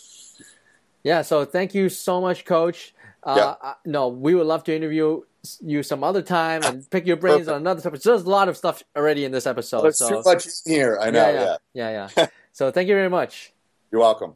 Yeah. 1.04 1.22
So 1.22 1.46
thank 1.46 1.74
you 1.74 1.90
so 1.90 2.22
much, 2.22 2.46
Coach. 2.46 2.94
Uh, 3.24 3.56
yeah. 3.62 3.74
No, 3.86 4.08
we 4.08 4.36
would 4.36 4.48
love 4.48 4.64
to 4.66 4.76
interview 4.76 5.22
you 5.62 5.84
some 5.84 6.04
other 6.04 6.22
time 6.22 6.64
and 6.64 6.90
pick 6.90 7.06
your 7.06 7.16
brains 7.16 7.40
Perfect. 7.40 7.56
on 7.56 7.62
another 7.62 7.82
topic. 7.82 8.02
So 8.02 8.12
there's 8.12 8.24
a 8.24 8.30
lot 8.30 8.50
of 8.50 8.58
stuff 8.58 8.84
already 8.96 9.26
in 9.26 9.32
this 9.32 9.48
episode. 9.48 9.84
There's 9.84 9.98
so. 9.98 10.10
too 10.10 10.22
much 10.26 10.48
here. 10.66 10.98
I 11.02 11.10
know. 11.12 11.32
Yeah, 11.32 11.58
yeah, 11.74 11.90
yeah. 11.92 12.10
yeah. 12.18 12.28
so 12.52 12.72
thank 12.72 12.90
you 12.90 12.96
very 12.96 13.10
much. 13.10 13.54
You're 13.92 14.02
welcome. 14.02 14.36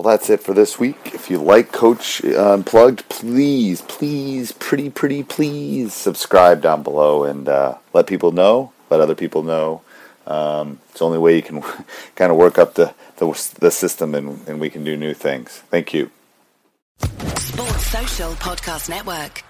Well, 0.00 0.16
that's 0.16 0.30
it 0.30 0.42
for 0.42 0.54
this 0.54 0.78
week. 0.78 1.10
If 1.12 1.28
you 1.28 1.36
like 1.36 1.72
Coach 1.72 2.24
Unplugged, 2.24 3.06
please, 3.10 3.82
please, 3.82 4.50
pretty, 4.50 4.88
pretty, 4.88 5.22
please 5.22 5.92
subscribe 5.92 6.62
down 6.62 6.82
below 6.82 7.24
and 7.24 7.46
uh, 7.46 7.74
let 7.92 8.06
people 8.06 8.32
know, 8.32 8.72
let 8.88 9.00
other 9.02 9.14
people 9.14 9.42
know. 9.42 9.82
Um, 10.26 10.78
it's 10.88 11.00
the 11.00 11.04
only 11.04 11.18
way 11.18 11.36
you 11.36 11.42
can 11.42 11.60
kind 12.14 12.32
of 12.32 12.38
work 12.38 12.56
up 12.56 12.76
the, 12.76 12.94
the, 13.18 13.26
the 13.60 13.70
system 13.70 14.14
and, 14.14 14.40
and 14.48 14.58
we 14.58 14.70
can 14.70 14.84
do 14.84 14.96
new 14.96 15.12
things. 15.12 15.62
Thank 15.68 15.92
you. 15.92 16.10
Sports 17.36 17.86
Social 17.88 18.32
Podcast 18.36 18.88
Network. 18.88 19.44